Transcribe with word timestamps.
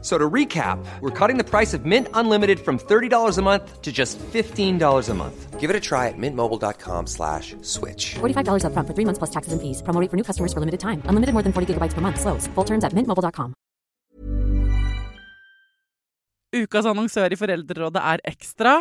So 0.00 0.16
to 0.16 0.30
recap, 0.30 0.78
we're 1.00 1.10
cutting 1.10 1.38
the 1.38 1.44
price 1.44 1.74
of 1.74 1.84
Mint 1.84 2.06
Unlimited 2.14 2.60
from 2.60 2.78
$30 2.78 3.36
a 3.36 3.42
month 3.42 3.82
to 3.82 3.90
just 3.90 4.16
$15 4.32 5.08
a 5.08 5.14
month. 5.14 5.58
Give 5.58 5.70
it 5.70 5.74
a 5.74 5.80
try 5.80 6.06
at 6.06 6.16
mintmobile.com 6.16 7.08
slash 7.08 7.56
switch. 7.62 8.14
$45 8.20 8.64
up 8.64 8.72
front 8.72 8.86
for 8.86 8.94
three 8.94 9.04
months 9.04 9.18
plus 9.18 9.30
taxes 9.30 9.52
and 9.52 9.60
fees. 9.60 9.82
Promo 9.82 10.00
rate 10.00 10.08
for 10.08 10.16
new 10.16 10.22
customers 10.22 10.52
for 10.52 10.60
limited 10.60 10.78
time. 10.78 11.02
Unlimited 11.06 11.32
more 11.34 11.42
than 11.42 11.52
40 11.52 11.74
gigabytes 11.74 11.94
per 11.94 12.00
month. 12.00 12.20
Slows. 12.20 12.46
Full 12.54 12.64
terms 12.64 12.84
at 12.84 12.94
mintmobile.com. 12.94 13.54
Ukas 16.54 16.86
annonsør 16.86 17.34
i 17.34 17.36
Foreldrerådet 17.36 18.00
er 18.00 18.22
Ekstra. 18.24 18.78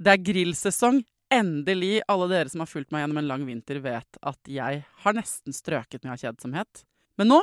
Det 0.00 0.14
er 0.14 0.22
grillsesong. 0.22 1.02
Endelig. 1.34 1.98
Alle 2.08 2.30
dere 2.30 2.52
som 2.52 2.62
har 2.62 2.70
fulgt 2.70 2.94
meg 2.94 3.02
gjennom 3.02 3.18
en 3.20 3.28
lang 3.28 3.44
vinter, 3.48 3.82
vet 3.82 4.22
at 4.22 4.38
jeg 4.48 4.84
har 5.02 5.18
nesten 5.18 5.52
strøket 5.56 6.04
med 6.04 6.14
av 6.14 6.22
kjedsomhet. 6.22 6.84
Men 7.18 7.34
nå 7.34 7.42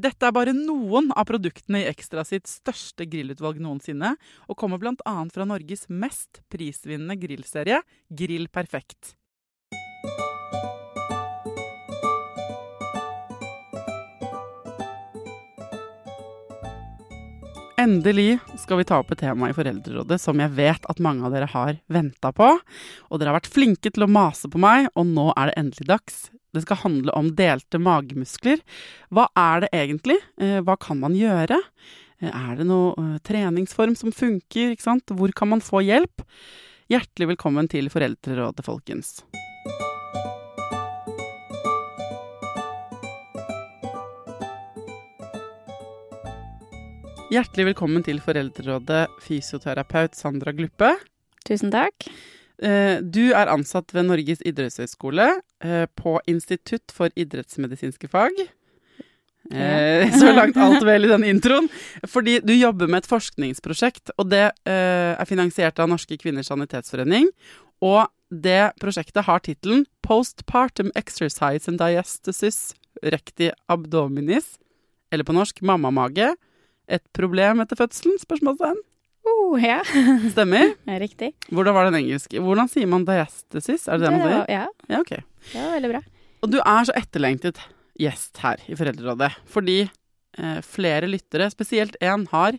Dette 0.00 0.24
er 0.24 0.32
bare 0.32 0.52
noen 0.56 1.10
av 1.12 1.26
produktene 1.28 1.82
i 1.82 1.88
Ekstra 1.90 2.22
sitt 2.24 2.48
største 2.48 3.04
grillutvalg 3.10 3.58
noensinne, 3.60 4.14
og 4.48 4.56
kommer 4.56 4.80
bl.a. 4.80 5.14
fra 5.34 5.44
Norges 5.44 5.90
mest 5.92 6.40
prisvinnende 6.48 7.18
grillserie, 7.20 7.82
Grill 8.08 8.48
Perfekt. 8.48 9.12
Endelig 17.80 18.38
skal 18.60 18.80
vi 18.80 18.88
ta 18.88 19.00
opp 19.00 19.12
et 19.12 19.20
tema 19.20 19.48
i 19.50 19.56
Foreldrerådet 19.56 20.20
som 20.20 20.40
jeg 20.40 20.52
vet 20.56 20.84
at 20.88 21.00
mange 21.00 21.24
av 21.28 21.32
dere 21.32 21.48
har 21.48 21.76
venta 21.92 22.32
på. 22.36 22.54
Og 23.08 23.20
dere 23.20 23.32
har 23.34 23.40
vært 23.40 23.52
flinke 23.52 23.92
til 23.92 24.04
å 24.04 24.12
mase 24.12 24.48
på 24.52 24.60
meg, 24.60 24.88
og 24.94 25.08
nå 25.12 25.30
er 25.34 25.50
det 25.50 25.60
endelig 25.60 25.88
dags. 25.92 26.20
Det 26.52 26.62
skal 26.64 26.80
handle 26.82 27.12
om 27.14 27.28
delte 27.38 27.78
magemuskler. 27.78 28.62
Hva 29.14 29.28
er 29.38 29.64
det 29.64 29.70
egentlig? 29.76 30.18
Eh, 30.40 30.58
Hva 30.66 30.76
kan 30.82 30.98
man 31.02 31.14
gjøre? 31.14 31.60
Eh, 32.20 32.30
Er 32.30 32.56
det 32.58 32.66
noe 32.66 32.94
eh, 32.98 33.18
treningsform 33.22 33.94
som 33.96 34.10
funker? 34.12 34.74
Hvor 35.14 35.32
kan 35.32 35.48
man 35.48 35.60
få 35.60 35.82
hjelp? 35.86 36.24
Hjertelig 36.90 37.36
velkommen 37.36 37.68
til 37.70 37.86
Foreldrerådet, 37.88 38.64
folkens. 38.66 39.20
Hjertelig 47.30 47.68
velkommen 47.70 48.02
til 48.02 48.18
Foreldrerådet, 48.22 49.04
fysioterapeut 49.22 50.16
Sandra 50.18 50.50
Gluppe. 50.56 50.90
Tusen 51.46 51.70
takk. 51.70 52.08
Eh, 52.60 53.00
Du 53.00 53.32
er 53.32 53.48
ansatt 53.48 53.92
ved 53.94 54.08
Norges 54.08 54.42
idrettshøgskole 54.44 55.28
eh, 55.64 55.86
på 55.96 56.18
Institutt 56.28 56.92
for 56.92 57.12
idrettsmedisinske 57.16 58.08
fag. 58.12 58.36
Eh, 59.50 60.10
Så 60.12 60.32
langt 60.36 60.58
alt 60.60 60.84
vel 60.86 61.04
i 61.08 61.10
den 61.10 61.24
introen. 61.24 61.68
Fordi 62.06 62.38
du 62.44 62.52
jobber 62.54 62.90
med 62.90 63.02
et 63.02 63.10
forskningsprosjekt, 63.10 64.12
og 64.18 64.28
det 64.30 64.50
eh, 64.68 65.16
er 65.16 65.28
finansiert 65.28 65.80
av 65.80 65.88
Norske 65.90 66.18
kvinners 66.20 66.52
sanitetsforening. 66.52 67.30
Og 67.80 68.06
det 68.30 68.74
prosjektet 68.78 69.24
har 69.26 69.40
tittelen 69.42 69.86
'Postpartum 70.04 70.92
Exercise 70.94 71.66
and 71.68 71.80
Diastasis 71.80 72.74
Recti 73.02 73.50
Abdominis'. 73.68 74.58
Eller 75.10 75.24
på 75.24 75.34
norsk 75.34 75.60
'Mammamage'. 75.64 76.36
Et 76.88 77.02
problem 77.12 77.60
etter 77.60 77.76
fødselen? 77.78 78.18
Spørsmålstegn. 78.18 78.78
Oh, 79.50 79.58
ja, 79.58 79.80
Stemmer. 80.34 80.74
det 80.86 80.94
er 80.94 81.00
riktig. 81.02 81.28
Hvordan 81.50 81.74
var 81.74 81.88
den 81.88 81.96
engelske? 82.04 82.38
Hvordan 82.44 82.68
sier 82.70 82.86
man 82.90 83.02
diastesis? 83.08 83.88
Er 83.90 83.98
det 83.98 84.06
det 84.06 84.12
man 84.14 84.22
sier? 84.28 84.44
ja, 84.52 84.66
Ja, 84.92 85.00
ok. 85.02 85.10
det 85.50 85.58
var 85.64 85.72
veldig 85.74 85.90
bra. 85.96 86.02
Og 86.44 86.52
du 86.54 86.58
er 86.62 86.86
så 86.86 86.94
etterlengtet 86.96 87.58
gjest 88.00 88.38
her 88.44 88.62
i 88.70 88.76
Foreldrerådet. 88.78 89.32
Fordi 89.50 89.78
eh, 89.82 90.60
flere 90.64 91.08
lyttere, 91.10 91.50
spesielt 91.52 91.98
én, 92.00 92.28
har, 92.30 92.56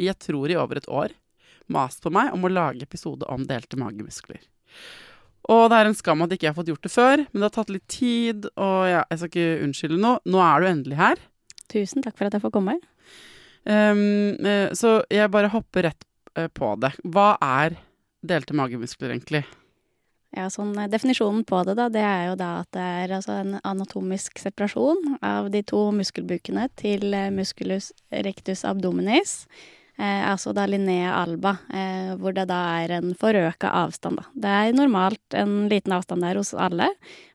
jeg 0.00 0.16
tror 0.24 0.48
i 0.50 0.56
over 0.58 0.80
et 0.80 0.88
år, 0.88 1.12
mast 1.70 2.00
på 2.04 2.10
meg 2.12 2.32
om 2.34 2.48
å 2.48 2.50
lage 2.52 2.82
episode 2.88 3.28
om 3.30 3.44
delte 3.48 3.78
magemuskler. 3.80 4.40
Og 5.52 5.66
det 5.70 5.76
er 5.82 5.90
en 5.90 5.94
skam 5.98 6.24
at 6.24 6.32
ikke 6.32 6.48
jeg 6.48 6.54
har 6.54 6.58
fått 6.58 6.72
gjort 6.72 6.88
det 6.88 6.94
før, 6.94 7.22
men 7.28 7.42
det 7.44 7.46
har 7.50 7.54
tatt 7.58 7.70
litt 7.74 7.86
tid, 7.92 8.48
og 8.56 8.80
ja, 8.88 9.04
jeg 9.12 9.20
skal 9.20 9.30
ikke 9.30 9.62
unnskylde 9.68 10.00
noe. 10.00 10.18
Nå 10.24 10.40
er 10.40 10.64
du 10.64 10.70
endelig 10.72 10.98
her. 11.02 11.22
Tusen 11.72 12.00
takk 12.04 12.16
for 12.16 12.26
at 12.30 12.34
jeg 12.38 12.42
får 12.48 12.52
komme. 12.56 12.78
Eh, 13.68 14.72
så 14.76 14.96
jeg 15.12 15.30
bare 15.32 15.52
hopper 15.52 15.86
rett 15.90 16.04
på 16.34 16.70
det. 16.82 16.94
Hva 17.04 17.34
er 17.42 17.78
delte 18.24 18.56
magemuskler, 18.56 19.12
egentlig? 19.14 19.44
Ja, 20.34 20.48
sånn 20.50 20.72
eh, 20.80 20.90
Definisjonen 20.90 21.44
på 21.46 21.60
det 21.66 21.76
da, 21.78 21.88
det 21.92 22.02
er 22.02 22.26
jo 22.30 22.34
da 22.38 22.50
at 22.64 22.70
det 22.74 22.84
er 23.04 23.14
altså 23.18 23.38
en 23.38 23.58
anatomisk 23.62 24.40
separasjon 24.42 25.18
av 25.22 25.52
de 25.54 25.62
to 25.66 25.86
muskelbukene 25.94 26.66
til 26.80 27.14
eh, 27.14 27.30
musculus 27.34 27.92
rectus 28.26 28.64
abdominis. 28.66 29.44
Eh, 29.96 30.22
altså 30.26 30.50
da 30.50 30.64
Linnea 30.66 31.12
alba, 31.20 31.52
eh, 31.70 32.14
hvor 32.18 32.34
det 32.34 32.48
da 32.50 32.58
er 32.82 32.96
en 32.96 33.12
forøka 33.14 33.70
avstand, 33.84 34.18
da. 34.18 34.24
Det 34.34 34.54
er 34.54 34.74
normalt 34.74 35.36
en 35.38 35.68
liten 35.70 35.94
avstand 35.94 36.26
der 36.26 36.40
hos 36.40 36.50
alle, 36.50 36.88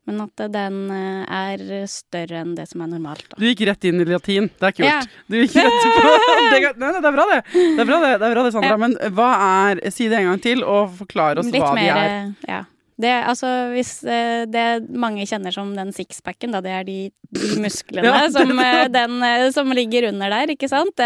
men 0.10 0.20
at 0.26 0.44
den 0.52 0.82
eh, 0.92 1.22
er 1.24 1.88
større 1.88 2.42
enn 2.42 2.58
det 2.58 2.66
som 2.68 2.84
er 2.84 2.90
normalt, 2.92 3.24
da. 3.30 3.40
Du 3.40 3.46
gikk 3.48 3.64
rett 3.70 3.88
inn 3.88 4.04
i 4.04 4.08
latin. 4.10 4.50
Det 4.60 4.72
er 4.72 4.76
kult. 4.76 4.90
Ja. 4.90 5.00
Du 5.32 5.38
gikk 5.40 5.56
rett 5.56 5.88
på 5.88 6.04
det, 6.52 6.60
nei, 6.76 6.90
nei, 6.90 7.00
det 7.00 7.12
er 7.14 7.16
bra, 7.16 7.28
det. 7.32 7.40
Det 7.54 7.86
er 7.86 7.90
bra, 7.94 8.02
det, 8.04 8.12
det, 8.18 8.28
er 8.28 8.36
bra 8.36 8.44
det 8.44 8.52
Sandra. 8.58 8.74
Ja. 8.76 8.82
Men 8.84 8.98
hva 9.16 9.30
er 9.46 9.84
Si 9.96 10.10
det 10.12 10.20
en 10.20 10.30
gang 10.34 10.44
til, 10.44 10.66
og 10.68 10.92
forklar 11.00 11.40
oss 11.40 11.48
Litt 11.48 11.64
hva 11.64 11.72
de 11.80 11.88
er. 11.88 12.36
Ja. 12.50 12.66
Det, 13.00 13.12
altså, 13.32 13.48
hvis 13.72 13.94
eh, 14.04 14.42
det 14.52 14.90
mange 14.92 15.24
kjenner 15.30 15.54
som 15.56 15.70
den 15.78 15.94
sixpacken, 15.96 16.52
da, 16.52 16.60
det 16.66 16.74
er 16.76 16.84
de, 16.84 16.98
de 17.32 17.52
musklene 17.64 18.04
Ja, 18.10 18.26
som, 18.34 18.52
eh, 18.60 18.88
den, 18.92 19.14
eh, 19.24 19.46
som 19.56 19.72
ligger 19.72 20.10
under 20.10 20.34
der, 20.34 20.52
ikke 20.52 20.68
sant? 20.72 21.00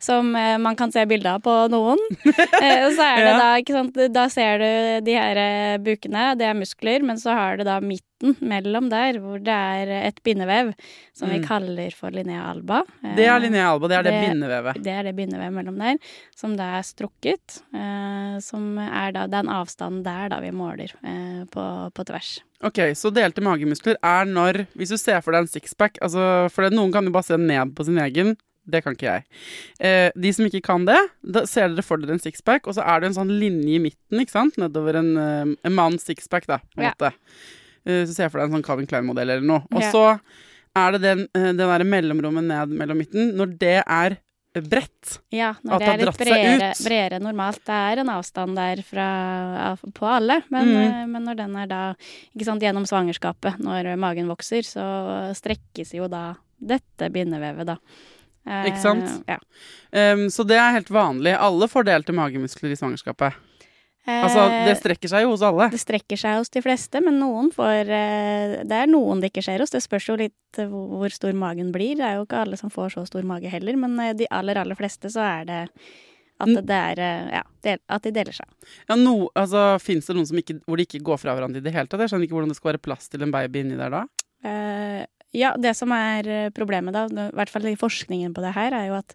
Som 0.00 0.32
man 0.32 0.76
kan 0.78 0.92
se 0.94 1.04
bilde 1.10 1.28
av 1.36 1.42
på 1.44 1.54
noen. 1.72 2.00
Så 2.24 3.04
er 3.04 3.20
det 3.20 3.28
Ja. 3.28 3.36
da, 3.42 3.48
ikke 3.60 3.76
sant, 3.76 4.00
da 4.14 4.24
ser 4.32 4.62
du 4.62 5.04
de 5.04 5.18
her 5.20 5.78
bukene, 5.84 6.30
det 6.40 6.48
er 6.48 6.56
muskler, 6.56 7.04
men 7.04 7.20
så 7.20 7.36
har 7.36 7.58
du 7.60 7.66
da 7.68 7.76
midten 8.22 8.36
mellom 8.48 8.88
der, 8.90 9.18
hvor 9.20 9.38
det 9.38 9.48
er 9.54 10.06
et 10.08 10.20
bindevev, 10.24 10.74
som 11.14 11.28
vi 11.30 11.38
Mm. 11.38 11.46
kaller 11.46 11.90
for 11.94 12.10
linea 12.10 12.50
alba. 12.50 12.82
Det 13.16 13.26
er 13.26 13.38
linea 13.40 13.72
alba, 13.72 13.88
det 13.88 13.96
er 13.98 14.02
det, 14.02 14.12
det- 14.12 14.28
bindevevet. 14.30 14.82
det 14.82 14.86
er 14.92 15.02
det 15.04 15.16
bindevevet 15.16 15.52
mellom 15.52 15.78
der, 15.78 15.98
som 16.34 16.56
da 16.56 16.78
er 16.78 16.82
strukket. 16.82 17.62
Eh, 17.74 18.38
som 18.40 18.78
er 18.78 19.12
da 19.12 19.26
den 19.26 19.46
avstanden 19.48 20.02
der 20.04 20.28
da 20.28 20.40
vi 20.40 20.50
måler 20.50 20.90
eh, 21.04 21.44
på, 21.50 21.92
på 21.92 22.04
tvers. 22.04 22.40
Ok, 22.62 22.74
Så 22.94 23.12
delte 23.12 23.40
magemuskler 23.40 23.96
er 24.02 24.24
når 24.24 24.66
Hvis 24.76 24.88
du 24.90 24.96
ser 24.96 25.20
for 25.22 25.30
deg 25.32 25.42
en 25.42 25.46
sixpack 25.46 25.96
altså, 26.02 26.50
For 26.50 26.62
det, 26.64 26.72
noen 26.76 26.90
kan 26.92 27.04
jo 27.04 27.10
bare 27.12 27.22
se 27.22 27.36
ned 27.36 27.72
på 27.76 27.84
sin 27.84 27.96
egen. 27.98 28.36
Det 28.68 28.82
kan 28.84 28.94
ikke 28.94 29.06
jeg. 29.06 29.24
Eh, 29.80 30.10
de 30.20 30.32
som 30.32 30.44
ikke 30.44 30.60
kan 30.62 30.84
det, 30.84 30.98
da 31.24 31.44
ser 31.46 31.68
dere 31.68 31.82
for 31.82 31.96
dere 31.96 32.10
en 32.12 32.18
sixpack, 32.18 32.66
og 32.66 32.74
så 32.74 32.84
er 32.84 33.00
det 33.00 33.06
en 33.06 33.14
sånn 33.24 33.38
linje 33.40 33.76
i 33.76 33.78
midten, 33.78 34.20
ikke 34.20 34.30
sant? 34.30 34.58
Nedover 34.58 34.96
en, 34.96 35.16
eh, 35.16 35.54
en 35.64 35.72
manns 35.72 36.04
sixpack, 36.04 36.46
da, 36.46 36.58
på 36.58 36.78
en 36.82 36.84
Ja. 36.84 36.90
måte. 36.92 37.12
Eh, 37.86 38.04
så 38.06 38.14
ser 38.14 38.24
jeg 38.26 38.32
for 38.32 38.40
deg 38.40 38.48
en 38.50 38.56
sånn 38.58 38.66
Calvin 38.66 38.86
Klein-modell 38.90 39.30
eller 39.36 39.46
noe. 39.46 39.62
Og 39.74 39.82
så 39.92 40.20
er 40.76 40.92
det 40.92 41.00
den, 41.02 41.26
eh, 41.34 41.52
den 41.52 41.56
derre 41.62 41.84
mellomrommet 41.84 42.44
ned 42.44 42.68
mellom 42.78 42.98
midten. 42.98 43.34
Når 43.38 43.58
det 43.58 43.76
er 43.86 44.18
bredt. 44.58 45.18
Ja, 45.30 45.52
når 45.62 45.78
det 45.78 45.86
det 45.86 45.88
er 45.92 46.00
litt 46.06 46.18
bredere, 46.18 46.68
bredere 46.82 47.18
normalt. 47.22 47.60
Det 47.68 47.76
er 47.92 48.00
en 48.02 48.08
avstand 48.10 48.56
der 48.56 48.80
fra, 48.82 49.76
på 49.94 50.06
alle, 50.08 50.42
men, 50.50 50.66
Mm. 50.66 50.76
eh, 51.02 51.06
men 51.06 51.24
når 51.24 51.36
den 51.36 51.56
er 51.56 51.66
da 51.66 51.94
ikke 52.34 52.44
sant, 52.44 52.62
gjennom 52.62 52.86
svangerskapet, 52.88 53.58
når 53.60 53.96
magen 53.96 54.26
vokser, 54.26 54.62
så 54.66 55.32
strekkes 55.36 55.94
jo 55.94 56.08
da 56.08 56.34
dette 56.58 57.12
bindevevet, 57.12 57.66
da. 57.66 57.76
Eh, 58.48 58.64
Ikke 58.70 58.80
sant? 58.80 59.24
Ja. 59.28 59.36
Um, 59.92 60.26
så 60.28 60.44
det 60.46 60.56
er 60.56 60.72
helt 60.72 60.88
vanlig. 60.88 61.36
Alle 61.38 61.68
får 61.68 61.84
delte 61.84 62.14
magemuskler 62.16 62.72
i 62.72 62.76
svangerskapet. 62.80 63.34
Altså, 64.08 64.44
Eh, 64.48 64.64
det 64.68 64.74
strekker 64.80 65.10
seg 65.12 65.24
jo 65.26 65.30
hos 65.34 65.42
alle. 65.44 65.68
Det 65.72 65.80
strekker 65.82 66.20
seg 66.20 66.38
hos 66.40 66.50
de 66.54 66.62
fleste, 66.64 67.00
men 67.04 67.18
noen 67.20 67.50
får 67.54 67.90
eh, 67.92 68.54
Det 68.64 68.76
er 68.82 68.90
noen 68.90 69.20
det 69.20 69.30
ikke 69.32 69.44
skjer 69.44 69.60
hos. 69.64 69.74
Det 69.74 69.82
spørs 69.84 70.08
jo 70.08 70.16
litt 70.20 70.60
eh, 70.60 70.70
hvor 70.70 71.12
stor 71.12 71.36
magen 71.36 71.72
blir. 71.74 71.96
Det 72.00 72.06
er 72.06 72.18
jo 72.18 72.26
ikke 72.26 72.42
alle 72.44 72.56
som 72.60 72.72
får 72.72 72.96
så 72.96 73.06
stor 73.08 73.26
mage 73.28 73.52
heller, 73.52 73.76
men 73.76 73.98
de 74.16 74.28
aller, 74.30 74.56
aller 74.56 74.78
fleste 74.78 75.10
så 75.12 75.24
er 75.26 75.44
det 75.48 75.60
at 76.38 76.54
det 76.68 76.80
er 76.94 77.00
Ja, 77.34 77.42
at 77.90 78.02
de 78.06 78.12
deler 78.14 78.32
seg. 78.32 78.46
Ja, 78.88 78.94
no, 78.94 79.28
altså, 79.34 79.78
Fins 79.82 80.06
det 80.06 80.14
noen 80.14 80.28
som 80.30 80.38
ikke, 80.38 80.60
hvor 80.64 80.78
de 80.78 80.86
ikke 80.86 81.02
går 81.02 81.18
fra 81.18 81.34
hverandre 81.34 81.58
i 81.58 81.64
det 81.64 81.74
hele 81.74 81.90
tatt? 81.90 82.00
Jeg 82.04 82.12
skjønner 82.12 82.28
ikke 82.28 82.36
hvordan 82.38 82.52
det 82.54 82.58
skal 82.60 82.72
være 82.72 82.84
plass 82.84 83.10
til 83.10 83.24
en 83.26 83.34
baby 83.34 83.64
inni 83.64 83.78
der 83.80 83.90
da. 83.90 84.04
Eh, 84.46 85.02
ja, 85.36 85.52
det 85.60 85.74
som 85.76 85.92
er 85.92 86.28
eh, 86.32 86.48
problemet 86.54 86.94
da, 86.96 87.04
i 87.10 87.28
hvert 87.36 87.50
fall 87.52 87.66
i 87.68 87.76
forskningen 87.76 88.32
på 88.36 88.42
det 88.44 88.54
her, 88.56 88.72
er 88.72 88.86
jo 88.88 88.96
at 88.96 89.12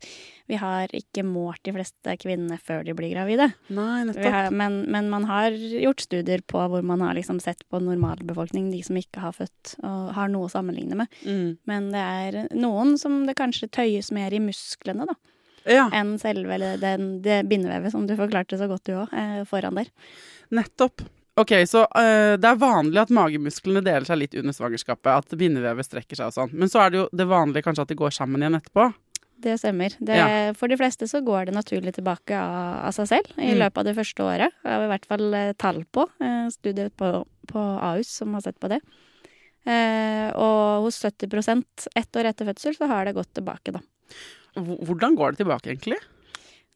vi 0.51 0.59
har 0.59 0.91
ikke 0.93 1.23
målt 1.25 1.63
de 1.65 1.73
fleste 1.73 2.15
kvinnene 2.21 2.59
før 2.61 2.83
de 2.85 2.93
blir 2.97 3.13
gravide. 3.15 3.47
Nei, 3.73 4.03
nettopp. 4.05 4.27
har, 4.35 4.49
men, 4.53 4.83
men 4.93 5.09
man 5.09 5.25
har 5.29 5.55
gjort 5.55 6.03
studier 6.05 6.43
på 6.45 6.61
hvor 6.69 6.85
man 6.85 7.01
har 7.01 7.17
liksom 7.17 7.39
sett 7.41 7.63
på 7.71 7.81
normalbefolkning, 7.81 8.69
de 8.73 8.83
som 8.85 8.99
ikke 8.99 9.23
har 9.23 9.33
født 9.37 9.75
og 9.81 10.13
har 10.17 10.29
noe 10.29 10.49
å 10.49 10.53
sammenligne 10.53 10.99
med. 10.99 11.19
Mm. 11.25 11.57
Men 11.69 11.89
det 11.95 12.03
er 12.03 12.39
noen 12.53 12.97
som 13.01 13.23
det 13.25 13.37
kanskje 13.39 13.71
tøyes 13.73 14.11
mer 14.13 14.35
i 14.35 14.43
musklene 14.43 15.09
da, 15.09 15.17
Ja, 15.65 15.87
enn 15.95 16.17
selve 16.21 16.59
den, 16.77 17.09
det 17.25 17.41
bindevevet, 17.49 17.95
som 17.95 18.05
du 18.05 18.13
forklarte 18.19 18.59
så 18.59 18.69
godt 18.69 18.85
du 18.85 18.97
òg, 18.99 19.17
eh, 19.17 19.41
foran 19.49 19.81
der. 19.81 19.89
nettopp. 20.53 21.07
Ok, 21.39 21.49
så 21.65 21.85
øh, 21.97 22.35
det 22.37 22.45
er 22.45 22.59
vanlig 22.61 22.99
at 23.01 23.09
magemusklene 23.13 23.81
deler 23.81 24.05
seg 24.05 24.19
litt 24.21 24.35
under 24.37 24.53
svangerskapet. 24.53 25.09
At 25.09 25.33
bindevevet 25.39 25.87
strekker 25.87 26.19
seg 26.19 26.29
og 26.29 26.35
sånn. 26.35 26.51
Men 26.53 26.69
så 26.69 26.83
er 26.83 26.93
det 26.93 26.99
jo 27.01 27.07
det 27.11 27.25
vanlige 27.31 27.65
kanskje 27.65 27.87
at 27.87 27.93
de 27.93 27.97
går 27.97 28.13
sammen 28.13 28.43
igjen 28.43 28.59
etterpå. 28.59 28.91
Det 29.43 29.55
stemmer. 29.59 29.95
Det, 29.99 30.15
Ja. 30.15 30.27
For 30.55 30.69
de 30.71 30.77
fleste 30.79 31.07
så 31.09 31.19
går 31.25 31.49
det 31.49 31.55
naturlig 31.57 31.95
tilbake 31.97 32.37
av, 32.37 32.85
av 32.87 32.93
seg 32.95 33.09
selv 33.09 33.33
i 33.41 33.49
Mm. 33.49 33.59
løpet 33.63 33.77
av 33.81 33.85
det 33.89 33.95
første 33.97 34.23
året. 34.23 34.53
Det 34.63 34.71
har 34.71 34.79
vi 34.79 34.85
i 34.85 34.91
hvert 34.93 35.05
fall 35.09 35.33
eh, 35.33 35.53
tall 35.57 35.81
på. 35.91 36.05
Eh, 36.21 36.45
studier 36.53 36.89
på, 36.95 37.09
på 37.49 37.59
Ahus 37.89 38.07
som 38.21 38.31
har 38.37 38.41
sett 38.45 38.59
på 38.61 38.69
det. 38.71 38.79
Eh, 39.65 40.29
og 40.37 40.85
hos 40.85 41.01
70 41.01 41.65
ett 41.95 42.15
år 42.15 42.29
etter 42.29 42.45
fødsel 42.45 42.77
så 42.77 42.87
har 42.87 43.05
det 43.05 43.15
gått 43.17 43.33
tilbake, 43.33 43.73
da. 43.73 43.81
Hvordan 44.55 45.15
går 45.17 45.31
det 45.33 45.37
tilbake, 45.43 45.73
egentlig? 45.73 45.97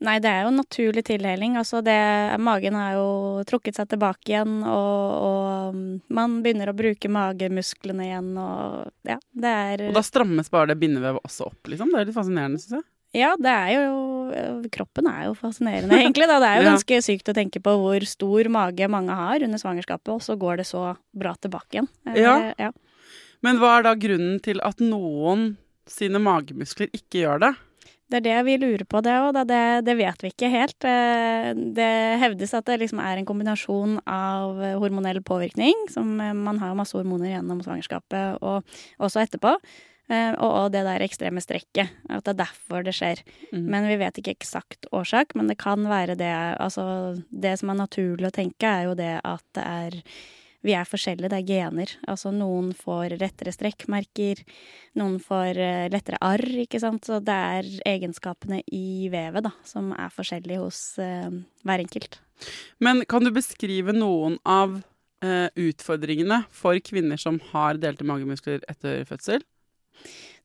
Nei, 0.05 0.19
det 0.21 0.29
er 0.29 0.43
jo 0.45 0.51
naturlig 0.53 1.01
tilheling. 1.07 1.55
Altså 1.57 1.79
det, 1.81 1.95
magen 2.43 2.75
har 2.77 2.91
jo 2.99 3.07
trukket 3.49 3.79
seg 3.79 3.87
tilbake 3.89 4.29
igjen, 4.29 4.59
og, 4.69 5.23
og 5.25 6.11
man 6.13 6.35
begynner 6.45 6.69
å 6.69 6.75
bruke 6.77 7.09
magemusklene 7.09 8.05
igjen, 8.05 8.29
og 8.37 8.91
ja, 9.09 9.17
det 9.33 9.55
er 9.71 9.87
Og 9.87 9.97
da 9.97 10.03
strammes 10.05 10.53
bare 10.53 10.69
det 10.73 10.77
bindevevet 10.83 11.25
også 11.25 11.49
opp, 11.49 11.71
liksom. 11.71 11.89
Det 11.93 12.03
er 12.03 12.09
litt 12.11 12.19
fascinerende, 12.19 12.61
syns 12.61 12.77
jeg. 12.77 12.87
Ja, 13.17 13.31
det 13.39 13.49
er 13.49 13.69
jo 13.87 14.67
Kroppen 14.75 15.07
er 15.09 15.29
jo 15.29 15.35
fascinerende, 15.39 15.95
egentlig. 15.95 16.27
Da. 16.29 16.37
Det 16.43 16.47
er 16.51 16.61
jo 16.61 16.69
ganske 16.75 16.97
sykt 17.05 17.31
å 17.31 17.37
tenke 17.37 17.61
på 17.63 17.73
hvor 17.79 18.03
stor 18.05 18.49
mage 18.53 18.89
mange 18.91 19.15
har 19.17 19.45
under 19.47 19.61
svangerskapet, 19.61 20.11
og 20.13 20.21
så 20.25 20.35
går 20.37 20.61
det 20.61 20.67
så 20.69 20.91
bra 21.15 21.33
tilbake 21.41 21.79
igjen. 21.79 21.89
Eh, 22.11 22.19
Ja. 22.21 22.35
ja. 22.59 22.73
Men 23.45 23.57
hva 23.61 23.77
er 23.77 23.85
da 23.85 23.93
grunnen 23.97 24.37
til 24.43 24.59
at 24.65 24.81
noen 24.83 25.55
sine 25.87 26.19
magemuskler 26.21 26.89
ikke 26.93 27.21
gjør 27.23 27.41
det? 27.47 27.51
Det 28.07 28.21
er 28.21 28.23
det 28.23 28.35
vi 28.47 28.53
lurer 28.61 28.85
på, 28.87 29.01
det 29.03 29.11
òg. 29.19 29.35
Det, 29.49 29.59
det 29.83 29.95
vet 29.99 30.21
vi 30.23 30.29
ikke 30.31 30.49
helt. 30.53 30.85
Eh, 30.87 31.49
Det 31.75 31.89
hevdes 32.21 32.53
at 32.55 32.65
det 32.69 32.79
liksom 32.79 33.01
er 33.03 33.19
en 33.19 33.27
kombinasjon 33.27 33.97
av 34.07 34.61
hormonell 34.79 35.19
påvirkning, 35.27 35.75
som 35.91 36.15
eh, 36.23 36.31
man 36.33 36.61
har 36.63 36.77
masse 36.79 36.95
hormoner 36.95 37.33
gjennom 37.35 37.59
svangerskapet 37.65 38.39
og 38.41 38.63
også 39.03 39.25
etterpå. 39.25 39.57
eh, 40.09 40.31
Og 40.39 40.51
og 40.63 40.71
det 40.71 40.85
der 40.87 41.03
ekstreme 41.03 41.43
strekket. 41.43 41.91
At 42.09 42.23
det 42.23 42.37
er 42.37 42.45
derfor 42.45 42.83
det 42.87 42.95
skjer. 42.95 43.19
Mm. 43.51 43.67
Men 43.75 43.87
vi 43.91 43.99
vet 43.99 44.17
ikke 44.23 44.37
eksakt 44.37 44.87
årsak. 44.95 45.35
Men 45.35 45.47
det 45.51 45.57
kan 45.59 45.83
være 45.83 46.15
det 46.15 46.31
Altså, 46.59 47.21
det 47.29 47.57
som 47.59 47.69
er 47.69 47.81
naturlig 47.83 48.31
å 48.31 48.35
tenke, 48.39 48.63
er 48.71 48.83
jo 48.87 48.95
det 48.95 49.19
at 49.23 49.43
det 49.53 49.63
er 49.67 50.01
vi 50.67 50.75
er 50.77 50.87
forskjellige, 50.87 51.31
det 51.31 51.39
er 51.39 51.47
gener. 51.47 51.93
Altså 52.09 52.31
noen 52.35 52.73
får 52.77 53.17
rettere 53.21 53.53
strekkmerker, 53.55 54.43
noen 54.99 55.17
får 55.23 55.61
eh, 55.63 55.87
lettere 55.93 56.19
arr, 56.23 56.45
ikke 56.65 56.81
sant. 56.83 57.07
Så 57.07 57.21
det 57.23 57.37
er 57.57 57.71
egenskapene 57.95 58.61
i 58.75 59.07
vevet 59.13 59.47
da, 59.47 59.53
som 59.67 59.93
er 59.95 60.13
forskjellige 60.13 60.61
hos 60.63 60.81
eh, 61.03 61.31
hver 61.67 61.83
enkelt. 61.85 62.19
Men 62.83 63.01
kan 63.09 63.25
du 63.25 63.31
beskrive 63.33 63.95
noen 63.95 64.37
av 64.45 64.79
eh, 65.25 65.47
utfordringene 65.57 66.43
for 66.53 66.79
kvinner 66.85 67.19
som 67.21 67.39
har 67.51 67.79
delte 67.81 68.07
magemuskler 68.07 68.65
etter 68.69 69.03
fødsel? 69.09 69.45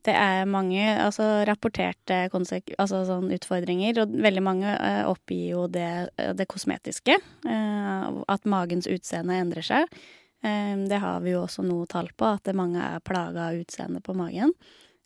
Det 0.03 0.13
er 0.19 0.49
mange 0.49 0.81
altså, 0.99 1.25
rapporterte 1.47 2.25
altså, 2.33 3.03
sånn 3.07 3.31
utfordringer, 3.35 4.01
og 4.03 4.17
veldig 4.25 4.43
mange 4.43 4.73
uh, 4.75 5.05
oppgir 5.07 5.45
jo 5.53 5.67
det, 5.71 6.09
det 6.35 6.47
kosmetiske. 6.51 7.15
Uh, 7.47 8.23
at 8.27 8.49
magens 8.49 8.89
utseende 8.91 9.39
endrer 9.39 9.65
seg. 9.65 9.97
Um, 10.43 10.83
det 10.91 10.99
har 10.99 11.23
vi 11.23 11.31
jo 11.31 11.45
også 11.45 11.63
noe 11.63 11.87
tall 11.87 12.11
på, 12.19 12.27
at 12.27 12.51
mange 12.57 12.83
er 12.83 13.03
plaga 13.05 13.47
av 13.49 13.61
utseendet 13.63 14.03
på 14.03 14.15
magen. 14.17 14.51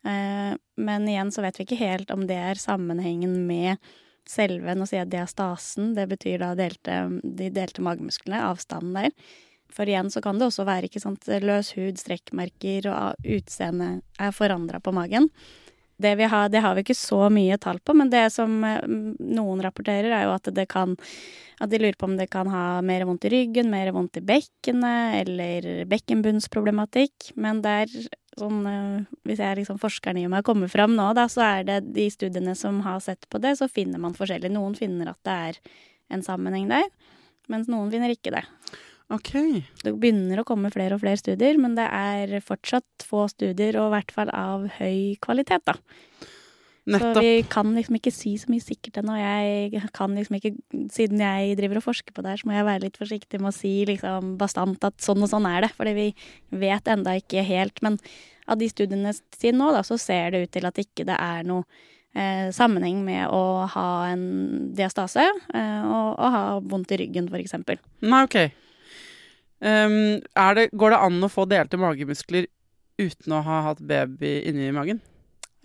Uh, 0.07 0.57
men 0.81 1.07
igjen 1.09 1.29
så 1.33 1.45
vet 1.45 1.59
vi 1.59 1.67
ikke 1.67 1.81
helt 1.83 2.13
om 2.13 2.25
det 2.29 2.38
er 2.51 2.61
sammenhengen 2.61 3.44
med 3.45 3.77
selve 4.27 4.73
Nå 4.75 4.83
sier 4.83 5.05
jeg 5.05 5.13
diastasen, 5.13 5.94
det 5.95 6.03
betyr 6.11 6.41
da 6.41 6.49
delte, 6.57 6.97
de 7.23 7.47
delte 7.55 7.83
magemusklene, 7.85 8.41
avstanden 8.49 8.97
der. 8.97 9.38
For 9.73 9.89
igjen 9.89 10.09
så 10.13 10.21
kan 10.23 10.39
det 10.39 10.47
også 10.47 10.65
være 10.67 10.89
ikke 10.89 11.03
sant, 11.03 11.27
løs 11.43 11.73
hud, 11.77 11.99
strekkmerker 12.01 12.89
og 12.91 13.31
utseendet 13.37 14.03
er 14.21 14.35
forandra 14.35 14.81
på 14.83 14.93
magen. 14.95 15.29
Det, 15.97 16.15
vi 16.15 16.23
har, 16.29 16.49
det 16.53 16.61
har 16.61 16.75
vi 16.77 16.83
ikke 16.85 16.93
så 16.97 17.25
mye 17.33 17.57
tall 17.57 17.79
på, 17.81 17.95
men 17.97 18.11
det 18.13 18.27
som 18.29 18.59
eh, 18.65 18.83
noen 18.85 19.63
rapporterer, 19.65 20.11
er 20.13 20.27
jo 20.27 20.35
at 20.35 20.49
det 20.53 20.67
kan 20.69 20.93
At 21.57 21.71
de 21.71 21.79
lurer 21.81 21.95
på 21.97 22.05
om 22.05 22.17
det 22.19 22.27
kan 22.29 22.45
ha 22.53 22.83
mer 22.85 23.01
vondt 23.09 23.25
i 23.25 23.31
ryggen, 23.33 23.71
mer 23.73 23.89
vondt 23.91 24.19
i 24.19 24.21
bekkenet, 24.21 25.23
eller 25.23 25.85
bekkenbunnsproblematikk. 25.89 27.31
Men 27.33 27.63
det 27.65 27.71
er 27.81 27.95
sånn 28.37 28.59
eh, 28.69 29.07
Hvis 29.25 29.41
jeg 29.41 29.57
liksom 29.63 29.81
forskeren 29.81 30.21
i 30.21 30.27
meg 30.29 30.45
kommer 30.45 30.69
fram 30.69 30.93
nå, 30.93 31.09
da, 31.17 31.25
så 31.25 31.41
er 31.47 31.65
det 31.65 31.79
de 31.97 32.05
studiene 32.13 32.53
som 32.53 32.83
har 32.85 33.01
sett 33.01 33.25
på 33.29 33.41
det, 33.41 33.55
så 33.57 33.65
finner 33.65 33.97
man 33.97 34.13
forskjellig. 34.13 34.53
Noen 34.53 34.77
finner 34.77 35.15
at 35.15 35.21
det 35.25 35.39
er 35.49 35.59
en 36.13 36.21
sammenheng 36.21 36.69
der, 36.69 36.85
mens 37.49 37.65
noen 37.71 37.89
finner 37.89 38.13
ikke 38.13 38.37
det. 38.37 38.45
Ok. 39.13 39.31
Det 39.83 39.94
begynner 39.95 40.42
å 40.42 40.47
komme 40.47 40.71
flere 40.73 40.97
og 40.97 41.04
flere 41.04 41.19
studier, 41.19 41.59
men 41.61 41.78
det 41.78 41.85
er 41.87 42.33
fortsatt 42.44 43.06
få 43.07 43.28
studier, 43.31 43.78
og 43.80 43.90
i 43.90 43.94
hvert 43.95 44.11
fall 44.16 44.31
av 44.35 44.68
høy 44.80 45.16
kvalitet, 45.23 45.64
da. 45.69 45.78
Nettopp. 46.87 47.18
Så 47.18 47.23
vi 47.23 47.31
kan 47.52 47.73
liksom 47.76 47.97
ikke 47.99 48.14
si 48.16 48.33
så 48.40 48.47
mye 48.52 48.64
sikkert 48.64 49.02
ennå. 49.02 49.18
Jeg 49.19 49.81
kan 49.95 50.14
liksom 50.16 50.37
ikke, 50.37 50.54
siden 50.94 51.19
jeg 51.23 51.57
driver 51.59 51.81
og 51.81 51.87
forsker 51.90 52.16
på 52.16 52.23
det 52.23 52.31
her, 52.31 52.40
så 52.40 52.47
må 52.47 52.56
jeg 52.56 52.68
være 52.68 52.83
litt 52.85 52.99
forsiktig 52.99 53.42
med 53.44 53.52
å 53.52 53.57
si 53.57 53.73
liksom 53.90 54.37
bastant 54.40 54.87
at 54.87 54.95
sånn 55.04 55.26
og 55.26 55.31
sånn 55.31 55.49
er 55.49 55.66
det. 55.66 55.73
Fordi 55.76 55.95
vi 55.97 56.07
vet 56.64 56.87
enda 56.92 57.18
ikke 57.19 57.44
helt. 57.47 57.83
Men 57.83 57.99
av 58.47 58.59
de 58.61 58.71
studiene 58.71 59.11
siden 59.35 59.59
nå, 59.59 59.73
da, 59.76 59.83
så 59.87 59.99
ser 59.99 60.31
det 60.31 60.45
ut 60.45 60.54
til 60.56 60.68
at 60.68 60.80
ikke 60.80 61.07
det 61.09 61.18
er 61.19 61.44
noe 61.47 61.66
eh, 62.16 62.47
sammenheng 62.56 63.04
med 63.04 63.35
å 63.35 63.68
ha 63.73 63.90
en 64.14 64.23
diastase 64.78 65.28
eh, 65.28 65.83
og, 65.83 66.16
og 66.16 66.40
ha 66.40 66.45
vondt 66.64 66.95
i 66.95 67.02
ryggen, 67.04 67.28
for 67.33 67.44
eksempel. 67.44 67.83
Nei, 68.07 68.23
ok. 68.30 68.40
Um, 69.57 70.21
er 70.37 70.57
det, 70.57 70.69
går 70.78 70.94
det 70.94 71.04
an 71.07 71.23
å 71.26 71.31
få 71.33 71.47
delte 71.49 71.80
magemuskler 71.81 72.45
uten 73.02 73.33
å 73.33 73.44
ha 73.45 73.61
hatt 73.71 73.81
baby 73.81 74.40
inni 74.49 74.69
magen? 74.76 75.02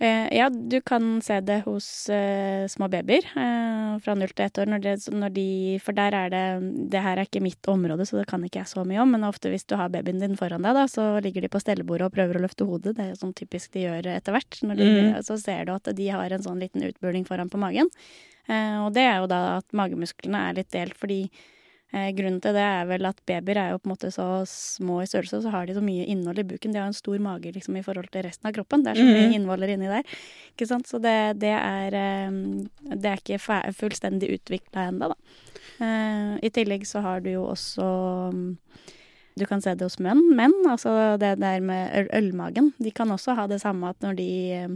Eh, 0.03 0.27
ja, 0.35 0.49
du 0.49 0.81
kan 0.81 1.21
se 1.21 1.37
det 1.39 1.61
hos 1.63 2.09
eh, 2.09 2.65
små 2.67 2.89
babyer 2.91 3.23
eh, 3.39 3.91
fra 4.03 4.15
null 4.17 4.33
til 4.33 4.45
ett 4.45 4.57
år. 4.59 4.67
Når 4.73 4.81
det, 4.83 4.95
når 5.13 5.31
de, 5.37 5.45
for 5.85 5.95
der 5.95 6.17
er 6.17 6.33
det 6.33 6.41
Det 6.91 7.03
her 7.05 7.21
er 7.21 7.29
ikke 7.29 7.43
mitt 7.45 7.69
område, 7.71 8.03
så 8.09 8.17
det 8.17 8.25
kan 8.27 8.43
ikke 8.43 8.59
jeg 8.59 8.71
så 8.73 8.83
mye 8.89 8.99
om. 8.99 9.13
Men 9.15 9.23
ofte 9.23 9.53
hvis 9.53 9.63
du 9.69 9.77
har 9.79 9.93
babyen 9.93 10.19
din 10.19 10.35
foran 10.39 10.65
deg, 10.65 10.75
da, 10.75 10.83
så 10.91 11.21
ligger 11.23 11.45
de 11.45 11.53
på 11.53 11.61
stellebordet 11.63 12.09
og 12.09 12.17
prøver 12.17 12.39
å 12.39 12.43
løfte 12.43 12.67
hodet. 12.67 12.97
Det 12.97 13.05
er 13.05 13.13
jo 13.13 13.21
sånn 13.21 13.37
typisk 13.37 13.77
de 13.77 13.85
gjør 13.85 14.11
etter 14.17 14.35
hvert. 14.35 14.59
De, 14.59 14.71
Mm. 14.83 15.21
Så 15.23 15.37
ser 15.39 15.65
du 15.65 15.71
at 15.73 15.87
de 15.95 16.05
har 16.11 16.33
en 16.33 16.43
sånn 16.43 16.59
liten 16.59 16.83
utbuling 16.83 17.23
foran 17.25 17.49
på 17.49 17.61
magen. 17.61 17.87
Eh, 18.49 18.77
og 18.83 18.91
det 18.97 19.05
er 19.07 19.21
jo 19.21 19.29
da 19.31 19.41
at 19.61 19.67
magemusklene 19.71 20.49
er 20.49 20.57
litt 20.57 20.73
delt 20.73 20.97
fordi 20.99 21.29
grunnen 21.93 22.39
til 22.41 22.55
det 22.57 22.63
er 22.65 22.87
vel 22.89 23.05
at 23.05 23.19
babyer 23.29 23.57
er 23.61 23.69
jo 23.73 23.77
på 23.77 23.85
en 23.89 23.93
måte 23.93 24.09
så 24.11 24.25
små 24.49 25.01
i 25.03 25.05
størrelse, 25.09 25.37
og 25.37 25.43
så 25.45 25.51
har 25.53 25.67
de 25.69 25.75
så 25.77 25.83
mye 25.85 26.07
innhold 26.09 26.39
i 26.41 26.45
buken. 26.49 26.73
De 26.73 26.79
har 26.81 26.87
en 26.89 26.97
stor 26.97 27.19
mage 27.21 27.51
liksom 27.53 27.77
i 27.77 27.83
forhold 27.85 28.09
til 28.09 28.23
resten 28.25 28.49
av 28.49 28.53
kroppen. 28.55 28.81
Det 28.83 28.91
er 28.95 29.01
så 29.01 29.05
mye 29.05 29.27
Mhm. 29.29 29.35
innvoller 29.37 29.69
inni 29.75 29.87
der. 29.91 30.03
Ikke 30.55 30.67
sant? 30.67 30.87
Så 30.89 30.99
det, 31.01 31.39
det 31.39 31.53
er 31.53 31.93
eh, 31.93 32.31
Det 32.97 33.05
er 33.11 33.21
ikke 33.21 33.39
fullstendig 33.77 34.31
utvikla 34.39 34.87
ennå, 34.89 35.13
da. 35.13 35.15
Eh, 35.85 36.39
I 36.43 36.49
tillegg 36.49 36.85
så 36.89 37.01
har 37.01 37.19
du 37.21 37.29
jo 37.31 37.45
også 37.53 38.31
mm, 38.33 38.57
Du 39.37 39.45
kan 39.49 39.61
se 39.61 39.73
det 39.73 39.81
hos 39.85 39.99
menn. 39.99 40.19
Menn, 40.35 40.53
altså 40.69 41.17
det 41.17 41.39
der 41.41 41.59
med 41.61 41.89
øl 41.93 42.09
ølmagen. 42.13 42.73
De 42.79 42.91
kan 42.91 43.09
også 43.09 43.33
ha 43.35 43.47
det 43.47 43.61
samme 43.61 43.89
at 43.89 43.99
når 44.01 44.15
de 44.17 44.29
eh, 44.53 44.67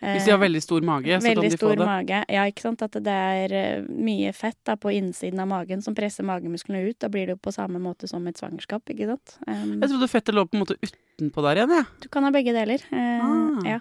Hvis 0.00 0.24
de 0.28 0.30
har 0.30 0.38
veldig 0.38 0.60
stor 0.62 0.84
mage, 0.86 1.10
så 1.10 1.18
kan 1.18 1.26
veldig 1.34 1.50
de 1.50 1.56
få 1.56 1.58
stor 1.58 1.76
det. 1.80 1.86
mage. 1.88 2.18
Ja, 2.30 2.42
ikke 2.46 2.62
sant. 2.62 2.82
At 2.86 2.92
det 3.02 3.14
er 3.18 3.54
eh, 3.58 3.86
mye 3.90 4.30
fett 4.32 4.58
da, 4.68 4.76
på 4.78 4.92
innsiden 4.94 5.40
av 5.42 5.48
magen 5.50 5.82
som 5.82 5.94
presser 5.98 6.22
magemusklene 6.28 6.84
ut. 6.86 6.98
Da 7.02 7.08
blir 7.10 7.26
det 7.26 7.34
jo 7.34 7.40
på 7.48 7.50
samme 7.54 7.80
måte 7.82 8.06
som 8.06 8.26
et 8.30 8.38
svangerskap, 8.38 8.84
ikke 8.94 9.08
sant. 9.10 9.34
Um, 9.48 9.80
Jeg 9.82 9.90
trodde 9.90 10.08
fettet 10.12 10.34
lå 10.38 10.44
på 10.46 10.54
en 10.54 10.62
måte 10.62 10.76
utenpå 10.78 11.42
der 11.48 11.62
igjen, 11.64 11.74
jeg. 11.80 11.86
du 12.04 12.08
kan 12.14 12.22
ha 12.28 12.30
begge 12.30 12.54
deler. 12.54 12.84
Uh, 12.92 13.06
Ah. 13.18 13.66
ja. 13.66 13.80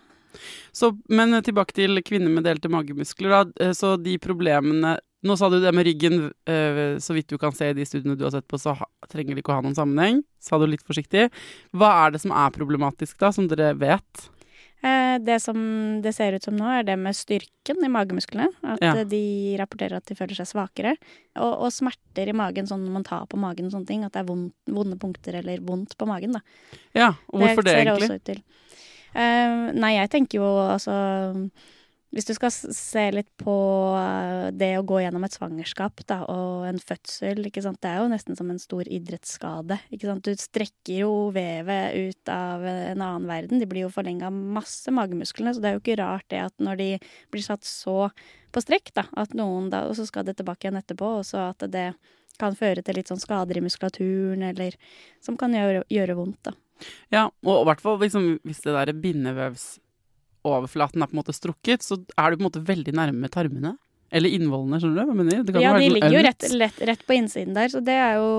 Så, 0.74 0.92
men 1.10 1.38
tilbake 1.42 1.74
til 1.74 2.02
kvinner 2.06 2.30
med 2.34 2.44
delte 2.46 2.70
magemuskler. 2.70 3.30
Da. 3.30 3.68
Eh, 3.68 3.72
Så 3.78 3.94
de 4.02 4.18
problemene 4.22 4.98
Nå 5.26 5.34
sa 5.36 5.50
du 5.50 5.58
det 5.60 5.72
med 5.74 5.84
ryggen, 5.88 6.28
så 7.02 7.14
vidt 7.16 7.28
du 7.28 7.40
kan 7.42 7.52
se 7.52 7.72
i 7.72 7.74
de 7.74 7.84
studiene 7.90 8.14
du 8.16 8.22
har 8.24 8.32
sett 8.36 8.46
på, 8.48 8.56
så 8.62 8.76
trenger 9.10 9.34
det 9.34 9.42
ikke 9.42 9.50
å 9.50 9.56
ha 9.58 9.64
noen 9.66 9.74
sammenheng. 9.76 10.20
Sa 10.40 10.60
du 10.62 10.68
litt 10.70 10.84
forsiktig. 10.86 11.32
Hva 11.74 11.90
er 12.06 12.12
det 12.14 12.22
som 12.22 12.32
er 12.38 12.54
problematisk, 12.54 13.18
da, 13.20 13.32
som 13.34 13.48
dere 13.50 13.72
vet? 13.82 14.28
Eh, 14.88 15.18
det 15.28 15.38
som 15.44 15.58
det 16.04 16.14
ser 16.16 16.36
ut 16.38 16.44
som 16.48 16.56
nå, 16.58 16.68
er 16.80 16.84
det 16.88 16.96
med 17.02 17.16
styrken 17.18 17.84
i 17.84 17.90
magemusklene. 17.92 18.48
At 18.64 18.82
Ja. 18.86 18.94
eh, 18.96 19.04
de 19.10 19.22
rapporterer 19.60 19.98
at 19.98 20.06
de 20.06 20.16
føler 20.16 20.36
seg 20.38 20.48
svakere. 20.52 20.96
Og, 21.36 21.54
og 21.68 21.72
smerter 21.74 22.30
i 22.32 22.36
magen, 22.38 22.68
sånn 22.70 22.86
når 22.86 22.94
man 23.00 23.04
tar 23.08 23.26
på 23.28 23.40
magen 23.42 23.68
og 23.68 23.74
sånne 23.76 23.88
ting. 23.90 24.06
At 24.08 24.14
det 24.14 24.24
er 24.24 24.30
vond, 24.30 24.52
vonde 24.68 24.98
punkter 25.02 25.40
eller 25.42 25.60
vondt 25.66 25.98
på 25.98 26.08
magen, 26.10 26.38
da. 26.38 26.42
Ja, 26.96 27.10
og 27.34 27.42
hvorfor 27.42 27.64
det, 27.68 27.74
ser 27.76 27.86
egentlig? 27.86 28.10
også 28.10 28.16
ut 28.22 28.28
til. 28.32 28.44
Eh, 29.18 29.72
nei, 29.74 29.94
jeg 29.98 30.10
tenker 30.14 30.40
jo 30.42 30.48
altså 30.70 30.94
Hvis 32.16 32.28
du 32.30 32.32
skal 32.38 32.54
se 32.54 33.02
litt 33.12 33.28
på 33.42 33.54
eh, 34.00 34.48
det 34.56 34.70
å 34.80 34.86
gå 34.88 35.02
gjennom 35.04 35.26
et 35.28 35.34
svangerskap 35.36 36.00
da, 36.08 36.22
og 36.32 36.64
en 36.70 36.80
fødsel, 36.80 37.42
det 37.44 37.90
er 37.90 37.98
jo 38.00 38.10
nesten 38.14 38.38
som 38.40 38.48
en 38.52 38.62
stor 38.62 38.88
idrettsskade. 38.88 39.80
Du 39.92 40.30
strekker 40.40 41.02
jo 41.02 41.12
vevet 41.36 41.98
ut 41.98 42.32
av 42.32 42.64
en 42.64 43.04
annen 43.04 43.28
verden. 43.28 43.60
De 43.60 43.68
blir 43.68 43.84
jo 43.86 43.92
forlenga 43.94 44.32
masse, 44.32 44.88
magemusklene, 44.94 45.52
så 45.54 45.64
det 45.64 45.70
er 45.70 45.76
jo 45.76 45.84
ikke 45.84 46.00
rart 46.00 46.28
det 46.32 46.46
at 46.46 46.56
når 46.64 46.80
de 46.80 46.90
blir 47.34 47.44
satt 47.44 47.68
så 47.68 48.08
på 48.56 48.64
strekk, 48.64 48.94
da, 48.96 49.04
at 49.20 49.36
noen 49.36 49.68
da, 49.74 49.84
og 49.90 49.98
så 50.00 50.08
skal 50.08 50.26
det 50.28 50.38
tilbake 50.40 50.66
igjen 50.66 50.80
etterpå, 50.80 51.18
og 51.20 51.28
så 51.28 51.50
at 51.50 51.68
det 51.74 51.90
kan 52.40 52.56
føre 52.56 52.84
til 52.86 52.98
litt 52.98 53.12
sånn 53.12 53.20
skader 53.20 53.60
i 53.60 53.66
muskulaturen, 53.66 54.46
eller 54.48 54.78
som 55.26 55.36
kan 55.40 55.52
gjøre, 55.54 55.84
gjøre 55.92 56.16
vondt, 56.18 56.40
da. 56.48 56.56
Ja, 57.10 57.26
og 57.44 57.64
i 57.64 57.68
hvert 57.68 57.82
fall 57.84 58.00
liksom, 58.00 58.38
hvis 58.46 58.62
det 58.64 58.76
der 58.76 58.94
bindevevsoverflaten 60.48 61.04
er 61.04 61.10
på 61.10 61.16
en 61.16 61.22
måte 61.22 61.36
strukket, 61.36 61.84
så 61.86 61.98
er 62.18 62.32
du 62.32 62.38
på 62.38 62.44
en 62.44 62.50
måte 62.50 62.64
veldig 62.68 62.94
nærme 62.96 63.30
tarmene. 63.30 63.76
Eller 64.12 64.32
innvollene, 64.32 64.80
skjønner 64.80 65.04
du 65.04 65.10
hva 65.10 65.16
mener? 65.20 65.44
Det 65.44 65.54
kan 65.54 65.62
Ja, 65.62 65.74
være 65.74 65.82
de 65.84 65.88
sånn 65.90 65.98
ligger 65.98 66.14
jo 66.16 66.24
rett, 66.24 66.46
lett, 66.56 66.78
rett 66.88 67.02
på 67.08 67.16
innsiden 67.18 67.58
der, 67.58 67.68
så 67.74 67.82
det 67.84 67.98
er 68.00 68.14
jo 68.22 68.30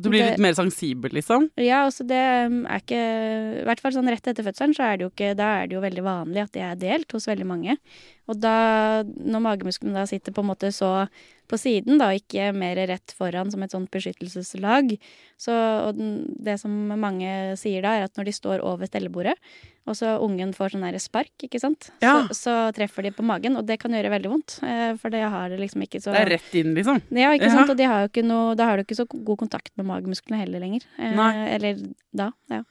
Du 0.00 0.08
blir 0.10 0.20
det- 0.22 0.30
litt 0.36 0.38
mer 0.40 0.52
sensibel, 0.54 1.10
liksom. 1.10 1.50
Ja, 1.56 1.84
altså 1.88 2.06
det 2.06 2.20
um, 2.46 2.64
er 2.66 2.78
ikke 2.80 3.62
I 3.62 3.64
hvert 3.66 3.80
fall 3.80 3.92
sånn 3.92 4.08
rett 4.08 4.26
etter 4.30 4.44
fødselen, 4.46 4.74
så 4.76 4.84
er 4.92 4.96
det 4.96 5.04
jo 5.06 5.10
ikke 5.10 5.32
Da 5.36 5.48
er 5.62 5.66
det 5.66 5.74
jo 5.74 5.80
veldig 5.82 6.04
vanlig 6.06 6.42
at 6.44 6.52
det 6.52 6.62
er 6.62 6.76
delt 6.76 7.10
hos 7.12 7.26
veldig 7.26 7.46
mange. 7.46 7.76
Og 8.28 8.38
da, 8.40 9.02
når 9.02 9.40
magemusklene 9.40 9.94
da 9.94 10.04
sitter 10.06 10.32
på 10.32 10.44
en 10.44 10.50
måte 10.54 10.70
så 10.70 11.08
på 11.48 11.56
siden, 11.56 11.96
da, 11.98 12.10
ikke 12.12 12.52
mer 12.54 12.76
rett 12.86 13.14
foran 13.16 13.50
som 13.50 13.62
et 13.64 13.70
sånt 13.72 13.88
beskyttelseslag, 13.90 14.98
så 15.40 15.54
Og 15.88 15.96
det 16.44 16.58
som 16.60 16.70
mange 16.98 17.56
sier 17.56 17.80
da, 17.82 17.94
er 17.96 18.04
at 18.04 18.14
når 18.18 18.24
de 18.28 18.32
står 18.36 18.60
over 18.62 18.84
stellebordet, 18.86 19.34
og 19.88 19.94
så 19.96 20.18
ungen 20.20 20.52
får 20.52 20.74
sånn 20.74 20.82
derre 20.84 21.00
spark, 21.00 21.30
ikke 21.46 21.58
sant, 21.62 21.88
Ja. 22.02 22.26
så, 22.28 22.34
så 22.36 22.54
treffer 22.76 23.02
de 23.06 23.10
på 23.16 23.24
magen, 23.24 23.56
og 23.56 23.64
det 23.64 23.78
kan 23.80 23.90
gjøre 23.90 24.10
veldig 24.12 24.28
vondt. 24.34 24.58
eh, 24.62 24.94
For 25.00 25.08
det 25.08 25.22
har 25.24 25.48
det 25.48 25.58
liksom 25.60 25.80
ikke 25.86 26.02
så 26.02 26.12
Det 26.12 26.20
er 26.20 26.32
rett 26.36 26.54
inn, 26.60 26.74
liksom. 26.76 27.00
Ja, 27.10 27.30
ikke 27.32 27.48
Ja. 27.48 27.54
sant? 27.54 27.70
Og 27.70 27.76
de 27.78 27.84
har 27.88 28.02
jo 28.04 28.08
ikke 28.12 28.26
noe, 28.28 28.54
da 28.54 28.64
har 28.68 28.76
du 28.76 28.82
ikke 28.84 28.98
så 29.00 29.06
god 29.08 29.38
kontakt 29.38 29.70
med 29.78 29.86
magemusklene 29.88 30.42
heller 30.42 30.62
lenger. 30.64 30.86
Eh, 30.98 31.14
Nei. 31.16 31.32
Eller 31.56 31.86
da, 32.16 32.32
ja. 32.52 32.62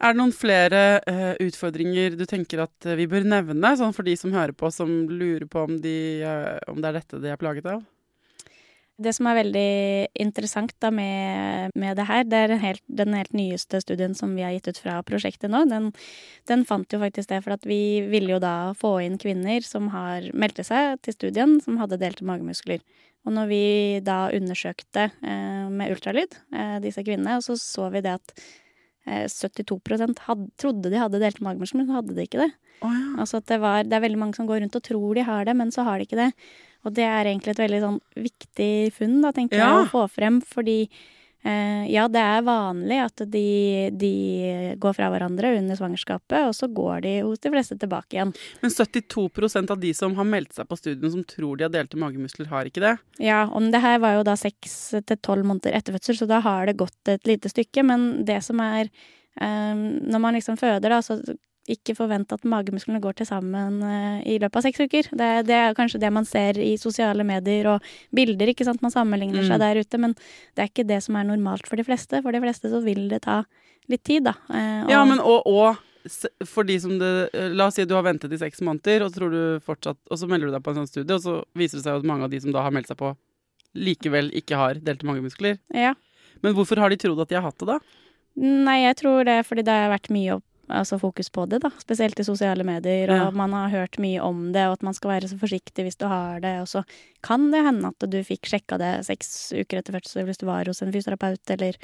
Er 0.00 0.14
det 0.14 0.16
noen 0.16 0.32
flere 0.32 0.82
uh, 1.04 1.34
utfordringer 1.44 2.14
du 2.16 2.24
tenker 2.28 2.62
at 2.64 2.88
eh, 2.88 2.96
vi 2.96 3.04
bør 3.10 3.26
nevne, 3.28 3.74
sånn 3.76 3.92
for 3.92 4.08
de 4.08 4.14
som 4.16 4.32
hører 4.32 4.56
på, 4.56 4.70
som 4.72 4.88
lurer 5.12 5.44
på 5.50 5.66
om, 5.66 5.74
de, 5.84 5.96
uh, 6.24 6.56
om 6.72 6.80
det 6.80 6.88
er 6.88 6.96
dette 7.02 7.20
de 7.20 7.28
er 7.28 7.40
plaget 7.40 7.68
av? 7.68 7.82
Det 9.00 9.12
som 9.16 9.28
er 9.28 9.38
veldig 9.38 9.68
interessant 10.20 10.72
da 10.80 10.90
med, 10.92 11.72
med 11.76 11.96
det 11.96 12.04
her, 12.08 12.24
det 12.28 12.40
er 12.46 12.56
helt, 12.60 12.82
den 12.84 13.14
helt 13.16 13.36
nyeste 13.36 13.80
studien 13.80 14.16
som 14.16 14.32
vi 14.36 14.44
har 14.44 14.52
gitt 14.56 14.68
ut 14.72 14.80
fra 14.80 14.98
prosjektet 15.04 15.52
nå. 15.52 15.62
Den, 15.68 15.88
den 16.48 16.66
fant 16.68 16.92
jo 16.92 17.00
faktisk 17.00 17.30
det, 17.32 17.40
for 17.44 17.56
at 17.56 17.64
vi 17.68 18.00
ville 18.08 18.34
jo 18.34 18.40
da 18.40 18.72
få 18.76 18.98
inn 19.04 19.16
kvinner 19.20 19.64
som 19.64 19.88
har 19.94 20.28
meldte 20.36 20.64
seg 20.68 21.00
til 21.04 21.16
studien, 21.16 21.56
som 21.64 21.80
hadde 21.80 22.00
delte 22.00 22.28
magemuskler. 22.28 22.84
Og 23.28 23.34
når 23.36 23.50
vi 23.50 23.62
da 24.06 24.30
undersøkte 24.32 25.10
eh, 25.22 25.68
med 25.68 25.92
ultralyd 25.92 26.38
eh, 26.56 26.78
disse 26.80 27.02
kvinnene, 27.04 27.36
så 27.44 27.56
så 27.60 27.90
vi 27.92 28.00
det 28.06 28.14
at 28.16 28.32
eh, 29.06 29.26
72 29.28 30.18
had, 30.26 30.46
trodde 30.60 30.88
de 30.92 30.98
hadde 31.02 31.20
delte 31.20 31.44
magemuskler, 31.44 31.82
men 31.82 31.90
så 31.90 31.98
hadde 32.00 32.16
de 32.16 32.24
ikke 32.24 32.40
det. 32.46 32.50
Oh, 32.80 32.88
ja. 32.88 33.20
Altså 33.20 33.42
at 33.42 33.46
det, 33.52 33.58
var, 33.60 33.84
det 33.84 33.92
er 33.98 34.06
veldig 34.06 34.18
mange 34.22 34.38
som 34.38 34.48
går 34.48 34.62
rundt 34.64 34.76
og 34.80 34.82
tror 34.88 35.14
de 35.18 35.26
har 35.28 35.44
det, 35.44 35.56
men 35.58 35.70
så 35.74 35.84
har 35.84 36.00
de 36.00 36.08
ikke 36.08 36.16
det. 36.22 36.30
Og 36.88 36.94
det 36.96 37.04
er 37.04 37.28
egentlig 37.28 37.52
et 37.52 37.60
veldig 37.66 37.80
sånn 37.84 37.98
viktig 38.16 38.72
funn, 38.96 39.18
da, 39.20 39.34
tenker 39.36 39.60
Ja. 39.60 39.66
jeg, 39.68 39.84
å 39.84 39.90
få 39.92 40.06
frem. 40.08 40.40
Fordi 40.40 40.78
eh, 40.86 41.18
ja, 41.42 42.04
det 42.12 42.20
er 42.20 42.42
vanlig 42.44 42.98
at 43.00 43.22
de, 43.32 43.88
de 43.96 44.10
går 44.80 44.96
fra 44.96 45.08
hverandre 45.12 45.54
under 45.56 45.78
svangerskapet, 45.78 46.50
og 46.50 46.54
så 46.56 46.68
går 46.68 47.00
de 47.06 47.14
hos 47.24 47.40
de 47.40 47.52
fleste 47.54 47.78
tilbake 47.80 48.18
igjen. 48.18 48.34
Men 48.60 48.74
72% 48.74 49.72
av 49.72 49.80
de 49.80 49.94
som 49.96 50.16
har 50.18 50.28
meldt 50.28 50.58
seg 50.58 50.68
på 50.68 50.78
studien 50.78 51.14
som 51.14 51.24
tror 51.24 51.56
de 51.56 51.64
har 51.64 51.72
delte 51.72 52.00
magemuskler, 52.00 52.50
har 52.52 52.68
ikke 52.68 52.84
det? 52.84 52.94
Ja, 53.24 53.46
om 53.48 53.70
det 53.72 53.80
her 53.80 54.00
var 54.04 54.18
jo 54.18 54.26
da 54.28 54.36
seks 54.38 54.76
til 55.00 55.20
tolv 55.24 55.48
måneder 55.48 55.76
etter 55.78 55.96
fødsel, 55.96 56.20
så 56.20 56.28
da 56.28 56.42
har 56.44 56.68
det 56.68 56.78
gått 56.80 57.12
et 57.12 57.28
lite 57.28 57.52
stykke. 57.52 57.86
Men 57.88 58.10
det 58.28 58.42
som 58.44 58.60
er 58.60 58.90
um, 59.40 59.86
Når 60.12 60.20
man 60.20 60.36
liksom 60.36 60.60
føder, 60.60 60.92
da, 60.92 61.00
så 61.02 61.20
ikke 61.70 61.94
forvente 61.98 62.34
at 62.36 62.44
magemusklene 62.48 63.00
går 63.02 63.16
til 63.20 63.28
sammen 63.28 63.80
eh, 63.86 64.20
i 64.34 64.38
løpet 64.42 64.60
av 64.60 64.64
seks 64.66 64.80
uker. 64.84 65.08
Det, 65.16 65.28
det 65.48 65.56
er 65.56 65.76
kanskje 65.78 66.00
det 66.02 66.10
man 66.12 66.26
ser 66.28 66.58
i 66.60 66.74
sosiale 66.80 67.24
medier 67.26 67.68
og 67.76 67.86
bilder, 68.16 68.50
ikke 68.52 68.66
sant. 68.68 68.82
Man 68.84 68.92
sammenligner 68.94 69.40
Mm. 69.44 69.48
seg 69.52 69.60
der 69.62 69.80
ute, 69.80 69.98
men 70.02 70.14
det 70.18 70.64
er 70.64 70.68
ikke 70.72 70.86
det 70.88 71.00
som 71.06 71.16
er 71.16 71.28
normalt 71.30 71.66
for 71.70 71.76
de 71.80 71.84
fleste. 71.86 72.20
For 72.24 72.32
de 72.34 72.40
fleste 72.42 72.70
så 72.72 72.82
vil 72.84 73.06
det 73.12 73.22
ta 73.28 73.44
litt 73.88 74.02
tid, 74.04 74.24
da. 74.28 74.34
Og, 74.50 74.90
Ja, 74.92 75.04
men 75.08 75.20
og, 75.20 75.46
og 75.46 75.78
for 76.48 76.64
de 76.64 76.78
som 76.80 76.94
det 76.98 77.30
eh, 77.36 77.48
La 77.52 77.66
oss 77.68 77.74
si 77.76 77.82
at 77.84 77.88
du 77.90 77.94
har 77.94 78.02
ventet 78.06 78.32
i 78.32 78.38
seks 78.40 78.60
måneder, 78.64 79.02
og 79.04 79.10
så, 79.12 79.18
tror 79.20 79.30
du 79.34 79.42
fortsatt, 79.64 79.98
og 80.10 80.16
så 80.18 80.26
melder 80.30 80.48
du 80.48 80.54
deg 80.56 80.62
på 80.64 80.72
en 80.74 80.82
sånn 80.82 80.88
studie, 80.90 81.14
og 81.16 81.20
så 81.24 81.38
viser 81.54 81.78
det 81.80 81.84
seg 81.86 81.98
at 82.00 82.06
mange 82.08 82.24
av 82.24 82.30
de 82.32 82.40
som 82.40 82.52
da 82.54 82.62
har 82.64 82.72
meldt 82.74 82.88
seg 82.88 82.96
på, 83.00 83.14
likevel 83.76 84.30
ikke 84.34 84.56
har 84.58 84.80
delte 84.82 85.06
magemuskler. 85.06 85.58
ja. 85.74 85.94
Men 86.42 86.54
hvorfor 86.56 86.78
har 86.80 86.88
de 86.88 86.96
trodd 86.96 87.18
at 87.20 87.28
de 87.28 87.36
har 87.36 87.42
hatt 87.44 87.58
det, 87.60 87.66
da? 87.68 87.74
Nei, 88.40 88.78
jeg 88.86 88.96
tror 88.96 89.24
det 89.28 89.32
er 89.40 89.42
fordi 89.44 89.64
det 89.66 89.74
har 89.76 89.90
vært 89.92 90.08
mye 90.14 90.38
opp, 90.38 90.44
altså 90.70 90.98
fokus 91.00 91.30
på 91.32 91.44
det, 91.50 91.60
da. 91.64 91.70
Spesielt 91.82 92.18
i 92.20 92.26
sosiale 92.26 92.64
medier, 92.66 93.10
og 93.10 93.20
Ja. 93.26 93.30
man 93.30 93.52
har 93.52 93.70
hørt 93.70 93.98
mye 93.98 94.20
om 94.22 94.52
det, 94.52 94.66
og 94.66 94.78
at 94.78 94.82
man 94.82 94.94
skal 94.94 95.10
være 95.10 95.28
så 95.28 95.38
forsiktig 95.38 95.84
hvis 95.84 95.98
du 95.98 96.06
har 96.06 96.40
det. 96.40 96.60
Og 96.60 96.68
så 96.68 96.84
kan 97.22 97.50
det 97.50 97.64
hende 97.64 97.88
at 97.92 98.10
du 98.10 98.18
fikk 98.24 98.46
sjekka 98.48 98.78
det 98.78 99.06
seks 99.06 99.52
uker 99.52 99.78
etter 99.78 99.92
fødsel 99.98 100.24
hvis 100.26 100.38
du 100.38 100.46
var 100.46 100.64
hos 100.64 100.82
en 100.82 100.92
fysioterapeut 100.92 101.50
eller 101.50 101.76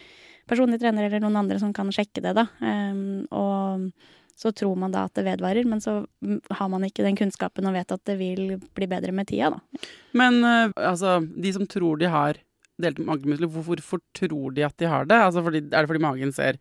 personlig 0.49 0.81
trener 0.81 1.07
eller 1.09 1.21
noen 1.21 1.37
andre 1.37 1.59
som 1.59 1.73
kan 1.73 1.91
sjekke 1.91 2.23
det, 2.23 2.35
da. 2.39 2.47
Um, 2.61 3.27
og 3.31 3.93
så 4.37 4.53
tror 4.53 4.77
man 4.77 4.93
da 4.93 5.07
at 5.09 5.15
det 5.17 5.25
vedvarer, 5.25 5.65
men 5.65 5.81
så 5.81 6.07
mm, 6.21 6.41
har 6.51 6.69
man 6.69 6.85
ikke 6.85 7.05
den 7.07 7.17
kunnskapen 7.17 7.67
og 7.67 7.73
vet 7.73 7.93
at 7.93 8.05
det 8.05 8.19
vil 8.21 8.59
bli 8.77 8.87
bedre 8.87 9.13
med 9.17 9.27
tida, 9.31 9.51
da. 9.57 9.87
Men 10.13 10.43
uh, 10.45 10.73
altså, 10.77 11.19
de 11.25 11.53
som 11.57 11.67
tror 11.67 11.97
de 11.99 12.11
har 12.13 12.43
delte 12.77 13.01
magemuskler, 13.09 13.49
hvorfor, 13.49 13.81
hvorfor 13.81 14.03
tror 14.13 14.53
de 14.53 14.65
at 14.67 14.77
de 14.77 14.89
har 14.93 15.09
det? 15.09 15.17
Altså, 15.17 15.43
fordi, 15.43 15.63
er 15.71 15.81
det 15.81 15.89
fordi 15.89 16.05
magen 16.05 16.33
ser 16.37 16.59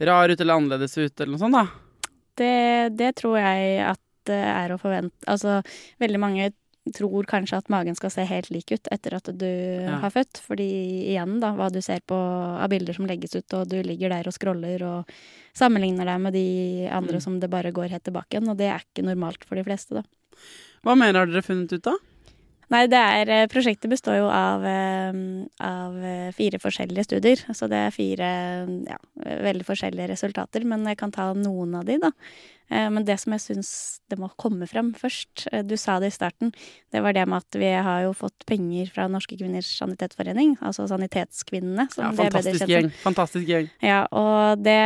rar 0.00 0.28
ut 0.30 0.40
eller 0.40 0.54
annerledes 0.54 0.98
ut, 0.98 1.20
eller 1.20 1.32
noe 1.34 1.42
sånt, 1.42 1.58
da? 1.58 2.12
Det, 2.38 2.96
det 2.98 3.14
tror 3.18 3.38
jeg 3.40 3.82
at 3.82 4.00
det 4.28 4.36
er 4.44 4.70
å 4.70 4.78
forvente 4.78 5.26
Altså, 5.26 5.62
veldig 5.98 6.20
mange 6.20 6.50
tror 6.94 7.26
kanskje 7.28 7.58
at 7.58 7.68
magen 7.68 7.96
skal 7.98 8.12
se 8.12 8.22
helt 8.24 8.48
lik 8.54 8.70
ut 8.72 8.88
etter 8.92 9.16
at 9.18 9.26
du 9.36 9.48
har 10.00 10.12
født. 10.14 10.38
Fordi 10.40 10.68
igjen, 11.10 11.34
da, 11.42 11.50
hva 11.52 11.66
du 11.72 11.82
ser 11.84 12.00
på 12.08 12.16
av 12.16 12.70
bilder 12.72 12.96
som 12.96 13.04
legges 13.08 13.34
ut, 13.36 13.56
og 13.58 13.68
du 13.68 13.76
ligger 13.84 14.08
der 14.14 14.28
og 14.30 14.32
scroller 14.32 14.84
og 14.86 15.10
sammenligner 15.58 16.08
deg 16.08 16.22
med 16.24 16.32
de 16.38 16.46
andre 16.88 17.18
Mm. 17.18 17.24
som 17.26 17.40
det 17.40 17.50
bare 17.50 17.72
går 17.72 17.90
helt 17.92 18.04
tilbake 18.04 18.36
igjen. 18.38 18.48
Og 18.48 18.56
det 18.56 18.70
er 18.72 18.80
ikke 18.80 19.04
normalt 19.04 19.44
for 19.44 19.56
de 19.56 19.64
fleste, 19.64 20.00
da. 20.00 20.02
Hva 20.86 20.96
mer 20.96 21.12
har 21.12 21.26
dere 21.26 21.42
funnet 21.44 21.72
ut 21.72 21.86
av? 21.92 21.98
Nei, 22.68 22.82
det 22.90 23.00
er, 23.00 23.30
eh, 23.32 23.46
prosjektet 23.48 23.88
består 23.88 24.18
jo 24.18 24.26
av, 24.28 24.64
eh, 24.68 25.16
av 25.64 25.96
eh, 26.04 26.28
fire 26.36 26.60
forskjellige 26.60 27.06
studier. 27.06 27.40
Så 27.56 27.68
det 27.70 27.80
er 27.80 27.94
fire 27.94 28.28
ja, 28.84 28.98
veldig 29.24 29.64
forskjellige 29.64 30.10
resultater, 30.12 30.66
men 30.68 30.84
jeg 30.84 30.98
kan 31.00 31.14
ta 31.14 31.30
noen 31.32 31.78
av 31.80 31.88
de, 31.88 31.98
da. 32.02 32.12
Men 32.68 33.06
det 33.08 33.14
som 33.16 33.32
jeg 33.32 33.40
syns 33.40 33.68
det 34.12 34.18
må 34.20 34.26
komme 34.36 34.66
frem 34.68 34.90
først, 34.92 35.46
du 35.64 35.72
sa 35.80 35.94
det 36.02 36.10
i 36.10 36.12
starten, 36.12 36.50
det 36.92 37.00
var 37.00 37.14
det 37.16 37.22
med 37.24 37.40
at 37.40 37.56
vi 37.56 37.70
har 37.72 38.02
jo 38.04 38.10
fått 38.12 38.44
penger 38.44 38.90
fra 38.92 39.06
Norske 39.08 39.38
kvinners 39.40 39.70
sanitetsforening, 39.78 40.58
altså 40.60 40.84
Sanitetskvinnene. 40.90 41.88
Som 41.94 42.04
Ja, 42.04 42.12
fantastisk 42.12 42.68
gjeng. 42.68 42.90
Fantastisk 43.00 43.48
gjeng. 43.48 43.70
Ja, 43.80 44.02
og 44.12 44.60
det 44.60 44.76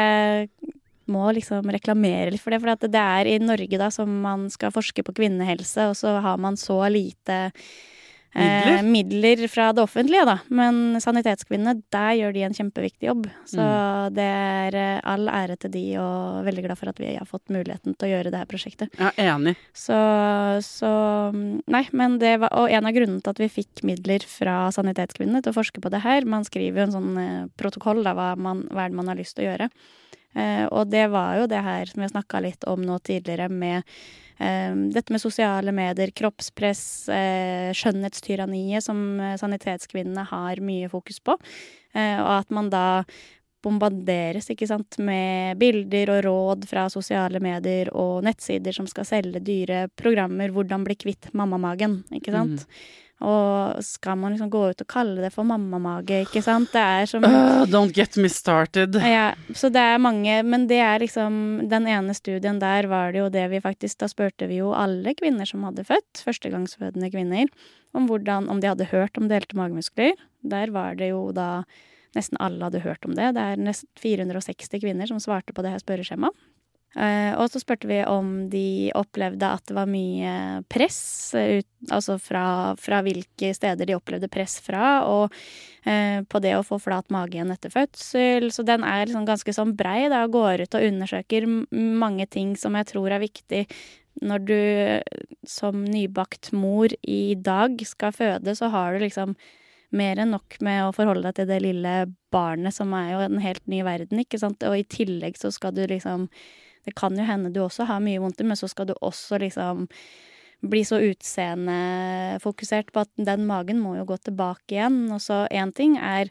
må 1.12 1.28
liksom 1.36 1.68
reklamere 1.72 2.32
litt 2.32 2.42
for 2.42 2.54
det. 2.54 2.62
For 2.64 2.74
at 2.74 2.88
det 2.88 3.06
er 3.06 3.30
i 3.30 3.38
Norge 3.42 3.80
da 3.80 3.92
som 3.94 4.20
man 4.24 4.48
skal 4.52 4.74
forske 4.74 5.04
på 5.06 5.14
kvinnehelse, 5.22 5.90
og 5.92 5.98
så 6.00 6.18
har 6.24 6.40
man 6.42 6.56
så 6.60 6.80
lite 6.92 7.44
Midler? 8.32 8.78
Eh, 8.78 8.82
midler 8.88 9.40
fra 9.52 9.66
det 9.76 9.82
offentlige, 9.82 10.24
da. 10.24 10.38
Men 10.48 10.96
Sanitetskvinnene, 11.04 11.82
der 11.92 12.14
gjør 12.16 12.32
de 12.32 12.44
en 12.46 12.54
kjempeviktig 12.56 13.04
jobb. 13.10 13.26
Så 13.44 13.60
Mm. 13.60 14.14
det 14.16 14.24
er 14.24 14.74
eh, 14.80 15.00
all 15.04 15.28
ære 15.28 15.58
til 15.60 15.70
de, 15.74 15.82
og 16.00 16.46
veldig 16.46 16.64
glad 16.64 16.78
for 16.80 16.88
at 16.88 16.96
vi 17.02 17.10
har 17.12 17.28
fått 17.28 17.52
muligheten 17.52 17.92
til 17.92 18.08
å 18.08 18.12
gjøre 18.14 18.32
det 18.32 18.40
her 18.40 18.48
prosjektet. 18.48 18.88
Er 18.98 19.12
enig. 19.20 19.52
Så, 19.76 19.92
så 20.64 20.92
Nei, 21.68 21.84
men 21.92 22.16
det 22.18 22.38
var 22.40 22.56
Og 22.56 22.70
en 22.70 22.86
av 22.88 22.92
grunnene 22.96 23.20
til 23.20 23.34
at 23.34 23.38
vi 23.42 23.52
fikk 23.52 23.84
midler 23.84 24.24
fra 24.24 24.70
Sanitetskvinnene 24.72 25.42
til 25.42 25.52
å 25.52 25.58
forske 25.60 25.80
på 25.84 25.90
det 25.92 26.00
her 26.00 26.24
Man 26.24 26.44
skriver 26.44 26.80
jo 26.80 26.86
en 26.88 26.96
sånn 26.96 27.18
eh, 27.20 27.46
protokoll, 27.60 28.02
da, 28.02 28.14
hva, 28.16 28.32
man, 28.36 28.64
hva 28.72 28.86
er 28.86 28.88
det 28.94 28.96
man 28.96 29.12
har 29.12 29.20
lyst 29.20 29.36
til 29.36 29.44
å 29.44 29.50
gjøre. 29.52 29.68
Eh, 30.34 30.64
og 30.66 30.88
det 30.92 31.06
var 31.12 31.40
jo 31.40 31.48
det 31.50 31.60
her 31.64 31.88
som 31.88 32.00
vi 32.00 32.06
har 32.06 32.14
snakka 32.14 32.40
litt 32.44 32.64
om 32.70 32.82
nå 32.86 32.98
tidligere, 33.04 33.48
med 33.52 33.82
eh, 34.38 34.72
dette 34.94 35.12
med 35.12 35.22
sosiale 35.22 35.74
medier, 35.76 36.14
kroppspress, 36.16 36.86
eh, 37.12 37.68
skjønnhetstyranniet, 37.76 38.84
som 38.84 39.20
Sanitetskvinnene 39.40 40.26
har 40.32 40.64
mye 40.64 40.90
fokus 40.92 41.20
på. 41.20 41.38
Og 41.92 42.30
at 42.38 42.48
man 42.56 42.70
da 42.72 43.04
bombarderes 43.62 44.48
ikke 44.50 44.66
sant, 44.66 44.96
med 44.98 45.58
bilder 45.60 46.10
og 46.14 46.22
råd 46.24 46.64
fra 46.70 46.86
sosiale 46.90 47.38
medier 47.44 47.90
og 47.92 48.24
nettsider 48.26 48.74
som 48.74 48.88
skal 48.90 49.06
selge 49.06 49.42
dyre 49.44 49.84
programmer 49.94 50.48
'Hvordan 50.48 50.84
bli 50.88 50.96
kvitt 50.96 51.28
mammamagen', 51.36 52.02
ikke 52.16 52.32
sant. 52.32 52.66
Og 53.22 53.82
skal 53.86 54.18
man 54.18 54.34
liksom 54.34 54.50
gå 54.50 54.62
ut 54.72 54.82
og 54.82 54.88
kalle 54.90 55.22
det 55.22 55.30
for 55.34 55.46
mammamage, 55.46 56.24
ikke 56.26 56.42
sant. 56.44 56.72
Det 56.74 56.82
er 56.82 57.06
som 57.10 57.22
Uh, 57.22 57.62
don't 57.70 57.94
get 57.94 58.16
me 58.18 58.28
started. 58.28 58.96
ja, 58.98 59.32
så 59.54 59.70
det 59.72 59.80
er 59.80 60.00
mange, 60.02 60.40
men 60.42 60.66
det 60.66 60.80
er 60.82 60.98
liksom 60.98 61.68
Den 61.70 61.86
ene 61.86 62.14
studien 62.18 62.58
der 62.58 62.88
var 62.90 63.12
det 63.14 63.22
jo 63.22 63.28
det 63.32 63.44
vi 63.52 63.60
faktisk 63.62 64.00
Da 64.02 64.08
spurte 64.10 64.48
vi 64.50 64.58
jo 64.58 64.72
alle 64.74 65.14
kvinner 65.14 65.46
som 65.48 65.62
hadde 65.68 65.84
født, 65.86 66.24
førstegangsfødende 66.26 67.12
kvinner, 67.14 67.46
om 67.94 68.08
hvordan 68.10 68.50
Om 68.50 68.60
de 68.60 68.72
hadde 68.72 68.90
hørt 68.90 69.18
om 69.18 69.30
delte 69.30 69.56
magemuskler. 69.56 70.18
Der 70.42 70.74
var 70.74 70.98
det 70.98 71.12
jo 71.14 71.30
da 71.32 71.64
Nesten 72.12 72.36
alle 72.44 72.66
hadde 72.66 72.82
hørt 72.84 73.06
om 73.08 73.14
det. 73.16 73.30
Det 73.32 73.40
er 73.40 73.56
nesten 73.56 73.88
460 74.02 74.82
kvinner 74.82 75.08
som 75.08 75.20
svarte 75.22 75.54
på 75.56 75.62
det 75.64 75.70
her 75.72 75.80
spørreskjemaet. 75.80 76.36
Eh, 76.92 77.32
og 77.40 77.48
så 77.48 77.60
spurte 77.62 77.88
vi 77.88 78.02
om 78.04 78.50
de 78.52 78.92
opplevde 78.98 79.48
at 79.48 79.64
det 79.68 79.76
var 79.76 79.88
mye 79.88 80.34
press, 80.72 81.32
ut, 81.32 81.68
altså 81.88 82.18
fra, 82.20 82.44
fra 82.80 83.00
hvilke 83.06 83.54
steder 83.56 83.88
de 83.88 83.96
opplevde 83.96 84.28
press 84.32 84.58
fra, 84.64 84.90
og 85.08 85.32
eh, 85.88 86.20
på 86.28 86.42
det 86.44 86.52
å 86.58 86.66
få 86.66 86.76
flat 86.82 87.08
mage 87.14 87.38
igjen 87.38 87.54
etter 87.54 87.72
fødsel. 87.72 88.50
Så 88.52 88.66
den 88.68 88.84
er 88.84 89.06
liksom 89.06 89.24
ganske 89.28 89.56
sånn 89.56 89.72
brei, 89.78 90.04
da, 90.12 90.26
og 90.26 90.36
går 90.36 90.66
ut 90.66 90.78
og 90.78 90.86
undersøker 90.90 91.48
mange 91.72 92.28
ting 92.28 92.54
som 92.60 92.76
jeg 92.76 92.92
tror 92.92 93.16
er 93.16 93.24
viktig 93.24 93.66
når 94.20 94.44
du 94.44 94.60
som 95.48 95.84
nybakt 95.88 96.52
mor 96.52 96.92
i 97.02 97.34
dag 97.38 97.80
skal 97.88 98.12
føde, 98.12 98.54
så 98.56 98.68
har 98.72 98.94
du 98.94 99.06
liksom 99.06 99.34
mer 99.92 100.20
enn 100.20 100.32
nok 100.32 100.56
med 100.64 100.86
å 100.86 100.92
forholde 100.96 101.28
deg 101.28 101.38
til 101.38 101.48
det 101.50 101.60
lille 101.64 101.94
barnet, 102.32 102.74
som 102.74 102.92
er 102.96 103.12
jo 103.12 103.22
en 103.26 103.40
helt 103.44 103.64
ny 103.68 103.82
verden, 103.84 104.22
ikke 104.22 104.40
sant. 104.40 104.64
Og 104.68 104.78
i 104.78 104.86
tillegg 104.88 105.36
så 105.40 105.52
skal 105.52 105.74
du 105.76 105.84
liksom 105.88 106.28
Det 106.86 106.94
kan 106.98 107.16
jo 107.18 107.26
hende 107.26 107.52
du 107.54 107.62
også 107.64 107.86
har 107.88 108.02
mye 108.02 108.20
vondt 108.22 108.42
men 108.42 108.58
så 108.58 108.68
skal 108.70 108.88
du 108.90 108.94
også 109.00 109.38
liksom 109.42 109.86
bli 110.62 110.84
så 110.86 111.00
utseendefokusert 111.02 112.92
på 112.94 113.02
at 113.02 113.10
den 113.18 113.46
magen 113.48 113.80
må 113.82 113.96
jo 113.98 114.06
gå 114.12 114.18
tilbake 114.22 114.76
igjen. 114.76 115.04
Og 115.10 115.22
så 115.24 115.44
én 115.50 115.72
ting 115.74 115.96
er 115.98 116.30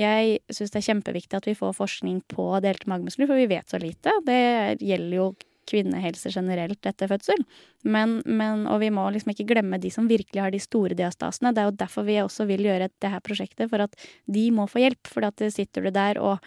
jeg 0.00 0.38
syns 0.52 0.72
det 0.72 0.80
er 0.80 0.88
kjempeviktig 0.92 1.36
at 1.36 1.46
vi 1.48 1.56
får 1.56 1.76
forskning 1.76 2.20
på 2.30 2.44
delte 2.64 2.88
magemuskler, 2.88 3.28
for 3.28 3.40
vi 3.40 3.48
vet 3.50 3.72
så 3.72 3.80
lite. 3.80 4.12
Det 4.24 4.80
gjelder 4.80 5.16
jo 5.16 5.30
kvinnehelse 5.70 6.32
generelt 6.34 6.86
etter 6.88 7.10
fødsel. 7.10 7.42
Men, 7.84 8.18
men, 8.26 8.66
og 8.70 8.80
vi 8.82 8.90
må 8.94 9.06
liksom 9.12 9.34
ikke 9.34 9.48
glemme 9.52 9.80
de 9.82 9.92
som 9.92 10.08
virkelig 10.10 10.42
har 10.42 10.54
de 10.54 10.62
store 10.62 10.96
diastasene. 10.98 11.52
Det 11.54 11.62
er 11.62 11.68
jo 11.68 11.76
derfor 11.82 12.08
vi 12.08 12.18
også 12.22 12.46
vil 12.50 12.64
gjøre 12.66 12.90
det 12.90 13.12
her 13.12 13.22
prosjektet, 13.24 13.70
for 13.70 13.84
at 13.84 14.08
de 14.26 14.48
må 14.54 14.66
få 14.70 14.82
hjelp. 14.84 15.10
For 15.10 15.26
at 15.26 15.44
sitter 15.54 15.86
du 15.86 15.92
der 15.94 16.20
og 16.22 16.40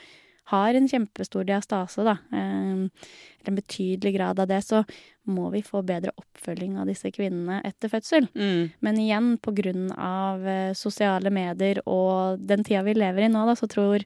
har 0.52 0.76
en 0.76 0.90
kjempestor 0.92 1.46
diastase, 1.48 2.04
da, 2.04 2.18
eh, 2.36 3.14
eller 3.33 3.33
en 3.48 3.56
betydelig 3.60 4.14
grad 4.16 4.40
av 4.40 4.48
det, 4.48 4.62
så 4.66 4.84
må 5.30 5.50
vi 5.54 5.62
få 5.64 5.82
bedre 5.88 6.12
oppfølging 6.20 6.78
av 6.82 6.88
disse 6.92 7.12
kvinnene 7.16 7.62
etter 7.64 7.92
fødsel. 7.92 8.28
Mm. 8.36 8.72
Men 8.84 9.00
igjen, 9.00 9.34
av 9.98 10.48
eh, 10.48 10.74
sosiale 10.78 11.32
medier 11.32 11.80
og 11.88 12.40
den 12.44 12.64
tida 12.64 12.84
vi 12.84 12.94
lever 12.98 13.28
i 13.28 13.32
nå, 13.32 13.46
da, 13.48 13.56
så 13.56 13.70
tror 13.72 14.04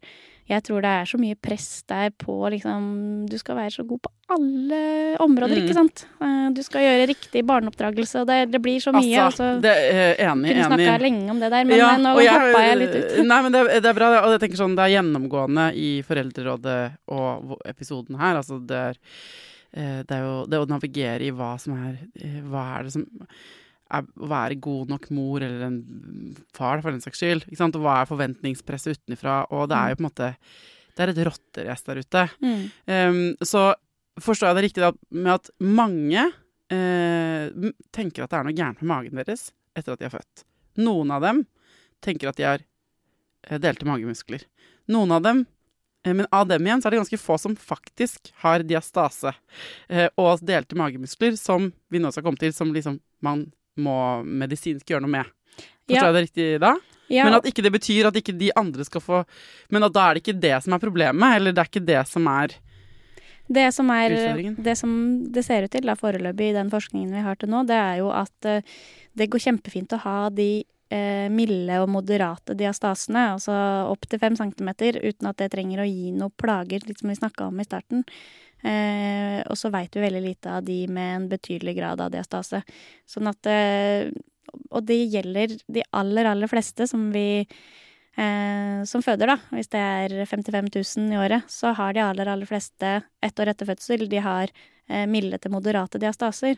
jeg 0.48 0.63
tror 0.63 0.79
det 0.79 0.91
er 0.96 1.08
så 1.10 1.17
mye 1.20 1.36
press 1.36 1.84
der 1.91 2.13
på 2.15 2.38
liksom 2.53 3.26
Du 3.28 3.36
skal 3.38 3.58
være 3.58 3.73
så 3.73 3.84
god 3.84 4.00
på 4.06 4.12
alle 4.32 5.17
områder, 5.23 5.58
Mm. 5.58 5.63
ikke 5.65 5.76
sant? 5.76 6.06
Eh, 6.21 6.50
Du 6.56 6.62
skal 6.63 6.82
gjøre 6.86 7.08
riktig 7.10 7.43
barneoppdragelse, 7.45 8.21
og 8.21 8.28
det, 8.28 8.38
det 8.52 8.62
blir 8.63 8.80
så 8.80 8.93
mye. 8.95 9.19
Altså, 9.26 9.43
altså, 9.43 9.62
det 9.62 9.73
er 9.76 10.21
enig, 10.30 10.54
kunne 10.56 10.69
snakka 10.71 10.95
lenge 11.04 11.30
om 11.32 11.39
det 11.41 11.50
der, 11.52 11.65
men 11.67 11.78
Ja, 11.78 11.89
nei, 11.97 12.04
nå 12.06 12.13
hoppa 12.32 12.62
jeg 12.63 12.78
litt 12.80 12.95
ut. 12.95 13.17
Nei, 13.32 13.41
men 13.43 13.52
det, 13.52 13.63
det 13.84 13.91
er 13.91 13.97
bra. 14.00 14.08
Og 14.23 14.32
jeg 14.36 14.41
tenker 14.45 14.62
sånn, 14.62 14.76
det 14.80 14.86
er 14.86 14.93
gjennomgående 14.95 15.65
i 15.76 15.89
Foreldrerådet 16.08 16.80
og 17.12 17.58
episoden 17.67 18.15
her. 18.19 18.39
Altså, 18.39 18.60
det 18.63 18.78
er, 18.78 18.95
eh, 18.95 19.27
det 20.08 20.16
er 20.16 20.24
jo 20.24 20.36
det 20.50 20.60
å 20.62 20.68
navigere 20.70 21.28
i 21.28 21.34
hva 21.36 21.54
som 21.62 21.76
er 21.76 21.98
eh, 22.16 22.40
Hva 22.48 22.63
er 22.78 22.88
det 22.88 22.94
som 22.96 23.08
er 23.88 24.08
å 24.20 24.28
være 24.28 24.58
god 24.60 24.90
nok 24.92 25.06
mor 25.16 25.44
eller 25.44 25.62
en 25.68 25.78
far, 26.56 26.82
for 26.84 26.92
den 26.92 27.04
saks 27.04 27.22
skyld. 27.22 27.46
Og 27.48 27.78
hva 27.84 28.02
er 28.02 28.10
forventningspresset 28.10 28.98
utenfra? 28.98 29.46
Og 29.56 29.70
det 29.72 29.78
er 29.78 29.94
jo 29.94 30.00
på 30.00 30.04
en 30.04 30.10
måte 30.10 30.32
Det 30.98 31.06
er 31.06 31.12
et 31.13 31.22
rotterace 31.28 31.86
der 31.86 32.02
ute. 32.02 32.24
Mm. 32.42 32.62
Um, 32.90 33.20
så 33.46 33.70
forstår 34.20 34.50
jeg 34.50 34.58
det 34.58 34.63
riktig 34.66 34.82
da, 34.82 34.92
med 35.13 35.34
at 35.36 35.52
mange 35.62 36.24
uh, 36.26 37.72
tenker 37.94 38.26
at 38.26 38.34
det 38.34 38.40
er 38.40 38.48
noe 38.48 38.58
gærent 38.58 38.82
med 38.82 38.90
magen 38.90 39.22
deres 39.22 39.52
etter 39.78 39.94
at 39.94 40.02
de 40.02 40.08
er 40.10 40.16
født. 40.16 40.44
Noen 40.82 41.13
av 41.13 41.22
dem 41.22 41.44
tenker 42.04 42.32
at 42.32 42.40
de 42.40 42.48
har 42.48 42.63
eh, 42.63 43.60
delte 43.62 43.86
magemuskler. 43.88 44.44
Noen 44.94 45.13
av 45.13 45.22
dem 45.26 45.44
eh, 45.46 45.57
men 46.06 46.28
av 46.32 46.48
dem 46.48 46.66
igjen 46.66 46.82
så 46.82 46.88
er 46.88 46.92
det 46.96 47.00
ganske 47.02 47.20
få 47.20 47.38
som 47.42 47.56
faktisk 47.56 48.32
har 48.44 48.64
diastase 48.64 49.34
eh, 49.90 50.08
og 50.18 50.40
delte 50.46 50.78
magemuskler, 50.80 51.36
som 51.38 51.72
vi 51.92 52.00
nå 52.00 52.12
skal 52.14 52.24
komme 52.24 52.40
til, 52.40 52.54
som 52.54 52.72
liksom 52.74 53.00
man 53.26 53.48
må 53.78 54.24
medisinsk 54.24 54.88
gjøre 54.88 55.04
noe 55.06 55.16
med. 55.18 55.34
Forstår 55.88 55.96
Ja. 55.98 56.06
jeg 56.06 56.14
det 56.14 56.24
riktig 56.28 56.60
da? 56.60 56.76
Ja, 57.10 57.24
Men 57.24 57.36
at 57.38 57.46
ikke 57.48 57.64
det 57.64 57.72
betyr 57.72 58.08
at 58.10 58.16
ikke 58.20 58.38
de 58.38 58.50
andre 58.60 58.84
skal 58.84 59.00
få 59.00 59.26
Men 59.72 59.84
at 59.84 59.94
da 59.94 60.10
er 60.10 60.14
det 60.18 60.24
ikke 60.26 60.42
det 60.42 60.58
som 60.64 60.74
er 60.74 60.80
problemet, 60.84 61.36
eller 61.38 61.54
det 61.56 61.62
er 61.64 61.70
ikke 61.72 61.86
det 61.88 62.02
som 62.08 62.28
er 62.28 62.56
Det 63.48 63.74
som 63.74 63.90
er 63.90 64.10
Det 64.58 64.78
som 64.78 65.24
det 65.32 65.46
ser 65.46 65.64
ut 65.64 65.72
til 65.72 65.88
da 65.88 65.96
foreløpig 65.96 66.50
i 66.50 66.58
den 66.58 66.70
forskningen 66.70 67.14
vi 67.16 67.22
har 67.24 67.36
til 67.40 67.50
nå, 67.50 67.66
det 67.66 67.78
er 67.80 67.98
jo 68.02 68.10
at 68.12 68.46
eh, 68.46 68.62
det 69.16 69.30
går 69.30 69.40
kjempefint 69.40 69.94
å 69.96 70.02
ha 70.04 70.30
de 70.30 70.66
eh, 70.89 71.28
milde 71.34 71.80
og 71.84 71.89
moderate 71.91 72.56
diastasene, 72.58 73.32
altså 73.36 73.56
opp 73.91 74.08
til 74.10 74.21
fem 74.21 74.38
centimeter, 74.39 75.00
uten 75.04 75.30
at 75.30 75.39
det 75.41 75.52
trenger 75.54 75.84
å 75.84 75.88
gi 75.88 76.12
noe 76.15 76.34
plager, 76.34 76.86
litt 76.88 77.02
som 77.02 77.12
vi 77.12 77.17
snakka 77.19 77.50
om 77.50 77.60
i 77.62 77.67
starten. 77.67 78.06
Eh, 78.65 79.41
og 79.45 79.58
så 79.60 79.69
veit 79.73 79.93
vi 79.93 80.02
veldig 80.02 80.23
lite 80.23 80.56
av 80.58 80.63
de 80.65 80.80
med 80.89 81.15
en 81.15 81.28
betydelig 81.30 81.76
grad 81.78 82.02
av 82.02 82.13
diastase. 82.13 82.63
Sånn 83.06 83.30
at 83.30 83.50
eh, 83.52 84.10
Og 84.71 84.82
det 84.88 84.97
gjelder 85.12 85.54
de 85.67 85.84
aller, 85.91 86.26
aller 86.26 86.50
fleste 86.50 86.88
som 86.88 87.10
vi 87.13 87.43
eh, 88.17 88.84
som 88.88 89.04
føder, 89.04 89.34
da. 89.34 89.38
Hvis 89.54 89.69
det 89.73 89.82
er 89.82 90.15
55 90.26 90.71
000 90.73 91.13
i 91.13 91.19
året, 91.19 91.52
så 91.52 91.73
har 91.78 91.93
de 91.93 92.04
aller, 92.04 92.32
aller 92.32 92.50
fleste 92.50 93.02
ett 93.21 93.39
år 93.39 93.54
etter 93.54 93.69
fødsel, 93.69 94.08
de 94.10 94.23
har 94.23 94.52
eh, 94.89 95.06
milde 95.10 95.39
til 95.43 95.54
moderate 95.54 96.02
diastaser. 96.02 96.58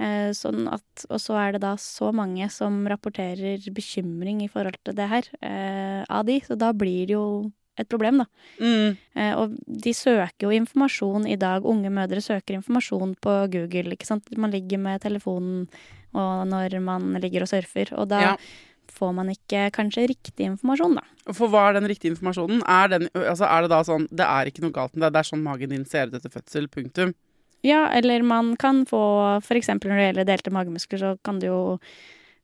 Eh, 0.00 0.30
sånn 0.34 0.66
at, 0.72 1.04
og 1.10 1.18
så 1.20 1.36
er 1.38 1.52
det 1.52 1.60
da 1.62 1.74
så 1.76 2.12
mange 2.16 2.48
som 2.50 2.80
rapporterer 2.88 3.60
bekymring 3.76 4.40
i 4.42 4.48
forhold 4.48 4.78
til 4.84 4.94
det 4.98 5.08
her, 5.10 5.22
eh, 5.42 6.04
av 6.08 6.24
de, 6.26 6.40
så 6.40 6.56
da 6.58 6.72
blir 6.72 7.06
det 7.06 7.14
jo 7.14 7.52
et 7.78 7.88
problem, 7.88 8.18
da. 8.18 8.26
mm, 8.60 8.96
Eh, 9.16 9.34
og 9.36 9.54
de 9.66 9.92
søker 9.92 10.48
jo 10.48 10.50
informasjon 10.50 11.26
i 11.28 11.36
dag. 11.36 11.62
Unge 11.64 11.88
mødre 11.92 12.20
søker 12.20 12.56
informasjon 12.58 13.14
på 13.20 13.50
Google. 13.52 13.92
ikke 13.92 14.06
sant? 14.06 14.24
Man 14.36 14.50
ligger 14.50 14.78
med 14.78 15.00
telefonen 15.00 15.68
og 16.14 16.46
når 16.48 16.80
man 16.82 17.14
ligger 17.20 17.42
og 17.42 17.48
surfer, 17.48 17.92
og 17.96 18.08
da 18.08 18.20
Ja. 18.20 18.36
får 18.92 19.14
man 19.14 19.28
ikke 19.28 19.70
kanskje 19.72 20.08
riktig 20.08 20.44
informasjon, 20.50 20.94
da. 20.96 21.32
For 21.32 21.48
hva 21.48 21.70
er 21.70 21.80
den 21.80 21.88
riktige 21.88 22.12
informasjonen? 22.16 22.62
Er, 22.66 22.88
den, 22.88 23.08
altså 23.14 23.48
er 23.48 23.62
det 23.62 23.70
da 23.70 23.82
sånn 23.82 24.08
Det 24.10 24.26
er 24.26 24.44
ikke 24.50 24.60
noe 24.62 24.72
galt 24.72 24.94
med 24.94 25.02
deg, 25.02 25.12
det 25.12 25.20
er 25.20 25.30
sånn 25.36 25.42
magen 25.42 25.70
din 25.70 25.84
ser 25.86 26.08
ut 26.08 26.14
etter 26.14 26.28
fødsel, 26.30 26.68
punktum. 26.68 27.14
Ja, 27.62 27.86
eller 27.94 28.22
man 28.26 28.56
kan 28.58 28.82
få 28.86 29.02
eksempel 29.54 29.92
når 29.92 30.00
det 30.00 30.08
gjelder 30.08 30.28
delte 30.32 30.54
magemuskler, 30.54 30.98
så 30.98 31.16
kan 31.24 31.38
du 31.38 31.46
jo 31.46 31.62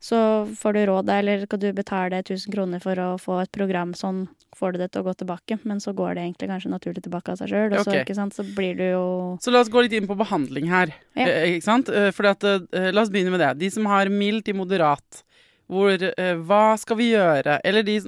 Så 0.01 0.47
får 0.55 0.73
du 0.73 0.87
råd, 0.87 1.09
eller 1.11 1.47
kan 1.51 1.59
du 1.59 1.73
betale 1.75 2.21
1000 2.23 2.53
kroner 2.55 2.79
for 2.79 2.95
å 3.03 3.19
få 3.19 3.41
et 3.43 3.51
program, 3.51 3.95
sånn 3.99 4.29
får 4.55 4.73
du 4.73 4.79
det 4.79 4.93
til 4.93 5.03
å 5.03 5.09
gå 5.09 5.15
tilbake, 5.19 5.59
men 5.67 5.81
så 5.83 5.91
går 5.93 6.15
det 6.15 6.23
egentlig 6.23 6.49
kanskje 6.53 6.71
naturlig 6.71 7.03
tilbake 7.03 7.33
av 7.33 7.41
seg 7.41 7.51
sjøl, 7.51 7.73
og 7.73 7.83
så, 7.83 7.91
okay. 7.91 8.05
ikke 8.05 8.15
sant, 8.15 8.37
så 8.37 8.45
blir 8.47 8.79
du 8.79 8.85
jo 8.85 9.05
Så 9.43 9.51
la 9.51 9.59
oss 9.59 9.73
gå 9.75 9.83
litt 9.83 9.97
inn 9.99 10.07
på 10.07 10.15
behandling 10.19 10.71
her. 10.71 10.95
Ja. 11.19 11.27
Eh, 11.27 11.57
ikke 11.57 11.67
sant? 11.67 11.91
Eh, 11.91 12.13
fordi 12.15 12.31
at, 12.31 12.47
eh, 12.71 12.93
la 12.95 13.03
oss 13.03 13.11
begynne 13.11 13.35
med 13.35 13.43
det. 13.43 13.51
De 13.59 13.73
som 13.75 13.91
har 13.91 14.07
mild 14.07 14.47
til 14.47 14.55
moderat, 14.59 15.25
hvor, 15.69 15.93
eh, 15.93 16.35
hva 16.49 16.79
skal 16.81 16.97
vi 16.97 17.11
gjøre? 17.13 17.59
Eller, 17.65 17.83
de, 17.83 17.99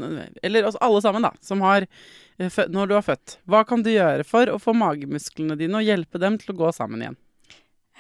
eller 0.43 0.71
altså 0.71 0.81
alle 0.81 1.03
sammen, 1.05 1.27
da, 1.27 1.35
som 1.45 1.61
har 1.67 1.85
eh, 1.85 1.91
Når 2.41 2.89
du 2.89 2.95
har 2.97 3.05
født, 3.05 3.39
hva 3.45 3.65
kan 3.69 3.83
du 3.85 3.91
gjøre 3.93 4.25
for 4.25 4.49
å 4.49 4.61
få 4.63 4.73
magemusklene 4.73 5.59
dine 5.61 5.81
og 5.81 5.85
hjelpe 5.85 6.21
dem 6.23 6.39
til 6.41 6.55
å 6.55 6.61
gå 6.63 6.71
sammen 6.73 7.05
igjen? 7.05 7.19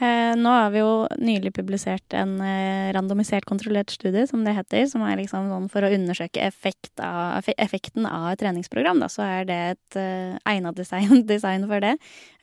Eh, 0.00 0.32
nå 0.36 0.48
har 0.48 0.70
vi 0.72 0.80
jo 0.80 0.92
nylig 1.20 1.50
publisert 1.52 2.14
en 2.16 2.38
eh, 2.40 2.88
randomisert 2.96 3.44
kontrollert 3.44 3.92
studie, 3.92 4.24
som 4.30 4.46
det 4.46 4.54
heter, 4.56 4.86
som 4.88 5.02
er 5.04 5.18
liksom 5.20 5.50
sånn 5.52 5.66
for 5.68 5.84
å 5.84 5.90
undersøke 5.92 6.40
effekt 6.40 7.02
av, 7.04 7.44
effekten 7.60 8.06
av 8.08 8.30
et 8.30 8.40
treningsprogram, 8.40 9.02
da, 9.04 9.10
så 9.12 9.26
er 9.26 9.44
det 9.50 9.58
et 9.74 9.98
eh, 10.00 10.38
egnet 10.48 10.78
design, 10.80 11.20
design 11.28 11.66
for 11.68 11.84
det. 11.84 11.98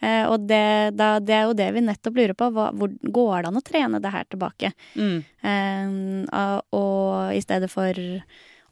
Eh, 0.06 0.30
og 0.30 0.46
det, 0.46 0.68
da, 1.00 1.16
det 1.18 1.34
er 1.34 1.48
jo 1.48 1.56
det 1.58 1.72
vi 1.74 1.84
nettopp 1.88 2.22
lurer 2.22 2.36
på, 2.38 2.52
hva, 2.54 2.68
hvor 2.78 2.94
går 2.94 3.34
det 3.40 3.50
an 3.50 3.58
å 3.58 3.66
trene 3.66 4.04
det 4.06 4.14
her 4.14 4.30
tilbake? 4.30 4.72
Mm. 4.94 5.18
Eh, 5.50 6.46
og 6.78 7.34
i 7.34 7.42
stedet 7.42 7.72
for 7.74 8.06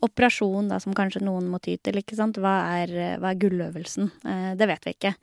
operasjon, 0.06 0.70
da, 0.72 0.80
som 0.82 0.96
kanskje 0.98 1.24
noen 1.26 1.50
må 1.52 1.60
ty 1.64 1.78
til, 1.78 2.00
ikke 2.02 2.18
sant, 2.18 2.40
hva 2.42 2.56
er, 2.82 2.94
er 3.32 3.42
gulløvelsen? 3.42 4.12
Eh, 4.26 4.52
det 4.60 4.70
vet 4.72 4.88
vi 4.88 4.96
ikke. 4.96 5.16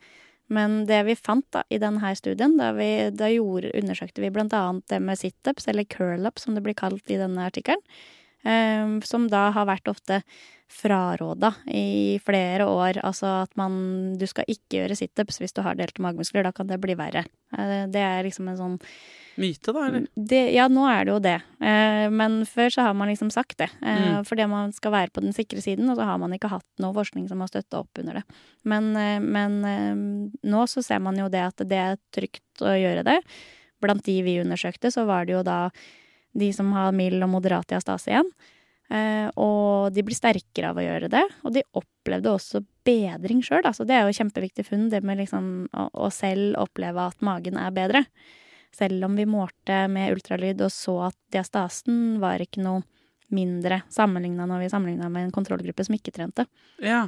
Men 0.53 0.83
det 0.89 0.99
vi 1.07 1.15
fant 1.17 1.45
da, 1.55 1.63
i 1.71 1.79
denne 1.81 2.13
studien, 2.19 2.57
da, 2.59 2.73
vi, 2.77 2.89
da 3.15 3.29
gjorde, 3.31 3.73
undersøkte 3.79 4.23
vi 4.23 4.31
annet 4.33 4.85
det 4.91 4.99
med 5.01 5.19
situps, 5.19 5.69
eller 5.71 5.87
curl-up 5.87 6.41
som 6.41 6.57
det 6.57 6.65
blir 6.65 6.77
kalt 6.77 7.09
i 7.09 7.19
denne 7.21 7.47
artikkelen, 7.47 7.81
eh, 8.43 8.99
som 9.07 9.29
da 9.31 9.49
har 9.55 9.69
vært 9.71 9.89
ofte 9.91 10.21
fraråda 10.73 11.53
i 11.69 12.19
flere 12.25 12.65
år. 12.67 12.99
Altså 13.05 13.29
at 13.43 13.53
man 13.59 14.15
Du 14.19 14.25
skal 14.29 14.47
ikke 14.51 14.79
gjøre 14.81 14.97
situps 14.97 15.39
hvis 15.41 15.53
du 15.55 15.61
har 15.65 15.77
delte 15.79 16.01
magemuskler, 16.03 16.43
da 16.43 16.51
kan 16.55 16.67
det 16.67 16.79
bli 16.83 16.95
verre. 16.99 17.25
Eh, 17.55 17.85
det 17.93 18.01
er 18.01 18.23
liksom 18.25 18.49
en 18.51 18.57
sånn 18.59 18.79
Myte, 19.41 19.73
da, 19.73 19.87
eller? 19.87 20.03
det, 20.13 20.41
ja, 20.53 20.67
nå 20.69 20.83
er 20.85 21.05
det 21.07 21.13
jo 21.15 21.21
det. 21.25 21.37
Eh, 21.57 22.05
men 22.13 22.43
før 22.45 22.69
så 22.75 22.83
har 22.85 22.93
man 22.97 23.09
liksom 23.09 23.31
sagt 23.33 23.57
det. 23.63 23.69
Eh, 23.81 24.01
Mm. 24.03 24.25
Fordi 24.27 24.45
man 24.49 24.73
skal 24.75 24.91
være 24.93 25.13
på 25.13 25.21
den 25.23 25.33
sikre 25.33 25.61
siden, 25.61 25.89
og 25.89 25.97
så 25.97 26.05
har 26.05 26.19
man 26.21 26.33
ikke 26.35 26.51
hatt 26.51 26.67
noe 26.83 26.93
forskning 26.93 27.25
som 27.29 27.39
har 27.41 27.49
støtta 27.49 27.79
opp 27.81 27.97
under 28.01 28.19
det. 28.19 28.23
Men, 28.63 28.91
men 29.25 29.57
nå 30.43 30.63
så 30.69 30.83
ser 30.85 30.99
man 31.01 31.17
jo 31.17 31.29
det 31.33 31.41
at 31.41 31.63
det 31.67 31.79
er 31.79 31.97
trygt 32.13 32.61
å 32.61 32.75
gjøre 32.77 33.03
det. 33.07 33.19
Blant 33.81 34.05
de 34.05 34.21
vi 34.23 34.37
undersøkte, 34.43 34.91
så 34.93 35.05
var 35.09 35.25
det 35.25 35.33
jo 35.33 35.41
da 35.43 35.69
de 36.33 36.51
som 36.53 36.71
har 36.73 36.93
mild 36.95 37.23
og 37.23 37.29
moderat 37.33 37.67
diastase 37.73 38.11
igjen. 38.13 38.29
Eh, 38.93 39.27
og 39.41 39.93
de 39.95 40.03
blir 40.05 40.17
sterkere 40.17 40.69
av 40.69 40.77
å 40.77 40.85
gjøre 40.85 41.09
det, 41.09 41.23
og 41.41 41.55
de 41.55 41.65
opplevde 41.79 42.33
også 42.33 42.61
bedring 42.85 43.41
sjøl. 43.45 43.63
Altså, 43.65 43.87
det 43.89 43.97
er 43.97 44.05
jo 44.05 44.17
kjempeviktig 44.19 44.67
funn, 44.67 44.89
det 44.91 45.01
med 45.05 45.21
liksom 45.23 45.49
å, 45.73 45.87
å 46.05 46.09
selv 46.13 46.59
oppleve 46.61 47.07
at 47.09 47.25
magen 47.25 47.57
er 47.57 47.73
bedre. 47.73 48.03
Selv 48.73 49.05
om 49.07 49.17
vi 49.17 49.25
målte 49.29 49.85
med 49.89 50.15
ultralyd 50.15 50.61
og 50.65 50.73
så 50.73 50.97
at 51.09 51.17
diastasen 51.33 52.19
var 52.21 52.41
ikke 52.41 52.63
noe 52.65 52.85
mindre 53.33 53.81
sammenligna 53.89 54.45
når 54.49 54.65
vi 54.65 54.71
sammenligna 54.73 55.09
med 55.09 55.27
en 55.27 55.33
kontrollgruppe 55.33 55.85
som 55.85 55.97
ikke 55.97 56.13
trente. 56.13 56.45
Ja. 56.81 57.07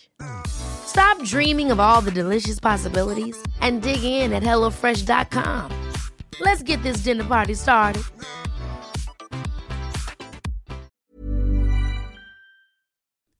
Stop 0.47 1.23
dreaming 1.23 1.71
of 1.71 1.79
all 1.79 2.01
the 2.01 2.11
delicious 2.11 2.59
possibilities 2.59 3.37
and 3.61 3.81
dig 3.81 4.03
in 4.03 4.33
at 4.33 4.43
HelloFresh.com. 4.43 5.71
Let's 6.39 6.63
get 6.63 6.81
this 6.83 7.03
dinner 7.03 7.23
party 7.23 7.55
started. 7.55 8.03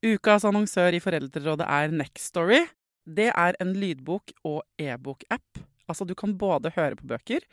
Ukas 0.02 0.42
annonsør 0.44 0.96
i 0.96 1.00
Foreldrerådet 1.00 1.66
er 1.70 1.92
Nextory. 1.94 2.64
Det 3.06 3.28
er 3.30 3.56
en 3.62 3.70
lydbok- 3.74 4.34
og 4.42 4.62
e-bok-app. 4.78 5.62
Altså, 5.86 6.04
du 6.04 6.14
kan 6.18 6.34
både 6.38 6.72
høre 6.74 6.98
på 6.98 7.06
bøker 7.06 7.44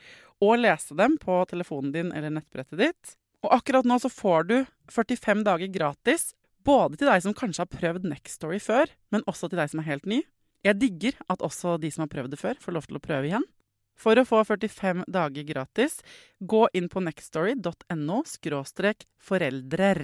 og 0.41 0.57
lese 0.63 0.97
dem 0.97 1.17
på 1.21 1.43
telefonen 1.49 1.93
din 1.93 2.09
eller 2.15 2.33
nettbrettet 2.33 2.79
ditt. 2.81 3.15
Og 3.45 3.53
akkurat 3.59 3.85
nå 3.85 3.99
så 4.01 4.09
får 4.09 4.49
du 4.49 4.55
45 4.91 5.45
dager 5.45 5.69
gratis, 5.71 6.33
både 6.69 6.99
til 6.99 7.09
deg 7.09 7.23
som 7.25 7.35
kanskje 7.37 7.65
har 7.65 7.71
prøvd 7.71 8.05
Nextory 8.09 8.59
før, 8.61 8.91
men 9.13 9.25
også 9.29 9.49
til 9.49 9.61
deg 9.61 9.71
som 9.71 9.81
er 9.81 9.89
helt 9.89 10.09
ny. 10.09 10.19
Jeg 10.65 10.79
digger 10.81 11.17
at 11.31 11.41
også 11.45 11.77
de 11.81 11.91
som 11.93 12.03
har 12.05 12.11
prøvd 12.11 12.35
det 12.35 12.41
før, 12.41 12.59
får 12.59 12.75
lov 12.75 12.87
til 12.89 12.99
å 12.99 13.03
prøve 13.03 13.29
igjen. 13.29 13.47
For 13.99 14.15
å 14.15 14.23
få 14.27 14.43
45 14.47 15.03
dager 15.11 15.47
gratis, 15.47 15.99
gå 16.39 16.67
inn 16.75 16.87
på 16.91 17.03
nextstory.no 17.03 18.21
foreldrer. 19.29 20.01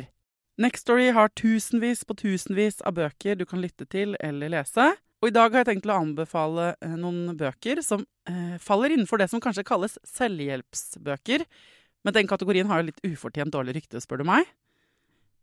Nextstory 0.59 1.09
har 1.15 1.31
tusenvis 1.35 2.03
på 2.07 2.15
tusenvis 2.19 2.81
av 2.87 2.95
bøker 2.95 3.39
du 3.39 3.45
kan 3.47 3.63
lytte 3.63 3.87
til 3.87 4.15
eller 4.23 4.51
lese. 4.51 4.93
Og 5.23 5.31
i 5.31 5.35
dag 5.35 5.51
har 5.51 5.63
jeg 5.63 5.71
tenkt 5.71 5.87
å 5.89 5.95
anbefale 5.99 6.73
eh, 6.83 6.95
noen 6.99 7.35
bøker 7.39 7.81
som 7.83 8.03
eh, 8.29 8.55
faller 8.61 8.93
innenfor 8.95 9.19
det 9.19 9.29
som 9.31 9.41
kanskje 9.43 9.65
kalles 9.67 9.97
selvhjelpsbøker. 10.11 11.43
Men 12.05 12.15
den 12.15 12.29
kategorien 12.29 12.69
har 12.69 12.81
jo 12.81 12.91
litt 12.91 13.03
ufortjent 13.07 13.51
dårlig 13.55 13.79
rykte, 13.79 14.03
spør 14.03 14.21
du 14.21 14.27
meg. 14.27 14.47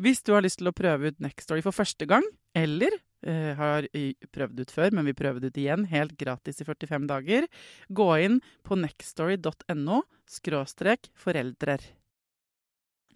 Hvis 0.00 0.22
du 0.24 0.32
har 0.32 0.44
lyst 0.44 0.60
til 0.62 0.70
å 0.70 0.74
prøve 0.76 1.12
ut 1.12 1.22
Nextory 1.22 1.62
for 1.64 1.76
første 1.76 2.06
gang, 2.08 2.24
eller 2.56 2.94
eh, 3.26 3.52
har 3.58 3.88
prøvd 4.32 4.62
ut 4.64 4.72
før, 4.72 4.94
men 4.96 5.08
vi 5.08 5.16
prøver 5.16 5.42
det 5.42 5.52
ut 5.52 5.62
igjen 5.62 5.88
helt 5.92 6.14
gratis 6.20 6.62
i 6.62 6.68
45 6.68 7.08
dager, 7.10 7.48
gå 7.88 8.10
inn 8.24 8.38
på 8.64 8.78
nextory.no 8.80 10.02
skråstrek 10.32 11.12
foreldrer. 11.18 11.84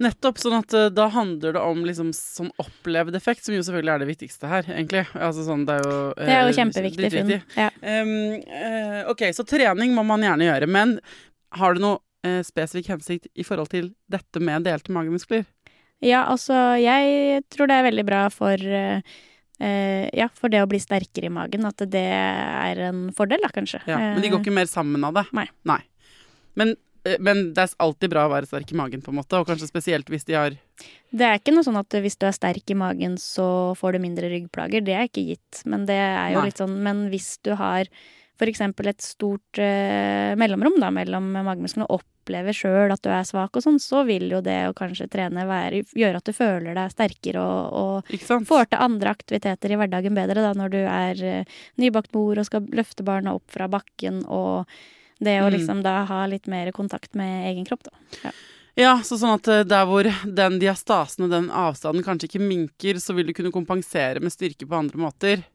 Nettopp. 0.02 0.36
sånn 0.40 0.58
at 0.58 0.74
eh, 0.76 0.90
da 0.92 1.08
handler 1.12 1.56
det 1.56 1.62
om 1.64 1.84
liksom 1.86 2.10
sånn 2.16 2.50
opplevd 2.60 3.16
effekt, 3.16 3.46
som 3.46 3.56
jo 3.56 3.64
selvfølgelig 3.64 3.94
er 3.94 4.02
det 4.02 4.10
viktigste 4.10 4.50
her, 4.50 4.68
egentlig. 4.68 5.06
Altså 5.14 5.46
sånn, 5.46 5.64
det 5.68 5.78
er 5.78 5.86
jo 5.86 6.00
Det 6.18 6.34
er 6.34 6.42
jo 6.42 6.50
eh, 6.50 6.58
kjempeviktig 6.58 7.12
Finn. 7.14 7.32
Ja. 7.56 7.70
Um, 7.80 8.12
uh, 8.44 9.00
ok, 9.12 9.28
så 9.36 9.46
trening 9.48 9.96
må 9.96 10.04
man 10.06 10.24
gjerne 10.26 10.50
gjøre, 10.50 10.68
men 10.68 10.98
har 11.56 11.76
du 11.76 11.84
noe 11.84 12.00
uh, 12.28 12.42
spesifikk 12.44 12.92
hensikt 12.92 13.30
i 13.32 13.46
forhold 13.46 13.72
til 13.72 13.94
dette 14.12 14.42
med 14.42 14.68
delte 14.68 14.92
magemuskler? 14.92 15.46
Ja, 16.04 16.26
altså 16.28 16.54
jeg 16.80 17.42
tror 17.52 17.70
det 17.70 17.78
er 17.78 17.86
veldig 17.88 18.04
bra 18.06 18.22
for 18.32 18.60
eh, 18.60 19.00
eh, 19.62 20.08
ja, 20.16 20.28
for 20.36 20.52
det 20.52 20.62
å 20.62 20.70
bli 20.70 20.80
sterkere 20.82 21.30
i 21.30 21.32
magen. 21.32 21.66
At 21.68 21.84
det 21.92 22.06
er 22.06 22.82
en 22.90 23.06
fordel, 23.16 23.42
da, 23.44 23.52
kanskje. 23.54 23.80
Ja, 23.88 24.00
men 24.14 24.24
de 24.24 24.32
går 24.32 24.42
ikke 24.44 24.56
mer 24.58 24.68
sammen 24.70 25.06
av 25.08 25.16
det? 25.16 25.26
Nei. 25.36 25.80
Men, 26.56 26.74
eh, 27.06 27.16
men 27.20 27.50
det 27.56 27.64
er 27.64 27.78
alltid 27.82 28.12
bra 28.12 28.26
å 28.26 28.32
være 28.34 28.50
sterk 28.50 28.74
i 28.74 28.78
magen, 28.78 29.04
på 29.04 29.14
en 29.14 29.20
måte, 29.22 29.40
og 29.40 29.48
kanskje 29.48 29.70
spesielt 29.70 30.12
hvis 30.12 30.28
de 30.28 30.36
har 30.36 30.58
Det 31.16 31.24
er 31.24 31.40
ikke 31.40 31.54
noe 31.56 31.64
sånn 31.66 31.80
at 31.80 31.96
hvis 32.04 32.18
du 32.20 32.28
er 32.28 32.36
sterk 32.36 32.72
i 32.72 32.78
magen, 32.78 33.16
så 33.20 33.72
får 33.78 33.96
du 33.96 34.04
mindre 34.04 34.30
ryggplager. 34.32 34.84
Det 34.84 34.96
er 34.96 35.08
ikke 35.08 35.24
gitt. 35.32 35.64
Men 35.64 35.88
det 35.88 35.96
er 35.96 36.36
jo 36.36 36.42
Nei. 36.42 36.50
litt 36.50 36.60
sånn 36.60 36.76
Men 36.84 37.06
hvis 37.12 37.38
du 37.46 37.54
har 37.56 37.88
f.eks. 38.36 38.60
et 38.60 39.00
stort 39.00 39.60
uh, 39.64 40.36
mellomrom 40.36 40.76
da, 40.76 40.90
mellom 40.92 41.30
magemusklene 41.32 41.86
og 41.88 42.04
opplever 42.26 42.56
sjøl 42.56 42.90
at 42.90 43.02
du 43.04 43.10
er 43.14 43.22
svak 43.26 43.54
og 43.54 43.62
sånn, 43.62 43.78
så 43.78 44.02
vil 44.06 44.26
jo 44.32 44.42
det 44.42 44.58
å 44.66 44.74
kanskje 44.74 45.06
trene 45.12 45.46
være, 45.46 45.84
gjøre 45.94 46.18
at 46.18 46.26
du 46.26 46.34
føler 46.34 46.74
deg 46.74 46.90
sterkere 46.90 47.38
og, 47.38 48.02
og 48.10 48.26
får 48.50 48.72
til 48.72 48.82
andre 48.82 49.12
aktiviteter 49.14 49.70
i 49.70 49.78
hverdagen 49.78 50.18
bedre 50.18 50.42
da, 50.42 50.52
når 50.58 50.74
du 50.74 50.80
er 50.82 51.22
eh, 51.22 51.56
nybakt 51.78 52.12
mor 52.16 52.42
og 52.42 52.48
skal 52.48 52.66
løfte 52.74 53.06
barna 53.06 53.36
opp 53.38 53.46
fra 53.54 53.70
bakken, 53.70 54.24
og 54.26 54.66
det 55.22 55.38
å 55.40 55.46
Mm. 55.46 55.54
liksom 55.54 55.82
da 55.86 56.04
ha 56.04 56.26
litt 56.26 56.46
mer 56.50 56.72
kontakt 56.72 57.14
med 57.14 57.46
egen 57.52 57.64
kropp, 57.64 57.86
da. 57.86 58.32
Ja, 58.76 58.98
så 59.00 59.16
sånn 59.16 59.38
at 59.38 59.48
eh, 59.48 59.62
der 59.64 59.86
hvor 59.88 60.04
den 60.26 60.58
diastasen 60.60 61.24
og 61.24 61.30
den 61.32 61.46
avstanden 61.48 62.04
kanskje 62.04 62.28
ikke 62.28 62.42
minker, 62.44 62.98
så 63.00 63.14
vil 63.16 63.30
du 63.30 63.32
kunne 63.32 63.54
kompensere 63.54 64.20
med 64.20 64.34
styrke 64.34 64.66
på 64.66 64.76
andre 64.76 64.98
måter. 65.00 65.46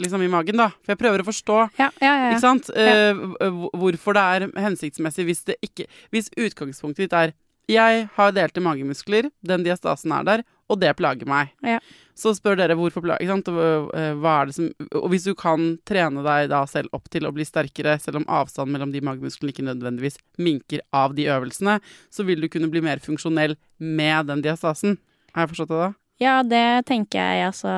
Liksom, 0.00 0.24
i 0.24 0.30
magen, 0.32 0.58
da. 0.60 0.70
For 0.82 0.94
jeg 0.94 1.02
prøver 1.04 1.22
å 1.22 1.28
forstå 1.28 1.60
Ja, 1.78 1.88
ja, 2.02 2.12
ja. 2.12 2.28
ikke 2.32 2.42
sant? 2.42 2.70
Uh, 2.74 3.68
hvorfor 3.76 4.16
det 4.16 4.26
er 4.36 4.46
hensiktsmessig 4.66 5.28
hvis 5.28 5.44
det 5.48 5.58
ikke 5.64 5.88
Hvis 6.14 6.32
utgangspunktet 6.34 7.06
ditt 7.06 7.18
er 7.18 7.34
jeg 7.70 8.08
har 8.12 8.32
delte 8.36 8.60
magemuskler, 8.60 9.30
den 9.40 9.62
diastasen 9.64 10.12
er 10.12 10.24
der, 10.26 10.42
og 10.68 10.80
det 10.80 10.90
plager 10.98 11.28
meg. 11.28 11.52
Ja. 11.64 11.78
Så 12.16 12.34
spør 12.36 12.58
dere 12.60 12.76
hvorfor 12.76 13.02
plager 13.04 13.24
ikke 13.24 13.34
sant? 13.34 13.48
Og, 13.48 13.88
eh, 13.96 14.12
Hva 14.20 14.34
er 14.42 14.46
det 14.46 14.54
som 14.54 14.68
Og 15.00 15.08
hvis 15.10 15.24
du 15.24 15.34
kan 15.34 15.78
trene 15.84 16.22
deg 16.22 16.48
da 16.52 16.64
selv 16.66 16.92
opp 16.92 17.08
til 17.10 17.24
å 17.24 17.32
bli 17.32 17.44
sterkere, 17.44 17.98
selv 18.00 18.20
om 18.20 18.28
avstanden 18.28 18.72
mellom 18.72 18.92
de 18.92 19.00
magemusklene 19.00 19.52
ikke 19.52 19.66
nødvendigvis 19.66 20.20
minker 20.38 20.80
av 20.92 21.14
de 21.14 21.24
øvelsene, 21.24 21.80
så 22.10 22.24
vil 22.24 22.40
du 22.40 22.48
kunne 22.48 22.70
bli 22.70 22.80
mer 22.80 22.98
funksjonell 22.98 23.56
med 23.80 24.26
den 24.26 24.42
diastasen. 24.42 24.98
Har 25.34 25.46
jeg 25.46 25.56
forstått 25.56 25.72
det 25.72 25.80
da? 25.80 25.92
Ja, 26.22 26.38
det 26.46 26.86
tenker 26.88 27.18
jeg 27.18 27.48
altså 27.48 27.72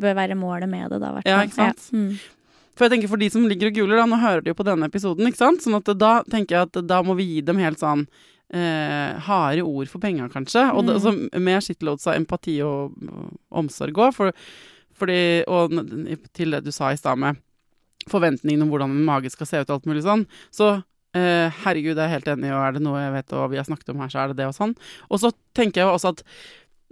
bør 0.00 0.16
være 0.16 0.38
målet 0.38 0.70
med 0.70 0.88
det, 0.92 1.02
da. 1.02 1.10
i 1.10 1.18
hvert 1.18 1.28
Ja, 1.28 1.42
ikke 1.44 1.58
sant? 1.58 1.90
Ja. 1.92 1.98
Mm. 1.98 2.38
For 2.72 2.86
jeg 2.86 2.94
tenker 2.94 3.10
for 3.12 3.20
de 3.20 3.28
som 3.30 3.44
ligger 3.48 3.68
og 3.68 3.76
guler, 3.76 3.98
da, 4.00 4.08
nå 4.08 4.18
hører 4.20 4.44
de 4.44 4.52
jo 4.52 4.56
på 4.56 4.64
denne 4.64 4.88
episoden, 4.88 5.28
ikke 5.28 5.42
sant? 5.42 5.64
Sånn 5.64 5.76
at 5.76 5.90
da 6.00 6.12
tenker 6.32 6.56
jeg 6.56 6.70
at 6.70 6.78
da 6.88 7.02
må 7.04 7.16
vi 7.18 7.28
gi 7.28 7.42
dem 7.44 7.60
helt 7.60 7.82
sånn 7.82 8.06
eh, 8.52 9.18
harde 9.26 9.64
ord 9.66 9.90
for 9.92 10.00
penga, 10.00 10.28
kanskje. 10.32 10.64
Og 10.72 10.86
det, 10.88 10.96
altså, 10.96 11.12
med 11.36 11.66
shitloads 11.66 12.08
av 12.08 12.16
empati 12.16 12.58
og, 12.64 12.96
og 13.12 13.60
omsorg 13.62 14.00
òg, 14.00 14.14
for, 14.16 14.32
fordi 14.96 15.42
Og 15.50 15.74
til 16.36 16.56
det 16.56 16.62
du 16.64 16.72
sa 16.72 16.92
i 16.92 17.00
stad 17.00 17.20
med 17.20 17.40
forventningene 18.10 18.64
om 18.64 18.72
hvordan 18.72 18.96
en 18.96 19.04
mage 19.06 19.30
skal 19.30 19.48
se 19.48 19.60
ut 19.60 19.68
og 19.68 19.76
alt 19.76 19.86
mulig 19.90 20.02
sånn, 20.06 20.24
så 20.54 20.72
eh, 21.16 21.52
herregud, 21.62 21.94
jeg 21.94 22.04
er 22.06 22.14
helt 22.16 22.28
enig, 22.32 22.50
og 22.54 22.64
er 22.64 22.76
det 22.76 22.82
noe 22.84 23.02
jeg 23.02 23.14
vet 23.14 23.36
og 23.38 23.52
vi 23.52 23.60
har 23.60 23.68
snakket 23.68 23.92
om 23.92 24.02
her, 24.02 24.10
så 24.12 24.22
er 24.22 24.32
det 24.32 24.40
det 24.40 24.48
og 24.48 24.56
sånn. 24.56 24.74
Og 25.08 25.22
så 25.22 25.32
tenker 25.56 25.82
jeg 25.82 25.88
jo 25.88 25.94
også 25.96 26.14
at 26.16 26.24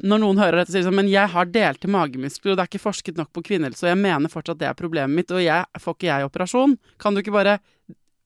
når 0.02 0.22
noen 0.22 0.38
hører 0.40 0.60
dette, 0.60 0.72
sier 0.72 0.86
sånn 0.86 0.96
Men 0.96 1.10
jeg 1.10 1.28
har 1.32 1.48
delte 1.52 1.90
magemuskler, 1.90 2.52
og 2.52 2.56
det 2.58 2.64
er 2.64 2.70
ikke 2.70 2.82
forsket 2.82 3.18
nok 3.20 3.32
på 3.36 3.42
kvinnehelse, 3.50 3.84
og 3.84 3.90
jeg 3.92 4.00
mener 4.00 4.32
fortsatt 4.32 4.60
det 4.60 4.68
er 4.70 4.78
problemet 4.78 5.14
mitt, 5.16 5.34
og 5.34 5.42
jeg, 5.44 5.66
får 5.80 5.96
ikke 5.96 6.08
jeg 6.08 6.28
operasjon? 6.30 6.78
Kan 7.02 7.14
du 7.16 7.20
ikke 7.22 7.34
bare 7.36 7.58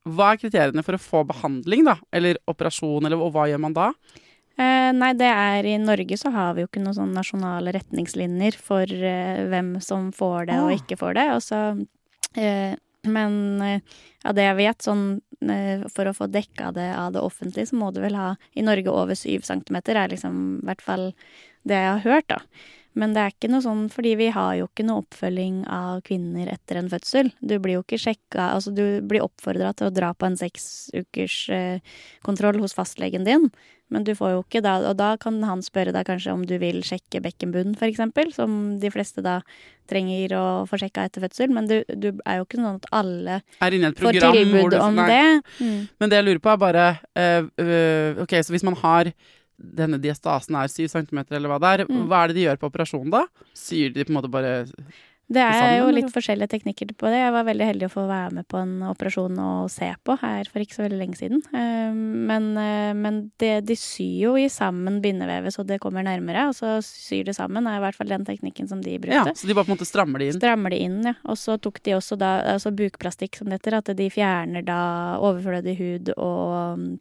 Hva 0.04 0.34
er 0.34 0.42
kriteriene 0.42 0.84
for 0.84 0.98
å 0.98 1.00
få 1.00 1.24
behandling, 1.26 1.86
da? 1.88 1.96
Eller 2.12 2.38
operasjon, 2.50 3.06
eller 3.06 3.18
og 3.18 3.32
hva 3.34 3.48
gjør 3.48 3.62
man 3.64 3.74
da? 3.76 3.88
Eh, 4.54 4.90
nei, 4.94 5.12
det 5.18 5.26
er 5.26 5.66
i 5.66 5.78
Norge 5.82 6.18
så 6.20 6.30
har 6.30 6.52
vi 6.54 6.62
jo 6.62 6.68
ikke 6.68 6.82
noen 6.84 6.94
sånne 6.94 7.16
nasjonale 7.16 7.72
retningslinjer 7.74 8.58
for 8.60 8.84
eh, 8.86 9.40
hvem 9.50 9.80
som 9.82 10.12
får 10.14 10.50
det 10.52 10.58
og 10.60 10.70
Ah. 10.70 10.76
ikke 10.76 10.98
får 11.00 11.16
det. 11.18 11.24
Og 11.34 11.40
så, 11.42 11.62
eh, 12.38 12.76
men 13.08 13.62
av 13.62 13.80
av 14.24 14.36
det 14.36 14.44
jeg 14.46 14.56
vet, 14.56 14.84
sånn 14.86 15.02
eh, 15.50 15.82
for 15.92 16.08
å 16.08 16.14
få 16.16 16.28
dekka 16.32 16.72
det 16.76 16.86
av 16.96 17.12
det 17.12 17.20
offentlige, 17.20 17.68
så 17.68 17.76
må 17.76 17.90
du 17.92 18.00
vel 18.00 18.14
ha 18.16 18.36
i 18.56 18.62
Norge 18.64 18.88
over 18.88 19.14
syv 19.18 19.44
centimeter, 19.44 19.96
er 19.96 20.08
liksom 20.14 20.60
i 20.62 20.66
hvert 20.70 20.84
fall 20.84 21.10
det 21.68 21.80
jeg 21.80 21.92
har 21.92 22.04
hørt, 22.04 22.32
da. 22.32 22.40
Men 22.94 23.14
det 23.14 23.22
er 23.22 23.32
ikke 23.32 23.50
noe 23.50 23.64
sånn, 23.64 23.86
fordi 23.90 24.14
vi 24.18 24.28
har 24.34 24.54
jo 24.60 24.68
ikke 24.68 24.86
noe 24.86 25.02
oppfølging 25.02 25.64
av 25.72 25.98
kvinner 26.06 26.50
etter 26.52 26.78
en 26.78 26.90
fødsel. 26.92 27.32
Du 27.42 27.56
blir 27.58 27.80
jo 27.80 27.82
ikke 27.82 27.98
sjekka 27.98 28.52
Altså, 28.54 28.70
du 28.74 29.02
blir 29.02 29.24
oppfordra 29.24 29.72
til 29.74 29.88
å 29.88 29.94
dra 29.94 30.12
på 30.14 30.28
en 30.28 30.38
seks 30.38 30.92
ukers 30.94 31.38
eh, 31.50 31.96
kontroll 32.26 32.60
hos 32.62 32.76
fastlegen 32.76 33.26
din, 33.26 33.48
men 33.90 34.06
du 34.06 34.14
får 34.16 34.36
jo 34.36 34.44
ikke 34.44 34.62
da 34.64 34.76
Og 34.88 34.96
da 34.98 35.10
kan 35.20 35.42
han 35.44 35.62
spørre 35.62 35.92
deg 35.94 36.06
kanskje 36.06 36.32
om 36.32 36.46
du 36.46 36.54
vil 36.62 36.80
sjekke 36.86 37.20
bekkenbunnen, 37.24 37.74
eksempel, 37.82 38.30
som 38.34 38.78
de 38.80 38.90
fleste 38.94 39.24
da 39.26 39.40
trenger 39.90 40.38
å 40.38 40.46
få 40.70 40.78
sjekka 40.80 41.08
etter 41.08 41.26
fødsel, 41.26 41.50
men 41.52 41.66
du, 41.68 41.80
du 41.90 42.12
er 42.24 42.38
jo 42.38 42.46
ikke 42.46 42.62
sånn 42.62 42.78
at 42.78 42.90
alle 42.94 43.40
får 43.58 44.20
tilbud 44.22 44.78
om 44.78 45.02
det. 45.02 45.24
Mm. 45.58 45.80
Men 45.98 46.12
det 46.12 46.20
jeg 46.20 46.28
lurer 46.30 46.44
på, 46.46 46.54
er 46.54 46.62
bare 46.62 46.86
eh, 47.18 47.42
øh, 47.42 48.22
Ok, 48.22 48.38
så 48.38 48.54
hvis 48.54 48.64
man 48.64 48.78
har 48.80 49.10
denne 49.58 50.00
diastasen 50.02 50.56
er 50.58 50.68
syv 50.68 50.88
centimeter, 50.90 51.36
eller 51.36 51.48
hva 51.48 51.60
det 51.60 51.72
er, 51.80 51.86
Mm. 51.86 52.06
hva 52.08 52.24
er 52.24 52.28
det 52.28 52.36
de 52.36 52.46
gjør 52.48 52.58
på 52.58 52.70
operasjonen 52.72 53.10
da? 53.10 53.26
Syr 53.54 53.92
de 53.94 54.04
på 54.04 54.10
en 54.10 54.16
måte 54.22 54.30
bare 54.30 54.66
Det 55.26 55.40
er 55.40 55.52
sammen, 55.56 55.78
jo 55.78 55.84
eller? 55.88 56.02
litt 56.02 56.12
forskjellige 56.12 56.48
teknikker 56.52 56.90
på 57.00 57.08
det. 57.08 57.16
Jeg 57.22 57.32
var 57.32 57.44
veldig 57.48 57.64
heldig 57.64 57.86
å 57.88 57.92
få 57.94 58.02
være 58.06 58.32
med 58.34 58.46
på 58.46 58.58
en 58.60 58.74
operasjon 58.90 59.38
og 59.40 59.70
se 59.72 59.88
på 60.04 60.18
her 60.20 60.44
for 60.52 60.60
ikke 60.60 60.76
så 60.76 60.82
veldig 60.84 60.98
lenge 61.00 61.16
siden. 61.16 61.40
Eh, 61.54 61.94
Men, 61.94 62.56
eh, 62.58 62.92
men 62.92 63.30
det, 63.38 63.64
de 63.64 63.74
syr 63.74 64.20
jo 64.20 64.34
i 64.36 64.48
sammen 64.52 65.00
bindevevet 65.00 65.54
så 65.54 65.64
det 65.64 65.80
kommer 65.80 66.04
nærmere, 66.04 66.48
og 66.48 66.54
så 66.54 66.76
syr 66.84 67.24
det 67.24 67.34
sammen, 67.36 67.64
er 67.66 67.78
i 67.78 67.80
hvert 67.80 67.94
fall 67.96 68.06
den 68.12 68.24
teknikken 68.26 68.68
som 68.68 68.82
de 68.82 68.98
brukte. 68.98 69.14
Ja, 69.14 69.32
så 69.32 69.46
de 69.46 69.54
bare 69.54 69.64
på 69.64 69.72
en 69.72 69.78
måte 69.78 69.88
strammer 69.88 70.18
det 70.18 70.28
inn? 70.34 70.40
Strammer 70.40 70.70
det 70.70 70.80
inn, 70.80 71.02
ja. 71.04 71.14
Og 71.24 71.36
så 71.36 71.56
tok 71.58 71.82
de 71.82 71.92
også 71.92 72.18
da 72.18 72.42
altså 72.54 72.70
bukplastikk, 72.76 73.36
som 73.36 73.48
det 73.48 73.62
heter, 73.62 73.78
at 73.78 73.96
de 73.96 74.10
fjerner 74.10 74.62
da 74.64 75.16
overflødig 75.20 75.78
hud 75.78 76.12
og 76.18 76.98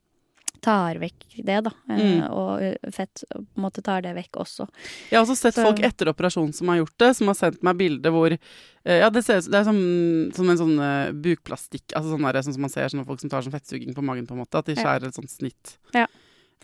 tar 0.64 1.00
vekk 1.02 1.26
det, 1.44 1.60
da. 1.68 1.72
Eh, 1.90 2.02
Mm. 2.04 2.22
Og 2.32 2.94
fett 2.96 3.24
på 3.30 3.38
en 3.58 3.64
måte 3.64 3.84
tar 3.84 4.02
det 4.02 4.14
vekk 4.16 4.40
også. 4.44 4.68
Jeg 5.12 5.18
har 5.20 5.26
også 5.26 5.36
sett 5.38 5.56
Så- 5.56 5.64
folk 5.66 5.80
etter 5.84 6.10
operasjon 6.12 6.54
som 6.54 6.68
har 6.70 6.78
gjort 6.82 6.98
det, 6.98 7.16
som 7.16 7.28
har 7.28 7.36
sendt 7.36 7.62
meg 7.64 7.78
bilde 7.78 8.10
hvor 8.12 8.32
eh, 8.34 9.00
Ja, 9.00 9.10
det 9.10 9.24
ser 9.26 9.42
det 9.42 9.54
er 9.54 9.64
som, 9.64 9.80
som 10.34 10.50
en 10.50 10.58
sånn 10.58 10.80
uh, 10.80 11.12
bukplastikk, 11.12 11.94
altså 11.96 12.16
sånn, 12.16 12.26
der, 12.32 12.42
sånn 12.42 12.54
som 12.58 12.62
man 12.62 12.70
ser 12.74 12.88
sånne 12.90 13.06
folk 13.06 13.20
som 13.20 13.30
tar 13.30 13.42
sånn 13.42 13.54
fettsuging 13.54 13.94
på 13.96 14.04
magen, 14.04 14.26
på 14.28 14.34
en 14.36 14.44
måte. 14.44 14.58
At 14.58 14.66
de 14.66 14.76
skjærer 14.76 15.08
et 15.08 15.16
sånt 15.16 15.30
snitt. 15.32 15.78
Ja. 15.94 16.08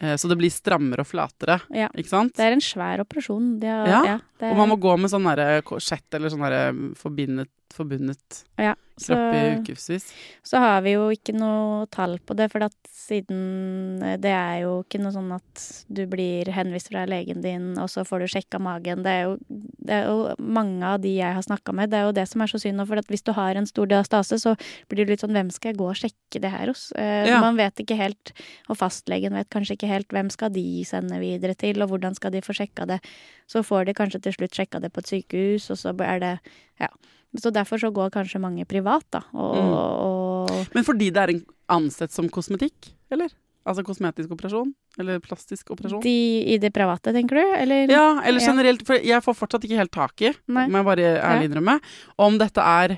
Eh, 0.02 0.16
så 0.16 0.30
det 0.30 0.38
blir 0.40 0.50
strammere 0.50 1.04
og 1.04 1.08
flatere, 1.08 1.60
Ja. 1.76 1.90
ikke 1.90 2.08
sant? 2.08 2.34
Det 2.36 2.46
er 2.46 2.54
en 2.54 2.62
svær 2.64 3.00
operasjon. 3.04 3.62
Har, 3.64 3.88
Ja, 3.88 4.04
ja, 4.06 4.20
er... 4.40 4.52
Og 4.52 4.58
man 4.58 4.70
må 4.70 4.80
gå 4.80 4.98
med 4.98 5.12
sånn 5.12 5.28
korsett 5.64 6.08
eller 6.14 6.30
sånn 6.30 6.96
forbindet, 6.96 7.50
forbundet 7.74 8.44
Ja, 8.60 8.74
kropp 8.74 9.00
i 9.00 9.04
så- 9.04 9.62
ukevis. 9.64 10.14
Så 10.44 10.58
har 10.60 10.82
vi 10.82 10.94
jo 10.94 11.10
ikke 11.10 11.34
noe 11.38 11.86
tall 11.88 12.18
på 12.20 12.36
det, 12.36 12.52
for 12.52 12.64
at 12.64 12.76
siden 12.90 14.02
eh, 14.04 14.18
det 14.18 14.32
er 14.32 14.62
jo 14.64 14.84
ikke 14.84 15.00
noe 15.02 15.12
sånn 15.12 15.32
at 15.36 15.84
du 15.92 16.06
blir 16.08 16.46
henvist 16.52 16.90
fra 16.92 17.06
legen 17.08 17.42
din, 17.42 17.78
og 17.80 17.88
så 17.90 18.04
får 18.06 18.20
du 18.20 18.28
sjekka 18.28 18.60
magen. 18.60 19.04
Det 19.04 19.12
er 19.14 19.24
jo, 19.24 19.38
det 19.50 19.94
er 20.00 20.06
jo 20.10 20.36
mange 20.40 20.84
av 20.84 21.00
de 21.02 21.16
jeg 21.18 21.34
har 21.34 21.42
snakka 21.46 21.74
med, 21.74 21.90
det 21.92 22.00
er 22.00 22.06
jo 22.10 22.12
det 22.18 22.28
som 22.28 22.42
er 22.42 22.48
så 22.52 22.60
synd. 22.60 22.86
For 22.88 22.98
at 22.98 23.08
hvis 23.08 23.24
du 23.24 23.32
har 23.34 23.56
en 23.56 23.66
stor 23.70 23.86
diastase, 23.88 24.40
så 24.40 24.56
blir 24.90 25.06
det 25.06 25.10
litt 25.16 25.22
sånn 25.24 25.32
hvem 25.36 25.52
skal 25.52 25.72
jeg 25.74 25.80
gå 25.80 25.90
og 25.90 25.96
sjekke 25.96 26.42
det 26.42 26.52
her 26.52 26.68
hos? 26.68 26.92
Eh, 26.96 27.28
Ja. 27.30 27.40
Man 27.42 27.58
vet 27.58 27.76
ikke 27.76 27.98
helt, 27.98 28.32
og 28.70 28.78
fastlegen 28.78 29.34
vet 29.34 29.50
kanskje 29.50 29.76
ikke 29.78 29.88
helt 29.90 30.08
hvem 30.10 30.30
skal 30.32 30.50
de 30.50 30.84
sende 30.86 31.20
videre 31.20 31.56
til, 31.56 31.82
og 31.82 31.90
hvordan 31.90 32.16
skal 32.16 32.32
de 32.32 32.42
få 32.42 32.54
sjekka 32.56 32.88
det. 32.88 33.00
Så 33.48 33.64
får 33.64 33.86
de 33.86 33.94
kanskje 33.94 34.22
til 34.22 34.34
slutt 34.34 34.52
sjekka 34.56 34.80
det 34.82 34.92
på 34.94 35.00
et 35.00 35.08
sykehus, 35.08 35.70
og 35.72 35.78
så 35.78 35.96
er 36.02 36.20
det 36.20 36.40
Ja. 36.80 36.88
Så 37.38 37.52
derfor 37.54 37.78
så 37.78 37.92
går 37.94 38.10
kanskje 38.10 38.40
mange 38.42 38.66
privat, 38.66 39.06
da. 39.14 39.20
Og, 39.34 39.56
Mm. 39.60 39.74
og 39.74 40.74
Men 40.74 40.84
fordi 40.84 41.12
det 41.14 41.18
er 41.22 41.30
en 41.36 41.46
ansett 41.70 42.12
som 42.12 42.28
kosmetikk, 42.30 42.94
eller? 43.12 43.30
Altså 43.68 43.84
kosmetisk 43.86 44.32
operasjon? 44.34 44.72
Eller 44.98 45.20
plastisk 45.20 45.70
operasjon? 45.70 46.02
de 46.02 46.42
i 46.56 46.58
det 46.58 46.72
private, 46.74 47.14
tenker 47.14 47.38
du? 47.38 47.56
Eller? 47.60 47.88
Ja, 47.92 48.20
eller 48.26 48.40
generelt, 48.42 48.82
for 48.88 48.96
jeg 48.96 49.22
får 49.22 49.36
fortsatt 49.38 49.64
ikke 49.68 49.78
helt 49.78 49.92
tak 49.92 50.22
i, 50.26 50.32
Nei. 50.48 50.66
må 50.68 50.80
jeg 50.82 50.86
bare 50.86 51.12
ærlig 51.22 51.50
innrømme, 51.52 51.80
om 52.18 52.38
dette 52.40 52.58
er 52.66 52.98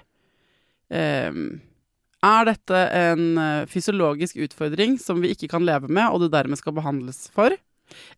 um, 1.29 1.59
Er 2.23 2.45
dette 2.45 2.77
en 2.93 3.37
eh, 3.41 3.65
fysiologisk 3.65 4.37
utfordring 4.37 4.99
som 5.01 5.19
vi 5.23 5.31
ikke 5.33 5.47
kan 5.49 5.63
leve 5.65 5.89
med, 5.89 6.05
og 6.13 6.21
det 6.21 6.31
dermed 6.31 6.59
skal 6.59 6.75
behandles 6.77 7.23
for? 7.33 7.49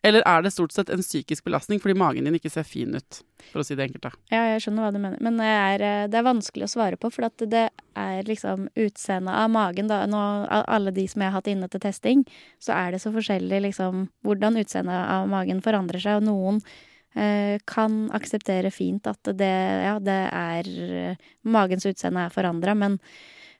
Eller 0.06 0.24
er 0.30 0.44
det 0.44 0.54
stort 0.54 0.74
sett 0.76 0.92
en 0.94 1.04
psykisk 1.04 1.46
belastning 1.48 1.82
fordi 1.84 1.98
magen 2.00 2.28
din 2.28 2.38
ikke 2.38 2.52
ser 2.54 2.68
fin 2.68 2.94
ut, 2.96 3.20
for 3.52 3.62
å 3.62 3.66
si 3.68 3.78
det 3.78 3.88
enkelt? 3.88 4.18
Ja, 4.34 4.46
jeg 4.54 4.64
skjønner 4.66 4.88
hva 4.88 4.94
du 4.96 5.00
mener. 5.02 5.20
Men 5.24 5.42
er, 5.44 5.84
eh, 5.84 6.06
det 6.12 6.20
er 6.20 6.28
vanskelig 6.28 6.68
å 6.68 6.74
svare 6.76 7.00
på, 7.00 7.12
for 7.14 7.30
det 7.48 7.66
er 7.96 8.30
liksom 8.30 8.70
utseendet 8.76 9.34
av 9.34 9.52
magen, 9.54 9.92
da. 9.92 10.04
Nå, 10.10 10.24
alle 10.50 10.94
de 10.96 11.08
som 11.08 11.22
jeg 11.22 11.32
har 11.32 11.40
hatt 11.40 11.52
inne 11.52 11.70
til 11.72 11.84
testing, 11.84 12.26
så 12.60 12.76
er 12.78 12.94
det 12.94 13.04
så 13.04 13.14
forskjellig 13.14 13.62
liksom 13.70 14.08
hvordan 14.26 14.60
utseendet 14.62 15.06
av 15.18 15.30
magen 15.32 15.62
forandrer 15.64 16.04
seg, 16.04 16.22
og 16.22 16.28
noen 16.28 16.64
eh, 17.16 17.60
kan 17.70 18.08
akseptere 18.16 18.72
fint 18.74 19.08
at 19.10 19.34
det, 19.38 19.54
ja, 19.86 19.98
det 20.02 20.20
er 20.32 20.74
eh, 21.04 21.32
Magens 21.44 21.86
utseende 21.90 22.28
er 22.28 22.34
forandra, 22.34 22.76
men 22.78 23.00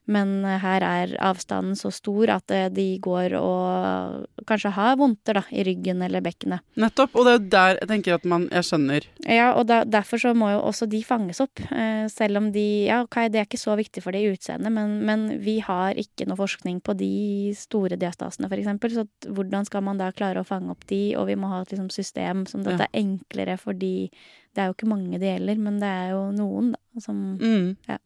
men 0.06 0.44
her 0.44 0.84
er 0.84 1.14
avstanden 1.24 1.78
så 1.80 1.92
stor 1.94 2.30
at 2.36 2.52
eh, 2.52 2.68
de 2.74 2.98
går 3.04 3.36
og 3.40 4.26
kanskje 4.50 4.74
har 4.76 4.98
vondter 5.00 5.38
da, 5.40 5.44
i 5.52 5.64
ryggen 5.64 6.02
eller 6.04 6.24
bekkenet. 6.26 6.60
Nettopp. 6.80 7.16
Og 7.16 7.26
det 7.26 7.32
er 7.34 7.38
jo 7.40 7.50
der 7.54 7.80
jeg 7.82 7.90
tenker 7.94 8.18
at 8.18 8.26
man 8.28 8.50
Jeg 8.52 8.68
skjønner. 8.68 9.08
Ja, 9.30 9.54
og 9.56 9.68
da, 9.70 9.84
derfor 9.88 10.20
så 10.20 10.34
må 10.36 10.50
jo 10.52 10.60
også 10.68 10.88
de 10.92 11.00
fanges 11.08 11.40
opp. 11.44 11.60
Eh, 11.72 12.06
selv 12.12 12.38
om 12.42 12.52
de 12.52 12.66
Ja, 12.88 13.02
ok, 13.06 13.16
det 13.32 13.40
er 13.40 13.48
ikke 13.48 13.62
så 13.62 13.78
viktig 13.80 14.04
for 14.04 14.12
det 14.12 14.24
i 14.26 14.32
utseendet, 14.34 14.72
men, 14.76 15.00
men 15.08 15.26
vi 15.44 15.60
har 15.64 15.96
ikke 16.00 16.28
noe 16.28 16.38
forskning 16.40 16.82
på 16.84 16.96
de 17.00 17.54
store 17.58 17.96
diastasene, 18.00 18.50
eksempel. 18.54 18.92
Så 18.94 19.08
hvordan 19.32 19.66
skal 19.66 19.84
man 19.88 19.98
da 20.02 20.12
klare 20.12 20.44
å 20.44 20.48
fange 20.48 20.72
opp 20.74 20.86
de? 20.90 21.16
Og 21.20 21.28
vi 21.32 21.36
må 21.40 21.48
ha 21.52 21.62
et 21.64 21.72
liksom, 21.74 21.90
system 21.94 22.46
som 22.50 22.64
dette 22.64 22.84
Ja. 22.84 22.90
er 22.92 23.00
enklere 23.00 23.58
fordi 23.58 24.10
det 24.54 24.62
er 24.62 24.68
jo 24.70 24.76
ikke 24.76 24.90
mange 24.90 25.18
det 25.20 25.32
gjelder, 25.32 25.58
men 25.58 25.80
det 25.82 25.90
er 25.90 26.10
jo 26.14 26.26
noen, 26.36 26.74
da, 26.76 27.02
som 27.02 27.38
Mm. 27.40 27.76
Ja. 27.88 27.98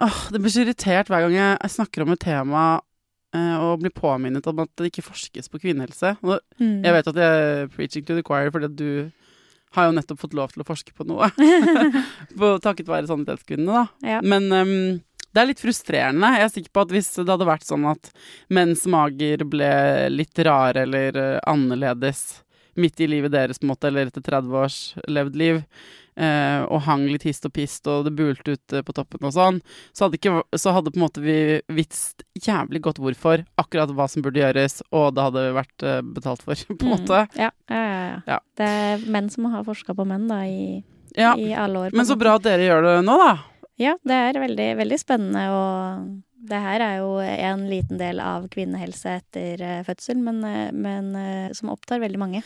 Åh, 0.00 0.18
det 0.32 0.40
blir 0.42 0.52
så 0.52 0.64
irritert 0.64 1.08
hver 1.08 1.24
gang 1.24 1.36
jeg 1.38 1.72
snakker 1.72 2.04
om 2.04 2.12
et 2.12 2.20
tema 2.20 2.64
eh, 3.34 3.56
og 3.56 3.80
blir 3.80 3.94
påminnet 3.96 4.46
om 4.50 4.60
at 4.64 4.72
det 4.76 4.90
ikke 4.90 5.06
forskes 5.06 5.48
på 5.52 5.60
kvinnehelse. 5.62 6.16
Og 6.26 6.38
mm. 6.60 6.82
Jeg 6.84 6.96
vet 6.98 7.10
at 7.12 7.20
jeg 7.22 7.46
er 7.46 7.70
preaching 7.72 8.04
to 8.04 8.18
the 8.18 8.26
choir 8.26 8.52
fordi 8.52 8.68
at 8.68 8.76
du 8.76 8.90
har 9.76 9.88
jo 9.88 9.96
nettopp 9.96 10.20
fått 10.22 10.36
lov 10.36 10.52
til 10.52 10.62
å 10.62 10.68
forske 10.68 10.94
på 10.96 11.06
noe. 11.08 11.28
på, 12.38 12.52
takket 12.64 12.88
være 12.88 13.08
Sannhetskvinnene, 13.10 13.82
da. 13.82 14.14
Ja. 14.16 14.22
Men 14.24 14.48
um, 14.52 14.72
det 15.36 15.42
er 15.42 15.50
litt 15.50 15.60
frustrerende. 15.60 16.32
Jeg 16.36 16.46
er 16.46 16.52
sikker 16.54 16.72
på 16.72 16.86
at 16.86 16.94
hvis 16.94 17.10
det 17.18 17.28
hadde 17.28 17.48
vært 17.48 17.66
sånn 17.68 17.84
at 17.90 18.08
menns 18.52 18.86
mager 18.88 19.44
ble 19.48 19.70
litt 20.12 20.44
rare 20.46 20.86
eller 20.86 21.20
eh, 21.20 21.38
annerledes 21.48 22.42
midt 22.76 23.00
i 23.00 23.08
livet 23.08 23.32
deres, 23.32 23.60
på 23.60 23.66
en 23.66 23.72
måte, 23.72 23.88
eller 23.88 24.08
etter 24.10 24.24
30 24.24 24.56
års 24.60 24.78
levd 25.08 25.36
liv, 25.40 25.62
og 26.70 26.80
hang 26.86 27.02
litt 27.10 27.26
hist 27.28 27.44
og 27.48 27.52
pist, 27.52 27.86
og 27.90 28.06
det 28.06 28.14
bulte 28.16 28.54
ut 28.56 28.72
eh, 28.72 28.84
på 28.86 28.94
toppen 28.96 29.26
og 29.28 29.34
sånn, 29.36 29.58
så 29.92 30.06
hadde, 30.06 30.16
ikke, 30.20 30.32
så 30.56 30.72
hadde 30.72 30.92
på 30.94 31.00
en 31.00 31.04
måte 31.04 31.20
vi 31.24 31.36
visst 31.76 32.24
jævlig 32.40 32.80
godt 32.86 33.00
hvorfor, 33.02 33.44
akkurat 33.60 33.92
hva 33.92 34.06
som 34.08 34.24
burde 34.24 34.40
gjøres, 34.40 34.80
og 34.96 35.14
det 35.16 35.26
hadde 35.28 35.44
vært 35.56 35.86
eh, 35.86 36.00
betalt 36.16 36.44
for, 36.46 36.54
på 36.78 36.88
en 36.88 36.94
måte. 36.94 37.24
Mm, 37.28 37.40
ja, 37.42 37.50
ja, 37.68 37.82
ja, 37.84 38.20
ja. 38.34 38.38
Det 38.56 38.70
er 38.86 39.04
menn 39.12 39.28
som 39.32 39.50
har 39.52 39.66
forska 39.66 39.96
på 39.98 40.06
menn 40.08 40.24
da, 40.30 40.40
i, 40.48 40.82
Ja, 41.16 41.34
i 41.36 41.52
alle 41.56 41.86
år. 41.86 41.96
men 41.96 42.08
så 42.08 42.16
bra 42.20 42.36
at 42.40 42.44
dere 42.48 42.64
gjør 42.64 42.88
det 42.88 42.96
nå, 43.06 43.18
da. 43.20 43.34
Ja, 43.76 43.92
det 44.08 44.16
er 44.30 44.38
veldig, 44.40 44.70
veldig 44.78 44.96
spennende, 45.02 45.42
og 45.52 46.06
det 46.46 46.58
her 46.62 46.82
er 46.84 46.96
jo 47.00 47.16
en 47.20 47.64
liten 47.70 47.98
del 48.00 48.20
av 48.22 48.46
kvinnehelse 48.52 49.16
etter 49.20 49.62
eh, 49.62 49.82
fødsel, 49.86 50.18
men, 50.22 50.42
eh, 50.46 50.70
men 50.72 51.10
eh, 51.18 51.52
som 51.56 51.72
opptar 51.72 52.00
veldig 52.02 52.20
mange. 52.20 52.42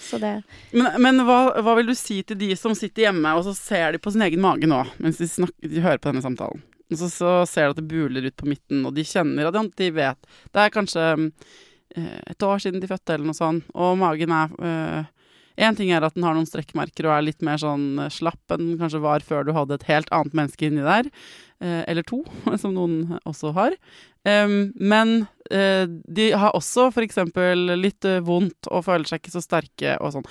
Men, 0.72 0.90
men 1.02 1.24
hva, 1.26 1.40
hva 1.60 1.76
vil 1.78 1.90
du 1.90 1.96
si 1.98 2.20
til 2.26 2.38
de 2.40 2.50
som 2.58 2.74
sitter 2.78 3.08
hjemme, 3.08 3.34
og 3.36 3.44
så 3.48 3.54
ser 3.56 3.94
de 3.94 4.02
på 4.02 4.12
sin 4.14 4.24
egen 4.26 4.42
mage 4.44 4.68
nå, 4.70 4.82
mens 5.02 5.20
de, 5.20 5.28
snakker, 5.30 5.70
de 5.70 5.84
hører 5.84 6.00
på 6.00 6.12
denne 6.12 6.24
samtalen? 6.24 6.64
Og 6.90 6.98
så, 6.98 7.10
så 7.12 7.32
ser 7.46 7.68
de 7.68 7.76
at 7.76 7.80
det 7.82 7.88
buler 7.90 8.26
ut 8.26 8.38
på 8.40 8.48
midten, 8.50 8.84
og 8.88 8.96
de 8.96 9.06
kjenner 9.06 9.46
at 9.50 9.76
de 9.78 9.90
vet 9.94 10.32
Det 10.50 10.62
er 10.64 10.72
kanskje 10.74 11.04
et 11.94 12.42
år 12.46 12.62
siden 12.62 12.82
de 12.82 12.90
fødte, 12.90 13.14
eller 13.14 13.30
noe 13.30 13.38
sånt, 13.38 13.66
og 13.74 13.98
magen 13.98 14.34
er 14.34 15.08
Én 15.60 15.76
ting 15.76 15.90
er 15.92 16.04
at 16.06 16.16
den 16.16 16.24
har 16.24 16.36
noen 16.36 16.48
strekkmerker 16.48 17.08
og 17.08 17.14
er 17.18 17.26
litt 17.26 17.44
mer 17.44 17.60
sånn 17.60 17.98
eh, 18.00 18.12
slapp 18.12 18.54
enn 18.54 18.72
den 18.72 18.78
kanskje 18.80 19.02
var 19.04 19.24
før 19.26 19.44
du 19.44 19.52
hadde 19.56 19.76
et 19.76 19.88
helt 19.90 20.08
annet 20.16 20.36
menneske 20.38 20.70
inni 20.70 20.84
der. 20.86 21.10
Eh, 21.60 21.82
eller 21.90 22.06
to, 22.08 22.22
som 22.62 22.72
noen 22.76 23.18
også 23.28 23.52
har. 23.58 23.76
Men 24.24 25.12
eh, 25.48 25.84
de 25.88 26.30
har 26.36 26.56
også 26.56 26.90
f.eks. 26.90 27.20
litt 27.80 28.08
vondt 28.26 28.68
og 28.68 28.86
føler 28.88 29.08
seg 29.08 29.22
ikke 29.22 29.36
så 29.36 29.44
sterke 29.44 29.94
og 30.00 30.16
sånn. 30.16 30.26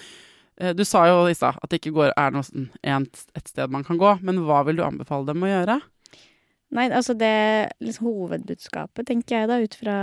Du 0.76 0.84
sa 0.84 1.06
jo 1.08 1.22
i 1.32 1.36
stad 1.38 1.56
at 1.64 1.72
det 1.72 1.78
ikke 1.80 1.94
går, 1.96 2.12
er 2.20 2.34
noe 2.36 2.44
sånn 2.44 2.66
et 2.84 3.48
sted 3.48 3.72
man 3.72 3.86
kan 3.88 3.98
gå, 3.98 4.18
men 4.28 4.42
hva 4.44 4.60
vil 4.68 4.82
du 4.82 4.84
anbefale 4.84 5.30
dem 5.30 5.46
å 5.46 5.50
gjøre? 5.50 5.78
Nei, 6.70 6.86
altså 6.94 7.16
det 7.18 7.34
liksom, 7.82 8.12
hovedbudskapet, 8.12 9.08
tenker 9.10 9.40
jeg 9.40 9.50
da, 9.50 9.58
ut 9.58 9.78
fra 9.78 9.96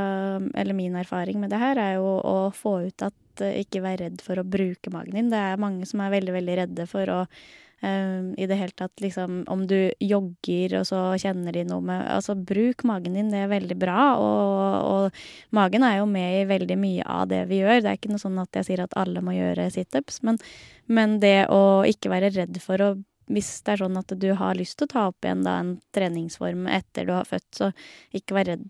Eller 0.59 0.75
min 0.75 0.97
erfaring 0.99 1.39
med 1.39 1.55
det 1.55 1.61
her, 1.63 1.79
er 1.79 1.93
jo 2.01 2.17
å 2.19 2.39
få 2.55 2.81
ut 2.89 3.07
at 3.07 3.45
eh, 3.45 3.61
ikke 3.63 3.85
vær 3.85 4.01
redd 4.03 4.25
for 4.25 4.41
å 4.41 4.47
bruke 4.47 4.91
magen 4.91 5.15
din. 5.15 5.31
Det 5.31 5.39
er 5.39 5.63
mange 5.63 5.87
som 5.87 6.03
er 6.03 6.11
veldig, 6.17 6.35
veldig 6.35 6.59
redde 6.65 6.89
for 6.91 7.13
å 7.15 7.21
eh, 7.87 8.35
i 8.35 8.51
det 8.51 8.59
hele 8.59 8.75
tatt 8.75 9.05
liksom 9.05 9.45
Om 9.53 9.67
du 9.71 9.79
jogger, 10.03 10.79
og 10.81 10.91
så 10.91 11.07
kjenner 11.23 11.55
de 11.55 11.63
noe 11.71 11.87
med 11.87 12.03
Altså, 12.17 12.35
bruk 12.35 12.83
magen 12.89 13.15
din, 13.15 13.31
det 13.31 13.45
er 13.45 13.55
veldig 13.55 13.79
bra. 13.79 14.11
Og, 14.19 14.91
og 14.91 15.55
magen 15.55 15.87
er 15.87 16.01
jo 16.01 16.11
med 16.11 16.41
i 16.43 16.47
veldig 16.51 16.83
mye 16.83 17.07
av 17.07 17.29
det 17.31 17.45
vi 17.53 17.63
gjør. 17.63 17.79
Det 17.79 17.93
er 17.93 18.01
ikke 18.01 18.17
noe 18.17 18.27
sånn 18.27 18.43
at 18.43 18.59
jeg 18.59 18.73
sier 18.73 18.89
at 18.89 18.99
alle 18.99 19.23
må 19.23 19.39
gjøre 19.39 19.71
situps, 19.71 20.25
men, 20.27 20.43
men 20.91 21.21
det 21.23 21.45
å 21.47 21.85
ikke 21.87 22.11
være 22.11 22.35
redd 22.35 22.59
for 22.65 22.83
å 22.83 22.97
hvis 23.33 23.51
det 23.67 23.75
er 23.75 23.83
sånn 23.85 23.99
at 23.99 24.15
du 24.23 24.29
har 24.39 24.59
lyst 24.59 24.79
til 24.79 24.89
å 24.89 24.93
ta 24.93 25.05
opp 25.11 25.27
igjen 25.27 25.45
da 25.47 25.59
en 25.63 25.77
treningsform 25.97 26.67
etter 26.71 27.09
du 27.09 27.15
har 27.17 27.29
født, 27.29 27.49
så 27.59 27.71
ikke 28.15 28.39
vær 28.39 28.51
redd 28.53 28.67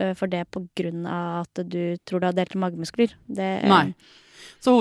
eh, 0.00 0.12
for 0.18 0.30
det 0.32 0.44
på 0.52 0.66
grunn 0.76 1.08
av 1.08 1.44
at 1.44 1.64
du 1.70 1.96
tror 2.04 2.20
du 2.20 2.28
har 2.28 2.36
delte 2.36 2.60
magemuskler. 2.60 3.16
Det, 3.26 3.50
Nei. 3.70 3.86
Så, 4.60 4.76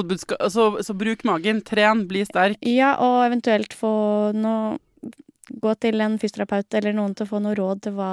så, 0.52 0.66
så 0.84 0.96
bruk 0.98 1.24
magen, 1.28 1.62
tren, 1.66 2.06
bli 2.10 2.24
sterk. 2.28 2.60
Ja, 2.68 2.96
og 3.04 3.24
eventuelt 3.28 3.76
få 3.78 3.94
noe 4.36 4.78
Gå 5.62 5.74
til 5.78 6.02
en 6.02 6.16
fysioterapeut 6.18 6.74
eller 6.80 6.96
noen 6.98 7.12
til 7.14 7.28
å 7.28 7.30
få 7.30 7.40
noe 7.44 7.54
råd 7.58 7.84
til 7.86 7.94
hva 7.98 8.10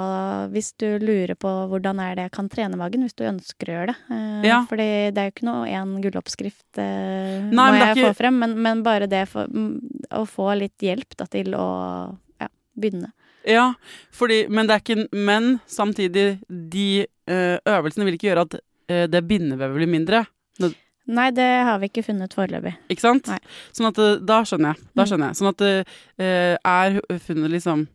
Hvis 0.53 0.71
du 0.77 0.85
lurer 1.01 1.33
på 1.39 1.49
hvordan 1.71 2.01
er 2.03 2.15
det 2.17 2.25
jeg 2.27 2.33
kan 2.35 2.49
trene 2.51 2.77
magen, 2.77 3.01
hvis 3.05 3.17
du 3.17 3.23
ønsker 3.25 3.71
å 3.71 3.77
gjøre 3.77 3.93
det. 3.93 3.97
Uh, 4.11 4.45
Ja. 4.45 4.59
Fordi 4.69 4.87
det 5.13 5.21
er 5.21 5.29
jo 5.29 5.33
ikke 5.33 5.47
noe 5.47 5.69
én 5.69 5.95
gulloppskrift, 6.03 6.67
uh, 6.77 7.49
Nei, 7.49 7.65
må 7.71 7.79
jeg 7.79 7.95
ikke- 7.95 8.11
få 8.11 8.17
frem, 8.17 8.37
men, 8.39 8.53
men 8.61 8.83
bare 8.83 9.07
det 9.07 9.27
for, 9.29 9.47
å 9.47 10.25
få 10.29 10.51
litt 10.59 10.77
hjelp 10.77 11.17
da, 11.17 11.25
til 11.25 11.55
å 11.57 11.65
ja, 12.41 12.47
begynne. 12.77 13.11
Ja, 13.47 13.73
fordi, 14.13 14.47
men, 14.49 14.67
det 14.67 14.75
er 14.75 14.83
ikke, 14.85 15.07
men 15.17 15.59
samtidig, 15.65 16.43
de 16.47 17.07
eh, 17.25 17.57
øvelsene 17.65 18.05
vil 18.05 18.19
ikke 18.19 18.29
gjøre 18.29 18.45
at 18.45 18.59
det 19.09 19.21
bindevevet 19.25 19.79
blir 19.79 19.89
mindre. 19.89 20.25
Nei, 21.11 21.27
det 21.35 21.47
har 21.67 21.79
vi 21.81 21.89
ikke 21.91 22.03
funnet 22.07 22.33
foreløpig. 22.37 22.71
Ikke 22.93 23.03
sant? 23.03 23.27
Nei. 23.31 23.39
Sånn 23.75 23.89
at 23.91 23.99
eh, 24.01 24.15
Da 24.31 24.39
skjønner 24.47 24.73
jeg. 24.73 24.85
Da 24.95 25.03
Mm. 25.03 25.09
skjønner 25.11 25.27
jeg. 25.31 25.39
Sånn 25.41 25.51
at 25.51 25.57
det 25.61 25.73
uh, 26.21 26.55
er 26.71 27.19
funnet 27.27 27.51
liksom 27.51 27.87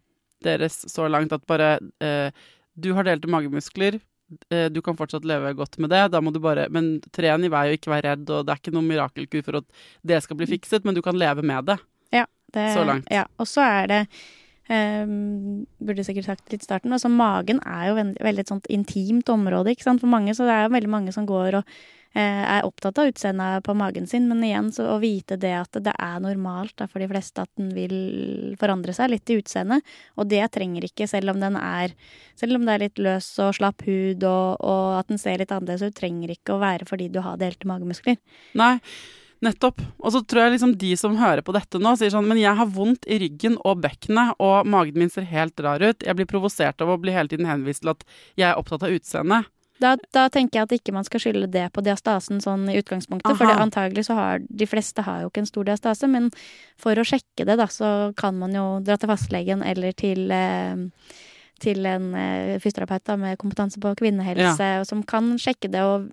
deres 0.45 0.77
så 0.93 1.09
langt 1.11 1.33
at 1.33 1.47
bare 1.49 1.79
uh, 2.05 2.31
Du 2.77 2.93
har 2.95 3.05
delte 3.09 3.27
magemuskler. 3.33 3.99
eh, 4.51 4.69
Du 4.69 4.83
kan 4.83 4.97
fortsatt 4.99 5.25
leve 5.25 5.55
godt 5.57 5.79
med 5.79 5.91
det. 5.91 6.11
Da 6.13 6.21
må 6.21 6.33
du 6.33 6.41
bare 6.41 6.69
Men 6.71 7.01
tren 7.13 7.45
i 7.45 7.49
vei 7.49 7.69
og 7.73 7.79
ikke 7.79 7.93
være 7.95 8.11
redd, 8.11 8.31
og 8.31 8.45
det 8.47 8.53
er 8.53 8.61
ikke 8.63 8.75
noen 8.75 8.89
mirakelkur 8.91 9.45
for 9.45 9.57
at 9.63 9.65
det 10.05 10.23
skal 10.23 10.37
bli 10.37 10.47
fikset, 10.47 10.85
men 10.85 10.95
du 10.95 11.01
kan 11.03 11.17
leve 11.17 11.43
med 11.43 11.65
det. 11.67 11.79
Ja, 12.13 12.27
Det, 12.53 12.75
Så 12.77 12.85
langt. 12.87 13.07
Ja, 13.11 13.25
og 13.39 13.47
så 13.47 13.61
er 13.63 13.87
det 13.87 14.07
Um, 14.69 15.67
Burde 15.79 16.03
sikkert 16.03 16.25
sagt 16.27 16.51
litt 16.51 16.63
i 16.65 16.67
starten. 16.67 16.91
Altså, 16.91 17.07
magen 17.09 17.61
er 17.63 17.85
jo 17.87 17.95
veldig, 17.95 18.19
veldig 18.19 18.41
et 18.41 18.49
sånt 18.51 18.67
intimt 18.67 19.29
område, 19.31 19.71
ikke 19.71 19.83
sant. 19.87 20.01
For 20.03 20.11
mange, 20.11 20.35
så 20.35 20.43
det 20.43 20.55
er 20.57 20.65
jo 20.67 20.73
veldig 20.75 20.91
mange 20.91 21.13
som 21.15 21.23
går 21.27 21.55
og 21.55 21.63
eh, 21.63 22.06
er 22.23 22.65
opptatt 22.67 22.99
av 23.01 23.11
utseendet 23.11 23.65
på 23.67 23.75
magen 23.77 24.07
sin. 24.09 24.29
Men 24.31 24.45
igjen, 24.47 24.71
så 24.73 24.87
å 24.95 24.99
vite 25.03 25.37
det 25.41 25.53
at 25.59 25.79
det 25.85 25.93
er 25.93 26.23
normalt 26.25 26.77
da, 26.81 26.89
for 26.89 27.03
de 27.03 27.09
fleste 27.11 27.45
at 27.45 27.51
den 27.61 27.73
vil 27.77 28.57
forandre 28.61 28.95
seg 28.97 29.13
litt 29.13 29.33
i 29.33 29.39
utseendet. 29.41 29.85
Og 30.17 30.31
det 30.31 30.45
trenger 30.55 30.89
ikke, 30.89 31.09
selv 31.11 31.35
om 31.35 31.43
den 31.43 31.59
er 31.61 31.97
Selv 32.37 32.59
om 32.59 32.67
det 32.67 32.73
er 32.75 32.83
litt 32.83 32.99
løs 33.01 33.27
og 33.41 33.55
slapp 33.57 33.81
hud, 33.87 34.21
og, 34.29 34.61
og 34.61 34.99
at 34.99 35.09
den 35.09 35.21
ser 35.21 35.39
litt 35.41 35.53
annerledes 35.55 35.89
ut, 35.89 35.95
trenger 35.97 36.35
ikke 36.35 36.53
å 36.53 36.61
være 36.61 36.85
fordi 36.85 37.07
du 37.09 37.23
har 37.25 37.39
delte 37.41 37.65
magemuskler. 37.65 38.19
Nei, 38.61 38.75
nettopp. 39.45 39.81
Og 40.03 40.13
så 40.13 40.21
tror 40.21 40.45
jeg 40.45 40.57
liksom 40.57 40.75
de 40.77 40.93
som 41.01 41.17
hører 41.17 41.41
på 41.47 41.55
dette 41.57 41.81
nå, 41.81 41.95
sier 41.97 42.13
sånn 42.13 42.29
Men 42.29 42.41
jeg 42.43 42.57
har 42.59 42.71
vondt 42.73 43.09
i 43.09 43.19
ryggen 43.23 43.57
og 43.65 43.81
bekkenet, 43.85 44.37
og 44.37 44.69
magen 44.69 45.01
min 45.01 45.13
ser 45.13 45.29
helt 45.31 45.61
rar 45.65 45.81
ut. 45.81 46.05
Jeg 46.05 46.19
blir 46.19 46.29
provosert 46.29 46.85
av 46.85 46.93
å 46.93 47.01
bli 47.01 47.15
hele 47.17 47.33
tiden 47.33 47.49
henvist 47.49 47.85
til 47.85 47.95
at 47.95 48.05
jeg 48.37 48.51
er 48.51 48.61
opptatt 48.61 48.85
av 48.87 48.97
utseendet. 48.97 49.49
Da, 49.83 49.93
da 50.17 50.27
tenker 50.33 50.61
jeg 50.61 50.67
at 50.67 50.75
ikke 50.79 50.95
man 50.97 51.05
skal 51.05 51.21
skylde 51.21 51.51
det 51.53 51.67
på 51.77 51.85
diastasen 51.85 52.41
sånn 52.41 52.65
i 52.73 52.79
utgangspunktet. 52.81 53.37
For 53.37 53.49
det, 53.49 53.59
antagelig 53.61 54.07
så 54.09 54.17
har 54.17 54.45
de 54.49 54.69
fleste 54.69 55.05
har 55.05 55.25
jo 55.25 55.31
ikke 55.31 55.45
en 55.45 55.51
stor 55.51 55.69
diastase, 55.69 56.09
men 56.11 56.31
for 56.81 56.97
å 56.97 57.05
sjekke 57.07 57.45
det, 57.45 57.59
da, 57.61 57.69
så 57.71 57.93
kan 58.17 58.39
man 58.41 58.57
jo 58.57 58.67
dra 58.87 58.97
til 59.01 59.13
fastlegen 59.13 59.65
eller 59.67 59.97
til 59.97 60.33
eh, 60.33 60.87
til 61.63 61.87
en 61.89 62.11
eh, 62.13 62.57
fysioterapeut 62.61 63.05
da, 63.09 63.15
med 63.21 63.39
kompetanse 63.41 63.81
på 63.81 63.95
kvinnehelse, 63.97 64.67
ja. 64.77 64.83
som 64.85 65.01
kan 65.09 65.37
sjekke 65.41 65.71
det, 65.73 65.85
og 65.85 66.11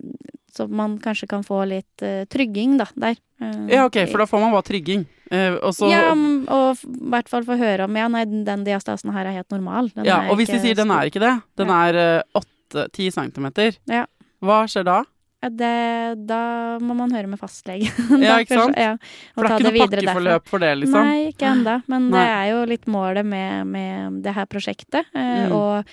så 0.54 0.68
man 0.70 0.96
kanskje 1.02 1.28
kan 1.28 1.42
få 1.44 1.64
litt 1.66 2.04
uh, 2.06 2.22
trygging 2.30 2.76
da, 2.78 2.86
der. 2.94 3.18
Uh, 3.42 3.66
Ja, 3.72 3.84
ok, 3.88 4.04
for 4.06 4.22
da 4.22 4.28
får 4.30 4.40
man 4.44 4.54
bare 4.54 4.66
trygging. 4.68 5.02
Uh, 5.32 5.56
og 5.58 5.74
så 5.74 5.90
Ja, 5.90 6.12
og 6.14 6.84
i 6.86 7.10
hvert 7.10 7.30
fall 7.32 7.46
få 7.48 7.58
høre 7.58 7.88
om 7.88 7.98
ja, 7.98 8.06
nei, 8.12 8.22
den 8.46 8.62
diastasen 8.66 9.10
her 9.16 9.26
er 9.26 9.40
helt 9.40 9.50
normal. 9.50 9.90
Den 9.96 10.06
Ja, 10.06 10.22
er 10.22 10.30
og 10.30 10.38
hvis 10.38 10.52
de 10.52 10.60
sier 10.62 10.78
den 10.78 10.94
er 10.94 11.10
ikke 11.10 11.22
det, 11.24 11.34
den 11.58 11.72
Ja. 11.74 12.44
Er 12.74 12.86
åtte-ti 12.88 13.10
centimeter, 13.14 13.76
Ja. 13.90 14.04
hva 14.42 14.64
skjer 14.68 14.84
da? 14.84 15.02
Det, 15.44 16.24
da 16.24 16.78
må 16.80 16.94
man 16.96 17.10
høre 17.12 17.28
med 17.28 17.36
fastlegen. 17.38 17.92
Ja, 18.24 18.38
ikke 18.40 18.56
sant? 18.56 18.78
Ja, 18.80 18.94
For 19.34 19.44
det 19.44 19.50
er 19.50 19.58
ikke 19.58 19.72
noe 19.74 19.88
pakkeforløp 19.90 20.46
for 20.48 20.58
det, 20.64 20.70
liksom? 20.80 21.04
Nei, 21.04 21.26
ikke 21.34 21.50
ennå. 21.50 21.74
Men 21.92 22.06
det 22.14 22.22
er 22.30 22.46
jo 22.54 22.62
litt 22.70 22.86
målet 22.88 23.26
med, 23.28 23.66
med 23.68 24.22
det 24.24 24.32
her 24.38 24.46
prosjektet. 24.48 25.04
Eh, 25.12 25.44
Mm. 25.44 25.52
Og 25.52 25.84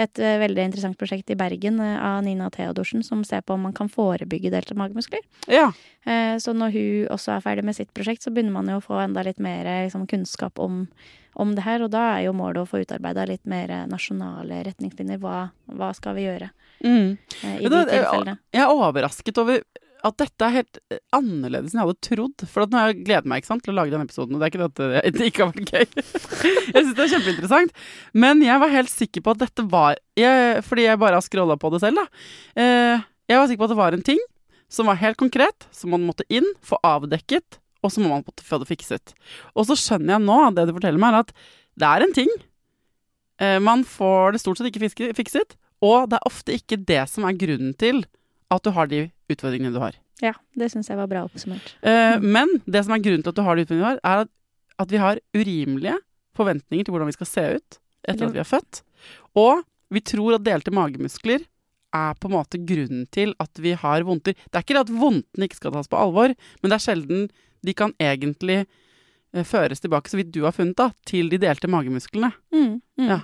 et 0.00 0.18
eh, 0.22 0.38
veldig 0.40 0.64
interessant 0.68 0.98
prosjekt 1.00 1.30
i 1.32 1.36
Bergen 1.38 1.80
eh, 1.84 1.96
av 2.00 2.22
Nina 2.24 2.48
Theodorsen 2.54 3.02
som 3.06 3.22
ser 3.26 3.42
på 3.46 3.54
om 3.56 3.66
man 3.68 3.74
kan 3.76 3.90
forebygge 3.92 4.52
delte 4.52 4.76
magemuskler. 4.78 5.22
Ja. 5.50 5.70
Eh, 6.08 6.36
så 6.42 6.54
når 6.56 6.74
hun 6.76 7.08
også 7.16 7.34
er 7.36 7.44
ferdig 7.44 7.64
med 7.68 7.76
sitt 7.76 7.92
prosjekt, 7.96 8.24
så 8.24 8.32
begynner 8.34 8.54
man 8.58 8.70
jo 8.72 8.78
å 8.80 8.84
få 8.84 9.00
enda 9.04 9.24
litt 9.26 9.40
mer 9.42 9.68
liksom, 9.86 10.06
kunnskap 10.10 10.58
om, 10.62 10.86
om 11.34 11.54
det 11.56 11.66
her. 11.66 11.84
Og 11.84 11.92
da 11.92 12.06
er 12.16 12.26
jo 12.28 12.36
målet 12.36 12.62
å 12.64 12.70
få 12.70 12.82
utarbeida 12.84 13.26
litt 13.28 13.44
mer 13.50 13.72
nasjonale 13.90 14.62
retningslinjer. 14.70 15.20
Hva, 15.22 15.50
hva 15.76 15.92
skal 15.96 16.18
vi 16.18 16.28
gjøre 16.28 16.50
Mm. 16.80 17.18
i 17.60 17.68
de 17.68 17.78
tilfellene? 17.90 18.38
Jeg 18.56 18.62
er 18.64 18.70
overrasket 18.72 19.36
over 19.42 19.58
at 20.06 20.16
dette 20.20 20.46
er 20.46 20.54
helt 20.54 20.78
eh, 20.90 20.98
annerledes 21.16 21.72
enn 21.74 21.80
jeg 21.82 21.88
hadde 21.88 22.04
trodd. 22.06 22.44
For 22.48 22.66
nå 22.70 22.78
har 22.80 22.90
jeg 22.92 23.04
gledet 23.06 23.28
meg 23.32 23.44
sant, 23.46 23.62
til 23.66 23.74
å 23.74 23.76
lage 23.78 23.92
denne 23.94 24.06
episoden, 24.08 24.34
og 24.36 24.40
det 24.40 24.46
er 24.48 24.52
ikke 24.52 24.62
det 24.62 24.68
at 24.70 24.80
det- 25.04 25.12
det 25.18 25.28
ikke 25.30 25.44
har 25.46 25.52
vært 25.52 25.72
gøy. 25.72 25.86
jeg 26.74 26.82
syns 26.84 26.94
det 26.96 27.04
er 27.06 27.12
kjempeinteressant. 27.14 27.72
Men 28.26 28.42
jeg 28.46 28.62
var 28.62 28.74
helt 28.74 28.92
sikker 28.92 29.24
på 29.26 29.34
at 29.36 29.42
dette 29.46 29.66
var 29.70 29.96
jeg, 30.18 30.62
Fordi 30.66 30.84
jeg 30.88 30.98
bare 31.00 31.18
har 31.20 31.24
scrolla 31.26 31.56
på 31.60 31.70
det 31.74 31.80
selv, 31.84 32.00
da. 32.02 32.06
Eh, 32.60 33.06
jeg 33.30 33.38
var 33.40 33.46
sikker 33.50 33.62
på 33.62 33.68
at 33.70 33.74
det 33.74 33.80
var 33.82 33.96
en 33.98 34.06
ting 34.10 34.20
som 34.70 34.86
var 34.86 35.00
helt 35.00 35.16
konkret, 35.18 35.66
som 35.74 35.90
man 35.90 36.04
måtte 36.06 36.22
inn, 36.30 36.46
få 36.62 36.78
avdekket, 36.86 37.58
og 37.82 37.90
så 37.90 38.02
må 38.04 38.10
man 38.12 38.22
måtte 38.26 38.44
få 38.46 38.58
det 38.62 38.68
fikset. 38.70 39.14
Og 39.58 39.66
så 39.66 39.74
skjønner 39.78 40.14
jeg 40.18 40.24
nå, 40.28 40.36
det 40.54 40.66
du 40.68 40.74
forteller 40.76 41.00
meg, 41.02 41.14
er 41.16 41.24
at 41.24 41.32
det 41.80 41.88
er 41.88 42.04
en 42.06 42.12
ting. 42.14 42.30
Eh, 43.40 43.58
man 43.58 43.82
får 43.88 44.32
det 44.36 44.40
stort 44.42 44.60
sett 44.60 44.68
ikke 44.70 44.90
fikset, 45.16 45.56
og 45.82 46.10
det 46.12 46.18
er 46.20 46.28
ofte 46.28 46.54
ikke 46.58 46.76
det 46.86 47.02
som 47.08 47.24
er 47.24 47.38
grunnen 47.40 47.72
til 47.80 48.02
at 48.50 48.62
du 48.66 48.70
har 48.74 48.88
de 48.90 49.04
utfordringene 49.30 49.72
du 49.74 49.80
har. 49.82 49.96
Ja, 50.20 50.34
det 50.58 50.68
syns 50.72 50.90
jeg 50.90 50.98
var 50.98 51.08
bra 51.08 51.22
oppsummert. 51.24 51.74
Eh, 51.86 52.18
men 52.20 52.50
det 52.66 52.82
som 52.84 52.92
er 52.96 53.02
grunnen 53.04 53.22
til 53.24 53.32
at 53.32 53.38
du 53.38 53.44
har 53.46 53.56
de 53.56 53.64
utfordringene 53.64 53.96
du 53.96 54.02
har, 54.02 54.02
er 54.04 54.24
at, 54.26 54.32
at 54.84 54.90
vi 54.92 55.00
har 55.00 55.20
urimelige 55.36 55.96
forventninger 56.36 56.84
til 56.86 56.94
hvordan 56.94 57.08
vi 57.10 57.16
skal 57.16 57.30
se 57.30 57.46
ut 57.58 57.78
etter 58.08 58.26
at 58.26 58.34
vi 58.36 58.42
er 58.42 58.48
født. 58.48 58.82
Og 59.38 59.62
vi 59.92 60.02
tror 60.06 60.36
at 60.36 60.44
delte 60.46 60.72
magemuskler 60.74 61.42
er 61.96 62.14
på 62.22 62.28
en 62.30 62.36
måte 62.36 62.60
grunnen 62.62 63.06
til 63.10 63.32
at 63.42 63.58
vi 63.58 63.72
har 63.74 64.04
vondter. 64.06 64.36
Det 64.38 64.54
er 64.60 64.62
ikke 64.64 64.76
det 64.76 64.84
at 64.86 64.92
vondtene 64.94 65.48
ikke 65.48 65.58
skal 65.58 65.74
tas 65.74 65.90
på 65.90 65.98
alvor, 65.98 66.34
men 66.62 66.70
det 66.70 66.76
er 66.76 66.84
sjelden 66.84 67.24
de 67.66 67.74
kan 67.76 67.92
egentlig 68.00 68.60
eh, 68.62 69.44
føres 69.44 69.82
tilbake, 69.82 70.08
så 70.12 70.20
vidt 70.20 70.30
du 70.32 70.44
har 70.46 70.54
funnet, 70.56 70.76
da, 70.78 70.90
til 71.08 71.28
de 71.32 71.40
delte 71.42 71.68
magemusklene. 71.68 72.30
Mm, 72.54 72.76
mm. 73.00 73.08
Ja. 73.10 73.18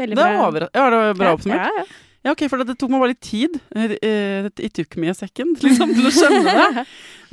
Veldig 0.00 0.16
Det 0.18 0.24
bra. 0.24 0.32
er 0.32 0.42
over... 0.48 0.66
Ja, 0.74 0.88
det 0.90 0.98
var 1.04 1.14
bra 1.20 1.30
oppsummert. 1.36 1.62
Ja, 1.68 1.84
ja. 1.84 1.86
Ja, 2.22 2.30
ok, 2.30 2.44
for 2.46 2.62
det, 2.62 2.76
tok 2.78 2.92
meg 2.92 3.00
bare 3.02 3.12
litt 3.16 3.24
tid. 3.26 3.56
i 3.74 3.96
eh, 3.98 4.84
me 5.02 5.10
a 5.10 5.14
second, 5.14 5.58
liksom, 5.64 5.94
til 5.96 6.06
å 6.06 6.12
skjønne 6.14 6.52
det. 6.54 6.84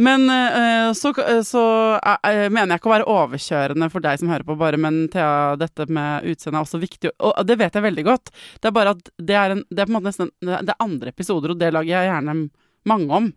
Men 0.02 0.24
eh, 0.34 0.90
så, 0.98 1.12
så 1.46 1.64
eh, 2.00 2.30
eh, 2.30 2.46
mener 2.50 2.74
jeg 2.74 2.82
ikke 2.82 2.90
å 2.90 2.96
være 2.96 3.10
overkjørende 3.14 3.90
for 3.94 4.02
deg 4.02 4.22
som 4.22 4.32
hører 4.34 4.48
på, 4.48 4.58
bare, 4.58 4.80
men 4.82 5.04
Thea, 5.14 5.58
dette 5.62 5.86
med 5.94 6.26
utseende 6.32 6.58
er 6.58 6.66
også 6.66 6.82
viktig, 6.82 7.12
og 7.20 7.38
det 7.46 7.60
vet 7.60 7.78
jeg 7.78 7.86
veldig 7.86 8.06
godt. 8.08 8.32
Det 8.58 8.72
er 8.72 8.76
bare 8.80 8.96
at 8.96 9.12
det 9.18 9.38
er, 9.38 9.54
en, 9.54 9.62
det 9.70 9.84
er 9.84 9.90
på 9.90 9.94
en 9.94 10.00
måte 10.00 10.10
nesten 10.10 10.34
Det 10.42 10.58
er 10.64 10.82
andre 10.88 11.14
episoder, 11.14 11.54
og 11.54 11.62
det 11.62 11.70
lager 11.76 11.94
jeg 11.94 12.10
gjerne 12.10 12.36
mange 12.90 13.14
om. 13.14 13.30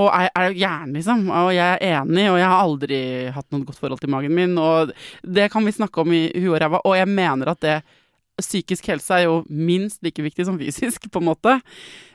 Og 0.00 0.08
jeg 0.10 0.32
er 0.42 0.58
gjerne, 0.58 0.92
liksom. 0.98 1.24
Og 1.32 1.50
jeg 1.54 1.78
er 1.78 1.86
enig, 2.00 2.26
og 2.28 2.38
jeg 2.40 2.48
har 2.50 2.60
aldri 2.66 3.00
hatt 3.34 3.48
noe 3.54 3.64
godt 3.68 3.80
forhold 3.80 4.02
til 4.02 4.12
magen 4.12 4.36
min. 4.36 4.56
Og 4.60 4.92
det 5.22 5.48
kan 5.52 5.64
vi 5.64 5.74
snakke 5.76 6.04
om 6.04 6.12
i 6.12 6.26
huet 6.36 6.58
og 6.58 6.60
ræva, 6.64 6.82
og 6.84 6.96
jeg 6.98 7.08
mener 7.08 7.52
at 7.54 7.64
det 7.64 7.78
Psykisk 8.44 8.88
helse 8.90 9.16
er 9.16 9.26
jo 9.26 9.40
minst 9.48 10.02
like 10.06 10.22
viktig 10.24 10.46
som 10.48 10.58
fysisk, 10.60 11.08
på 11.12 11.22
en 11.22 11.28
måte. 11.30 11.56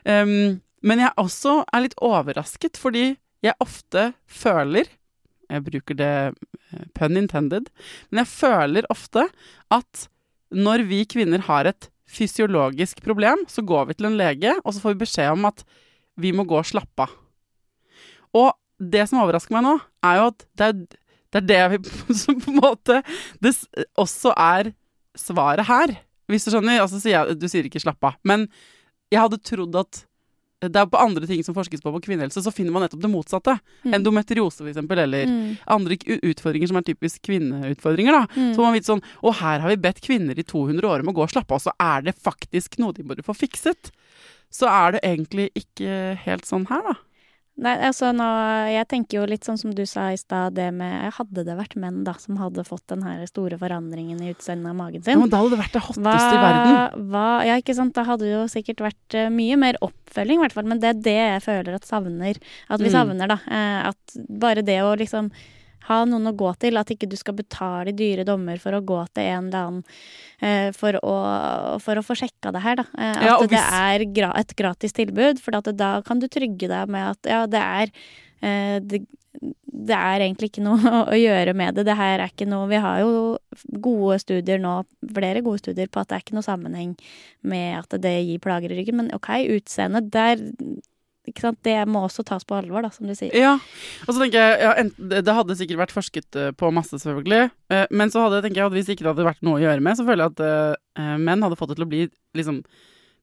Um, 0.05 0.61
men 0.85 1.01
jeg 1.01 1.17
også 1.21 1.63
er 1.73 1.85
litt 1.85 1.97
overrasket, 2.03 2.77
fordi 2.77 3.15
jeg 3.45 3.57
ofte 3.61 4.11
føler 4.25 4.89
Jeg 5.45 5.61
bruker 5.61 5.93
det 5.93 6.13
eh, 6.33 6.85
pun 6.97 7.17
intended, 7.19 7.67
men 8.09 8.23
jeg 8.23 8.31
føler 8.31 8.87
ofte 8.89 9.27
at 9.69 10.07
når 10.49 10.81
vi 10.89 11.03
kvinner 11.05 11.43
har 11.45 11.69
et 11.69 11.85
fysiologisk 12.09 13.03
problem, 13.05 13.43
så 13.45 13.61
går 13.61 13.91
vi 13.91 13.97
til 13.99 14.07
en 14.09 14.17
lege, 14.17 14.55
og 14.63 14.73
så 14.73 14.81
får 14.81 14.95
vi 14.95 15.03
beskjed 15.03 15.35
om 15.35 15.45
at 15.45 15.61
vi 16.17 16.31
må 16.33 16.47
gå 16.49 16.57
og 16.57 16.65
slappe 16.65 17.05
av. 17.05 17.13
Og 18.33 18.49
det 18.81 19.05
som 19.05 19.21
overrasker 19.21 19.53
meg 19.53 19.67
nå, 19.67 19.75
er 20.01 20.17
jo 20.17 20.27
at 20.31 20.47
det 20.57 20.65
er 20.65 20.79
det, 20.81 21.41
er 21.41 21.45
det 21.45 21.61
vi 21.75 22.15
som 22.23 22.39
på 22.39 22.51
en 22.53 22.61
måte 22.61 23.01
Det 23.43 23.53
også 23.99 24.33
er 24.33 24.71
svaret 25.19 25.67
her. 25.67 25.95
Hvis 26.29 26.45
du 26.45 26.51
skjønner. 26.51 26.79
Altså, 26.81 26.99
sier 27.01 27.19
jeg, 27.25 27.39
du 27.39 27.47
sier 27.47 27.63
ikke 27.69 27.81
'slapp 27.83 28.01
av', 28.03 28.15
men 28.23 28.47
jeg 29.11 29.21
hadde 29.21 29.37
trodd 29.43 29.75
at 29.75 30.05
det 30.65 30.75
er 30.79 30.85
på 30.87 30.97
andre 30.97 31.27
ting 31.27 31.43
som 31.43 31.53
forskes 31.53 31.81
på 31.83 31.91
på 31.93 32.01
kvinnehelse, 32.01 32.41
så 32.41 32.49
finner 32.51 32.71
man 32.71 32.81
nettopp 32.81 33.01
det 33.03 33.11
motsatte. 33.11 33.59
Endometriose, 33.85 34.57
for 34.63 34.71
eksempel, 34.71 34.97
eller 35.03 35.25
Mm. 35.27 35.57
andre 35.67 35.95
utfordringer 36.23 36.67
som 36.67 36.77
er 36.77 36.81
typisk 36.81 37.21
kvinneutfordringer. 37.21 38.11
da. 38.11 38.25
Så 38.55 38.57
man 38.63 38.73
vet 38.73 38.85
sånn 38.87 39.03
Å, 39.21 39.33
her 39.35 39.59
har 39.59 39.69
vi 39.69 39.75
bedt 39.75 40.01
kvinner 40.01 40.33
i 40.39 40.43
200 40.43 40.81
år 40.87 40.99
om 41.01 41.07
å 41.11 41.13
gå 41.13 41.21
og 41.23 41.29
slappe 41.29 41.51
av, 41.53 41.59
så 41.61 41.71
er 41.79 42.01
det 42.01 42.15
faktisk 42.15 42.79
noe 42.79 42.93
de 42.93 43.03
burde 43.03 43.21
få 43.21 43.35
fikset. 43.35 43.91
Så 44.49 44.65
er 44.67 44.93
det 44.93 45.01
egentlig 45.03 45.49
ikke 45.53 46.17
helt 46.25 46.45
sånn 46.45 46.65
her, 46.69 46.81
da. 46.81 46.93
Nei, 47.55 47.71
altså 47.87 48.09
nå 48.11 48.25
Jeg 48.67 48.83
tenker 48.91 49.15
jo 49.21 49.25
litt 49.31 49.45
sånn 49.47 49.55
som 49.57 49.71
du 49.71 49.85
sa 49.87 50.09
i 50.11 50.17
stad, 50.19 50.57
det 50.57 50.73
med 50.75 51.13
Hadde 51.15 51.45
det 51.47 51.55
vært 51.55 51.77
menn 51.79 52.01
da 52.03 52.11
som 52.19 52.35
hadde 52.41 52.65
fått 52.67 52.83
den 52.91 53.05
her 53.07 53.21
store 53.31 53.55
forandringen 53.61 54.19
i 54.19 54.33
utseendet 54.33 54.67
av 54.73 54.75
magen 54.75 55.01
sin 55.05 55.13
Ja, 55.15 55.21
men 55.21 55.31
da 55.31 55.39
hadde 55.39 55.55
det 55.55 55.61
vært 55.63 55.77
det 55.77 55.83
hotteste 55.85 56.35
i 56.35 56.41
verden. 56.43 57.07
hva, 57.13 57.23
ja, 57.47 57.55
ikke 57.61 57.75
sant. 57.77 57.95
Da 57.95 58.03
hadde 58.03 58.27
det 58.27 58.33
jo 58.33 58.43
sikkert 58.51 58.83
vært 58.83 59.15
eh, 59.15 59.29
mye 59.31 59.55
mer 59.61 59.79
oppfølging, 59.87 60.41
i 60.41 60.43
hvert 60.43 60.57
fall. 60.57 60.67
Men 60.67 60.83
det 60.83 60.89
er 60.91 60.99
det 61.07 61.15
jeg 61.15 61.43
føler 61.47 61.75
at 61.79 61.87
savner. 61.87 62.35
At 62.67 62.83
vi 62.83 62.89
Mm. 62.91 62.95
savner, 62.97 63.27
da. 63.31 63.39
Eh, 63.47 63.87
at 63.93 64.17
bare 64.43 64.61
det 64.61 64.81
å 64.83 64.91
liksom 64.99 65.31
ha 65.89 65.99
noen 66.09 66.29
å 66.31 66.35
gå 66.37 66.51
til. 66.61 66.79
At 66.79 66.91
ikke 66.93 67.09
du 67.09 67.17
skal 67.19 67.37
betale 67.37 67.95
dyre 67.95 68.25
dommer 68.27 68.61
for 68.61 68.77
å 68.77 68.83
gå 68.85 69.01
til 69.13 69.29
en 69.31 69.49
eller 69.49 69.59
annen 69.69 69.83
eh, 70.39 70.69
for, 70.75 70.97
å, 71.01 71.17
for 71.83 71.99
å 71.99 72.05
få 72.05 72.17
sjekka 72.21 72.53
det 72.55 72.63
her, 72.65 72.79
da. 72.81 72.87
Eh, 72.93 73.11
at 73.11 73.27
Ja, 73.27 73.35
hvis... 73.41 73.51
det 73.53 73.65
er 73.81 74.07
gra 74.15 74.31
et 74.39 74.55
gratis 74.57 74.95
tilbud. 74.97 75.43
For 75.43 75.57
at 75.59 75.69
det, 75.69 75.77
da 75.81 75.97
kan 76.05 76.23
du 76.23 76.29
trygge 76.31 76.71
deg 76.71 76.91
med 76.91 77.13
at 77.13 77.31
ja, 77.31 77.43
det 77.49 77.61
er 77.61 77.93
eh, 78.41 78.79
det, 78.83 79.05
det 79.41 79.97
er 79.97 80.23
egentlig 80.23 80.49
ikke 80.51 80.65
noe 80.65 80.79
å 81.13 81.19
gjøre 81.19 81.55
med 81.57 81.77
det. 81.77 81.85
Det 81.89 81.97
her 81.99 82.19
er 82.19 82.31
ikke 82.31 82.49
noe 82.49 82.69
Vi 82.71 82.81
har 82.81 83.03
jo 83.03 83.13
gode 83.83 84.19
studier 84.23 84.61
nå, 84.61 84.79
flere 85.15 85.43
gode 85.45 85.63
studier 85.63 85.91
på 85.91 86.01
at 86.01 86.11
det 86.11 86.17
er 86.17 86.25
ikke 86.25 86.37
noe 86.37 86.47
sammenheng 86.47 86.95
med 87.45 87.79
at 87.83 87.97
det 88.01 88.17
gir 88.23 88.43
plager 88.43 88.73
i 88.73 88.79
ryggen. 88.79 89.01
Men 89.01 89.13
OK, 89.15 89.31
utseende, 89.57 90.03
der? 90.13 90.41
Det 91.65 91.75
må 91.89 92.05
også 92.05 92.23
tas 92.27 92.45
på 92.45 92.55
alvor, 92.57 92.85
da, 92.85 92.91
som 92.93 93.07
du 93.09 93.15
sier. 93.17 93.33
Ja, 93.35 93.55
og 94.05 94.09
så 94.13 94.19
tenker 94.21 94.41
jeg 94.41 94.59
ja, 94.61 95.21
det 95.25 95.37
hadde 95.37 95.57
sikkert 95.57 95.81
vært 95.85 95.95
forsket 95.95 96.37
eh, 96.39 96.51
på 96.55 96.69
masse, 96.75 96.99
selvfølgelig. 97.01 97.49
Eh, 97.73 97.85
Men 97.89 98.11
så 98.13 98.25
hadde, 98.25 98.43
tenker 98.45 98.61
jeg, 98.61 98.71
at 98.71 98.75
hvis 98.77 98.91
ikke 98.93 99.05
det 99.05 99.13
hadde 99.13 99.29
vært 99.29 99.45
noe 99.45 99.57
å 99.59 99.63
gjøre 99.63 99.81
med, 99.85 99.97
så 99.97 100.05
føler 100.07 100.25
jeg 100.27 100.35
at 100.35 100.43
eh, 100.45 101.15
menn 101.21 101.45
hadde 101.45 101.57
fått 101.59 101.73
det 101.73 101.79
til 101.79 101.87
å 101.87 101.89
bli 101.91 102.03
liksom 102.37 102.59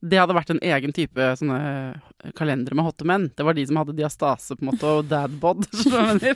Det 0.03 0.19
hadde 0.19 0.35
vært 0.35 0.51
en 0.51 0.59
egen 0.67 0.91
type 0.91 1.27
sånne 1.39 1.59
kalendere 2.35 2.75
med 2.75 2.83
hotte 2.83 3.05
menn. 3.07 3.29
Det 3.37 3.45
var 3.47 3.55
de 3.55 3.63
som 3.69 3.77
hadde 3.79 3.95
diastase 3.95 4.57
på 4.59 4.65
en 4.65 4.71
måte, 4.73 4.83
og 4.83 5.07
dadbod. 5.07 5.63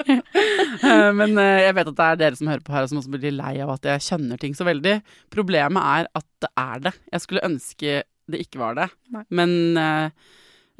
Men 1.20 1.36
jeg 1.36 1.74
vet 1.76 1.90
at 1.92 1.98
det 1.98 2.06
er 2.06 2.20
dere 2.22 2.38
som 2.40 2.48
hører 2.48 2.64
på 2.64 2.72
her, 2.72 2.88
som 2.88 3.02
også 3.02 3.12
blir 3.12 3.36
lei 3.36 3.58
av 3.60 3.74
at 3.74 3.84
jeg 3.92 4.06
kjenner 4.08 4.40
ting 4.40 4.56
så 4.56 4.64
veldig. 4.64 4.94
Problemet 5.36 5.84
er 5.84 6.08
at 6.16 6.28
det 6.40 6.50
er 6.64 6.86
det. 6.88 6.94
Jeg 7.12 7.26
skulle 7.26 7.44
ønske 7.50 7.98
det 8.30 8.40
ikke 8.46 8.62
var 8.62 8.78
det. 8.78 8.88
Nei. 9.12 9.24
Men 9.36 9.52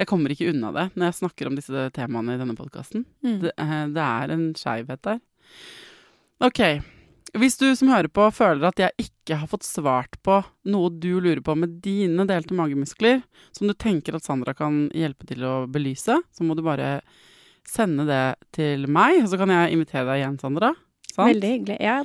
jeg 0.01 0.09
kommer 0.09 0.33
ikke 0.33 0.49
unna 0.55 0.73
det 0.73 0.87
når 0.95 1.11
jeg 1.11 1.19
snakker 1.19 1.51
om 1.51 1.59
disse 1.59 1.89
temaene 1.97 2.37
i 2.37 2.41
denne 2.41 2.57
podkasten. 2.57 3.05
Mm. 3.25 3.37
Det, 3.45 3.53
eh, 3.61 3.85
det 3.93 4.07
er 4.07 4.33
en 4.35 4.47
skeivhet 4.57 5.03
der. 5.07 5.21
Ok. 6.41 6.63
Hvis 7.39 7.59
du 7.61 7.69
som 7.79 7.93
hører 7.93 8.09
på 8.11 8.25
føler 8.35 8.71
at 8.71 8.81
jeg 8.81 9.05
ikke 9.05 9.37
har 9.43 9.51
fått 9.51 9.67
svart 9.67 10.17
på 10.27 10.41
noe 10.73 10.91
du 10.91 11.13
lurer 11.23 11.43
på 11.47 11.55
med 11.59 11.79
dine 11.85 12.27
delte 12.27 12.57
magemuskler, 12.59 13.21
som 13.55 13.71
du 13.71 13.77
tenker 13.77 14.17
at 14.17 14.27
Sandra 14.27 14.57
kan 14.57 14.89
hjelpe 14.97 15.29
til 15.29 15.45
å 15.47 15.55
belyse, 15.71 16.17
så 16.17 16.47
må 16.47 16.57
du 16.59 16.65
bare 16.67 16.99
sende 17.69 18.09
det 18.09 18.25
til 18.57 18.89
meg, 18.91 19.21
så 19.31 19.39
kan 19.39 19.53
jeg 19.53 19.77
invitere 19.77 20.09
deg 20.09 20.23
igjen, 20.25 20.41
Sandra. 20.41 20.73
Sant? 21.11 21.29
Veldig 21.29 21.53
hyggelig. 21.55 21.79
Ja, 21.83 22.01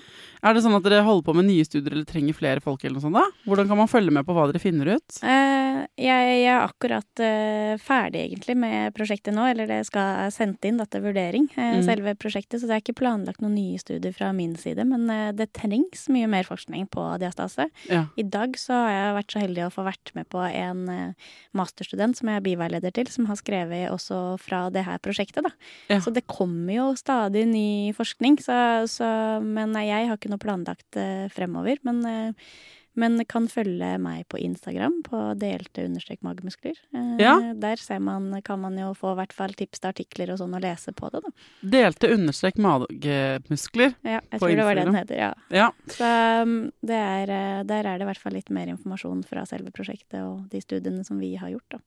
Er 0.45 0.53
det 0.53 0.61
sånn 0.61 0.75
at 0.77 0.83
dere 0.85 1.01
holder 1.01 1.25
på 1.25 1.33
med 1.33 1.47
nye 1.47 1.63
studier 1.65 1.95
eller 1.95 2.05
trenger 2.05 2.35
flere 2.37 2.61
folk? 2.61 2.83
eller 2.85 2.99
noe 2.99 3.01
sånt 3.07 3.17
da? 3.17 3.23
Hvordan 3.49 3.67
kan 3.71 3.79
man 3.79 3.89
følge 3.89 4.11
med 4.13 4.25
på 4.27 4.33
hva 4.37 4.43
dere 4.51 4.61
finner 4.61 4.91
ut? 4.93 5.15
Eh, 5.25 5.79
jeg, 5.97 6.27
jeg 6.29 6.43
er 6.51 6.61
akkurat 6.67 7.21
eh, 7.25 7.71
ferdig 7.81 8.21
egentlig 8.27 8.55
med 8.61 8.93
prosjektet 8.93 9.33
nå, 9.33 9.47
eller 9.49 9.65
det 9.71 9.79
skal 9.89 10.29
sendt 10.35 10.67
inn 10.69 10.77
da, 10.77 10.85
til 10.85 11.01
vurdering, 11.07 11.47
eh, 11.57 11.63
Mm. 11.75 11.81
selve 11.83 12.13
prosjektet. 12.15 12.61
Så 12.61 12.69
det 12.69 12.75
er 12.77 12.83
ikke 12.83 12.95
planlagt 13.01 13.41
noen 13.41 13.55
nye 13.57 13.79
studier 13.81 14.13
fra 14.15 14.29
min 14.37 14.53
side, 14.55 14.85
men 14.85 15.09
eh, 15.09 15.31
det 15.35 15.49
trengs 15.57 16.05
mye 16.13 16.29
mer 16.29 16.45
forskning 16.47 16.85
på 16.93 17.07
diastase. 17.19 17.65
Ja. 17.89 18.05
I 18.15 18.23
dag 18.23 18.53
så 18.61 18.77
har 18.77 18.91
jeg 18.93 19.15
vært 19.17 19.33
så 19.33 19.41
heldig 19.41 19.65
å 19.65 19.73
få 19.73 19.83
vært 19.89 20.13
med 20.15 20.29
på 20.29 20.43
en 20.45 20.85
eh, 20.93 21.31
masterstudent 21.57 22.19
som 22.19 22.29
jeg 22.29 22.37
er 22.39 22.45
biveileder 22.45 22.93
til, 22.95 23.09
som 23.11 23.25
har 23.31 23.39
skrevet 23.41 23.89
også 23.91 24.37
fra 24.45 24.67
det 24.69 24.85
her 24.85 25.01
prosjektet, 25.03 25.41
da. 25.47 25.51
Ja. 25.89 25.99
Så 26.05 26.13
det 26.13 26.27
kommer 26.29 26.69
jo 26.77 26.87
stadig 26.99 27.47
ny 27.49 27.91
forskning, 27.97 28.37
så, 28.45 28.59
så 28.89 29.09
Men 29.41 29.73
jeg 29.79 30.07
har 30.07 30.15
ikke 30.17 30.29
noe 30.31 30.34
planlagt 30.41 30.97
eh, 30.99 31.27
fremover. 31.33 31.77
Men, 31.87 32.01
eh, 32.05 32.49
men 32.95 33.19
kan 33.27 33.49
følge 33.51 33.97
meg 33.99 34.21
på 34.31 34.39
Instagram 34.39 35.01
på 35.03 35.19
delte 35.35 35.83
understrek 35.83 36.21
magemuskler. 36.23 36.77
Eh, 36.95 37.17
Ja. 37.19 37.33
Der 37.53 37.75
ser 37.75 37.99
man, 37.99 38.29
kan 38.41 38.61
man 38.61 38.77
jo 38.79 38.93
få 38.95 39.11
i 39.11 39.19
hvert 39.19 39.33
fall 39.35 39.51
tips 39.53 39.81
til 39.83 39.91
artikler 39.91 40.31
og 40.31 40.39
sånn 40.39 40.55
å 40.55 40.61
lese 40.63 40.93
på 40.95 41.09
det, 41.11 41.21
da. 41.25 41.31
Delte 41.75 42.13
understrek 42.15 42.55
magemuskler. 42.55 43.95
Ja, 44.07 44.21
jeg 44.31 44.39
tror 44.39 44.55
det 44.55 44.63
var 44.69 44.79
det 44.79 44.85
den 44.87 44.95
heter, 44.95 45.15
ja. 45.19 45.31
Ja. 45.51 45.69
Så 45.91 46.07
um, 46.43 46.55
det 46.81 46.95
er, 47.01 47.35
der 47.67 47.83
er 47.83 47.97
det 47.99 48.07
i 48.07 48.09
hvert 48.13 48.23
fall 48.23 48.37
litt 48.39 48.49
mer 48.49 48.71
informasjon 48.71 49.25
fra 49.27 49.43
selve 49.49 49.75
prosjektet 49.75 50.21
og 50.23 50.47
de 50.51 50.63
studiene 50.63 51.03
som 51.03 51.19
vi 51.19 51.35
har 51.35 51.51
gjort. 51.51 51.67
Da. 51.75 51.83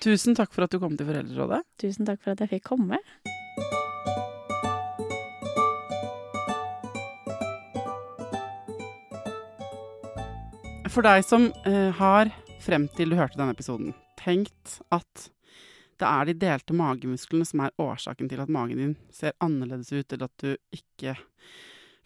Tusen 0.00 0.34
takk 0.34 0.56
for 0.56 0.64
at 0.64 0.72
du 0.72 0.80
kom 0.80 0.96
til 0.96 1.06
Foreldrerådet. 1.12 1.62
Tusen 1.84 2.08
takk 2.08 2.24
for 2.24 2.32
at 2.32 2.40
jeg 2.40 2.56
fikk 2.56 2.70
komme. 2.72 2.96
For 10.96 11.04
deg 11.04 11.26
som 11.28 11.50
eh, 11.68 11.90
har, 11.92 12.30
frem 12.64 12.86
til 12.96 13.10
du 13.12 13.18
hørte 13.18 13.36
denne 13.36 13.52
episoden, 13.52 13.90
tenkt 14.16 14.78
at 14.88 15.26
det 16.00 16.06
er 16.08 16.28
de 16.28 16.34
delte 16.40 16.76
magemusklene 16.76 17.44
som 17.44 17.60
er 17.66 17.74
årsaken 17.76 18.30
til 18.30 18.40
at 18.40 18.52
magen 18.52 18.78
din 18.80 18.94
ser 19.12 19.34
annerledes 19.44 19.90
ut, 19.92 20.08
eller 20.08 20.30
at 20.30 20.40
du 20.40 20.54
ikke 20.72 21.12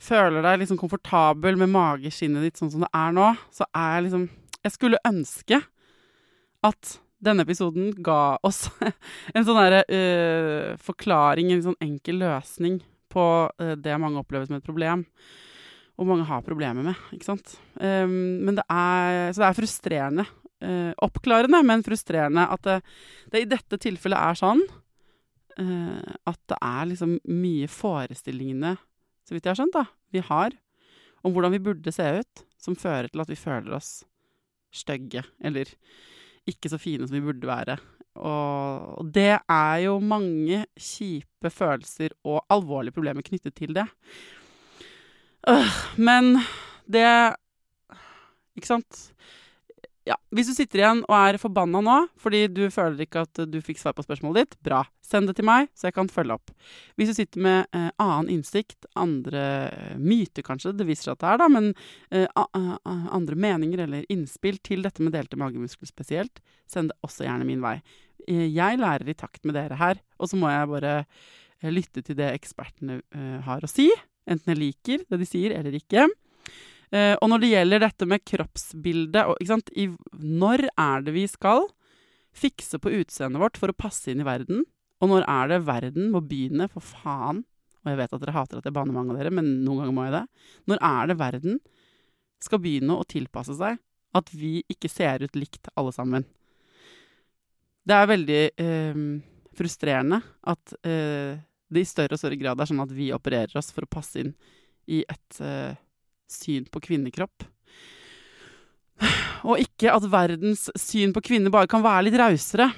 føler 0.03 0.43
deg 0.43 0.59
liksom 0.59 0.81
komfortabel 0.81 1.61
med 1.61 1.71
mageskinnet 1.71 2.49
ditt 2.49 2.59
sånn 2.59 2.73
som 2.73 2.83
det 2.83 2.91
er 2.99 3.15
nå, 3.15 3.29
så 3.55 3.69
er 3.71 3.93
jeg 3.95 4.07
liksom 4.09 4.25
Jeg 4.61 4.75
skulle 4.75 5.01
ønske 5.07 5.61
at 6.67 6.91
denne 7.23 7.47
episoden 7.47 7.93
ga 8.03 8.41
oss 8.43 8.65
en 9.37 9.47
sånn 9.47 9.61
derre 9.61 9.85
uh, 9.87 10.75
forklaring, 10.83 11.53
en 11.55 11.63
sånn 11.69 11.79
enkel 11.79 12.19
løsning 12.25 12.83
på 13.07 13.29
uh, 13.55 13.77
det 13.79 14.01
mange 14.03 14.19
opplever 14.19 14.51
som 14.51 14.59
et 14.59 14.67
problem 14.67 15.07
og 16.01 16.09
mange 16.09 16.25
har 16.29 16.45
problemer 16.45 16.85
med, 16.87 17.01
ikke 17.13 17.29
sant. 17.29 17.59
Um, 17.77 18.41
men 18.47 18.57
det 18.57 18.65
er, 18.73 19.35
så 19.35 19.43
det 19.43 19.49
er 19.51 19.59
frustrerende. 19.59 20.27
Uh, 20.61 20.93
oppklarende, 21.05 21.61
men 21.65 21.85
frustrerende 21.85 22.47
at 22.53 22.65
det, 22.67 22.79
det 23.33 23.45
i 23.45 23.49
dette 23.49 23.79
tilfellet 23.81 24.21
er 24.21 24.37
sånn 24.37 24.61
uh, 25.61 26.17
at 26.29 26.41
det 26.53 26.59
er 26.59 26.89
liksom 26.91 27.15
mye 27.33 27.69
forestillingene, 27.71 28.75
så 29.25 29.37
vidt 29.37 29.47
jeg 29.47 29.53
har 29.55 29.61
skjønt, 29.61 29.77
da, 29.77 29.87
vi 30.13 30.25
har 30.25 30.57
om 31.21 31.35
hvordan 31.35 31.53
vi 31.53 31.63
burde 31.63 31.93
se 31.93 32.07
ut, 32.21 32.45
som 32.61 32.79
fører 32.79 33.11
til 33.11 33.23
at 33.23 33.31
vi 33.31 33.39
føler 33.39 33.77
oss 33.77 34.01
stygge, 34.73 35.23
eller 35.43 35.69
ikke 36.49 36.71
så 36.73 36.79
fine 36.81 37.07
som 37.07 37.19
vi 37.19 37.25
burde 37.25 37.49
være. 37.49 37.77
Og, 38.21 39.07
det 39.15 39.39
er 39.39 39.77
jo 39.85 39.99
mange 40.03 40.65
kjipe 40.79 41.53
følelser 41.53 42.15
og 42.27 42.43
alvorlige 42.53 42.97
problemer 42.97 43.25
knyttet 43.27 43.55
til 43.59 43.75
det. 43.77 43.87
Men 45.97 46.35
det 46.91 47.07
Ikke 48.59 48.69
sant? 48.69 49.07
Ja, 50.09 50.17
Hvis 50.35 50.49
du 50.49 50.57
sitter 50.57 50.81
igjen 50.81 51.03
og 51.05 51.15
er 51.15 51.39
forbanna 51.39 51.83
nå 51.85 51.97
fordi 52.19 52.47
du 52.51 52.65
føler 52.73 53.05
ikke 53.05 53.23
at 53.27 53.43
du 53.47 53.59
fikk 53.63 53.79
svar 53.79 53.95
på 53.95 54.03
spørsmålet 54.03 54.41
ditt, 54.41 54.57
bra. 54.65 54.81
Send 55.05 55.29
det 55.29 55.37
til 55.39 55.47
meg, 55.47 55.69
så 55.77 55.89
jeg 55.89 55.95
kan 55.97 56.09
følge 56.11 56.35
opp. 56.39 56.53
Hvis 56.99 57.13
du 57.13 57.19
sitter 57.19 57.43
med 57.45 57.69
eh, 57.77 57.91
annen 58.01 58.31
innsikt, 58.33 58.89
andre 58.99 59.43
myter 60.01 60.45
kanskje, 60.47 60.73
det 60.79 60.89
viser 60.89 61.11
seg 61.11 61.19
at 61.19 61.23
det 61.23 61.31
er, 61.31 61.41
da, 61.43 61.49
men 61.53 61.69
eh, 62.17 63.13
andre 63.13 63.39
meninger 63.45 63.85
eller 63.85 64.09
innspill 64.13 64.59
til 64.67 64.87
dette 64.87 65.05
med 65.05 65.15
delte 65.15 65.39
magemuskler 65.41 65.91
spesielt, 65.91 66.43
send 66.71 66.91
det 66.91 66.99
også 67.07 67.29
gjerne 67.29 67.47
min 67.47 67.63
vei. 67.63 67.77
Eh, 68.27 68.49
jeg 68.49 68.81
lærer 68.81 69.11
i 69.11 69.19
takt 69.19 69.45
med 69.45 69.59
dere 69.59 69.79
her, 69.81 70.01
og 70.19 70.31
så 70.31 70.39
må 70.41 70.51
jeg 70.51 70.71
bare 70.75 70.95
eh, 71.03 71.71
lytte 71.71 72.03
til 72.07 72.19
det 72.19 72.33
ekspertene 72.37 73.01
eh, 73.03 73.37
har 73.47 73.67
å 73.67 73.71
si. 73.71 73.91
Enten 74.31 74.55
jeg 74.55 74.61
liker 74.61 75.05
det 75.11 75.21
de 75.21 75.29
sier 75.29 75.55
eller 75.57 75.75
ikke. 75.77 76.07
Uh, 76.91 77.15
og 77.21 77.29
når 77.31 77.43
det 77.43 77.53
gjelder 77.53 77.85
dette 77.85 78.09
med 78.11 78.25
kroppsbildet 78.27 79.29
og, 79.31 79.67
i, 79.79 79.87
Når 80.19 80.65
er 80.75 81.05
det 81.07 81.15
vi 81.15 81.27
skal 81.31 81.69
fikse 82.35 82.81
på 82.83 82.93
utseendet 82.99 83.43
vårt 83.43 83.59
for 83.61 83.71
å 83.71 83.79
passe 83.79 84.11
inn 84.11 84.23
i 84.23 84.27
verden? 84.27 84.65
Og 85.01 85.13
når 85.13 85.27
er 85.31 85.53
det 85.53 85.61
verden 85.69 86.11
må 86.13 86.23
begynne, 86.25 86.69
for 86.71 86.85
faen 86.85 87.45
Og 87.81 87.93
jeg 87.93 88.01
vet 88.03 88.17
at 88.17 88.25
dere 88.25 88.35
hater 88.37 88.61
at 88.61 88.67
jeg 88.69 88.77
banner 88.77 88.97
mange 88.97 89.15
av 89.15 89.21
dere, 89.21 89.33
men 89.33 89.63
noen 89.65 89.85
ganger 89.85 89.95
må 89.97 90.07
jeg 90.09 90.17
det. 90.19 90.25
Når 90.69 90.83
er 90.91 91.07
det 91.09 91.21
verden 91.21 91.61
skal 92.45 92.61
begynne 92.61 92.99
å 92.99 93.07
tilpasse 93.09 93.57
seg 93.57 93.81
at 94.17 94.33
vi 94.35 94.59
ikke 94.73 94.91
ser 94.91 95.23
ut 95.23 95.39
likt 95.39 95.71
alle 95.79 95.95
sammen? 95.95 96.27
Det 97.87 97.97
er 97.97 98.11
veldig 98.11 98.41
eh, 98.61 98.99
frustrerende 99.57 100.21
at 100.53 100.75
uh, 100.87 101.39
det 101.71 101.85
i 101.85 101.89
større 101.89 102.17
og 102.17 102.23
større 102.23 102.39
grad 102.41 102.61
er 102.61 102.69
sånn 102.69 102.83
at 102.83 102.93
vi 102.95 103.13
opererer 103.15 103.57
oss 103.59 103.71
for 103.75 103.87
å 103.87 103.91
passe 103.91 104.21
inn 104.23 104.35
i 104.91 105.05
et 105.07 105.41
syn 106.31 106.67
på 106.71 106.83
kvinnekropp. 106.83 107.47
Og 109.49 109.63
ikke 109.63 109.93
at 109.95 110.07
verdens 110.13 110.69
syn 110.79 111.15
på 111.17 111.23
kvinner 111.25 111.53
bare 111.53 111.71
kan 111.71 111.85
være 111.85 112.09
litt 112.09 112.19
rausere. 112.21 112.69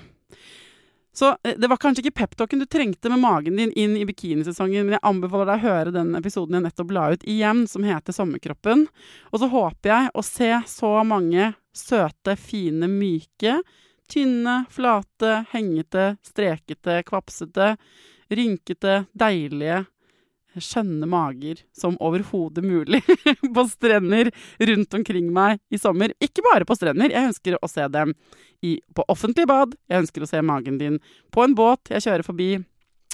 Så 1.13 1.37
eh, 1.45 1.57
det 1.59 1.69
var 1.69 1.81
kanskje 1.81 2.07
ikke 2.07 2.23
peptalken 2.23 2.63
du 2.63 2.67
trengte 2.67 3.11
med 3.13 3.21
magen 3.21 3.59
din 3.61 3.73
inn 3.77 3.99
i 4.01 4.07
bikinisesongen, 4.09 4.87
men 4.87 4.97
jeg 4.97 5.05
anbefaler 5.05 5.51
deg 5.51 5.59
å 5.59 5.67
høre 5.67 5.95
den 5.95 6.15
episoden 6.17 6.57
jeg 6.57 6.67
nettopp 6.67 6.95
la 6.97 7.09
ut 7.13 7.27
igjen, 7.29 7.67
som 7.69 7.85
heter 7.85 8.17
Sommerkroppen. 8.17 8.87
Og 9.31 9.43
så 9.43 9.51
håper 9.53 9.93
jeg 9.93 10.13
å 10.15 10.25
se 10.25 10.53
så 10.73 10.93
mange 11.05 11.53
søte, 11.77 12.37
fine, 12.41 12.89
myke, 12.89 13.59
tynne, 14.13 14.63
flate, 14.73 15.43
hengete, 15.53 16.15
strekete, 16.25 17.03
kvapsete, 17.09 17.75
rynkete, 18.39 19.03
deilige 19.13 19.83
skjønne 20.61 21.07
mager 21.09 21.63
som 21.77 21.97
overhodet 22.03 22.65
mulig 22.65 23.01
på 23.57 23.65
strender 23.71 24.31
rundt 24.69 24.95
omkring 24.99 25.31
meg 25.33 25.61
i 25.73 25.81
sommer. 25.81 26.13
Ikke 26.21 26.45
bare 26.45 26.67
på 26.69 26.77
strender, 26.77 27.13
jeg 27.13 27.31
ønsker 27.31 27.57
å 27.57 27.71
se 27.71 27.87
dem 27.93 28.15
i, 28.63 28.79
på 28.95 29.07
offentlig 29.13 29.47
bad. 29.49 29.77
Jeg 29.89 30.05
ønsker 30.05 30.25
å 30.25 30.31
se 30.31 30.43
magen 30.45 30.79
din 30.81 31.01
på 31.33 31.45
en 31.45 31.57
båt 31.59 31.93
jeg 31.93 32.05
kjører 32.07 32.27
forbi. 32.27 32.51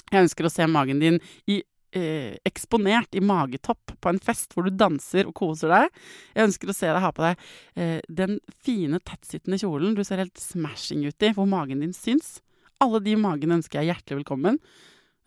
Jeg 0.09 0.25
ønsker 0.25 0.47
å 0.47 0.53
se 0.53 0.67
magen 0.69 1.01
din 1.01 1.19
i, 1.49 1.61
eh, 1.95 2.35
eksponert 2.47 3.15
i 3.15 3.23
magetopp 3.23 3.95
på 4.01 4.11
en 4.11 4.19
fest 4.19 4.53
hvor 4.55 4.67
du 4.67 4.73
danser 4.75 5.29
og 5.29 5.37
koser 5.37 5.71
deg. 5.73 6.03
Jeg 6.35 6.49
ønsker 6.49 6.73
å 6.73 6.77
se 6.77 6.91
deg 6.91 7.01
ha 7.05 7.15
på 7.15 7.25
deg 7.27 7.49
eh, 7.77 7.97
den 8.09 8.39
fine, 8.65 8.99
tettsittende 8.99 9.61
kjolen 9.61 9.95
du 9.97 10.03
ser 10.03 10.23
helt 10.23 10.39
smashing 10.41 11.05
ut 11.07 11.23
i, 11.23 11.33
hvor 11.37 11.49
magen 11.49 11.85
din 11.85 11.95
syns. 11.95 12.39
Alle 12.79 13.01
de 13.03 13.15
magene 13.19 13.59
ønsker 13.59 13.81
jeg 13.81 13.93
hjertelig 13.93 14.23
velkommen. 14.23 14.59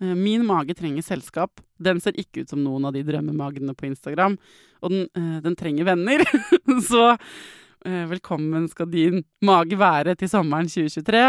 Eh, 0.03 0.15
min 0.15 0.47
mage 0.47 0.75
trenger 0.75 1.03
selskap. 1.03 1.61
Den 1.79 2.01
ser 2.01 2.17
ikke 2.19 2.43
ut 2.43 2.51
som 2.51 2.63
noen 2.65 2.89
av 2.89 2.95
de 2.97 3.05
drømmemagene 3.07 3.75
på 3.79 3.87
Instagram. 3.87 4.37
Og 4.83 4.91
den, 4.91 5.07
eh, 5.15 5.39
den 5.45 5.57
trenger 5.57 5.85
venner. 5.85 6.25
Så 6.91 7.13
eh, 7.13 8.05
velkommen 8.11 8.69
skal 8.69 8.91
din 8.91 9.23
mage 9.45 9.79
være 9.79 10.17
til 10.19 10.33
sommeren 10.33 10.71
2023. 10.71 11.25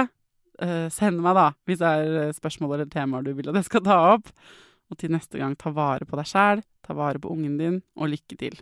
Send 0.93 1.17
meg, 1.19 1.33
da, 1.33 1.47
hvis 1.65 1.79
det 1.81 1.87
er 1.89 2.35
spørsmål 2.37 2.75
eller 2.75 2.91
temaer 2.93 3.25
du 3.25 3.31
vil 3.33 3.49
at 3.49 3.57
jeg 3.57 3.67
skal 3.67 3.83
ta 3.83 3.97
opp. 4.13 4.29
Og 4.93 5.01
til 5.01 5.11
neste 5.11 5.41
gang, 5.41 5.57
ta 5.57 5.73
vare 5.73 6.05
på 6.05 6.15
deg 6.19 6.29
sjæl, 6.29 6.61
ta 6.85 6.95
vare 6.95 7.19
på 7.19 7.33
ungen 7.33 7.57
din, 7.57 7.81
og 7.97 8.13
lykke 8.13 8.37
til. 8.37 8.61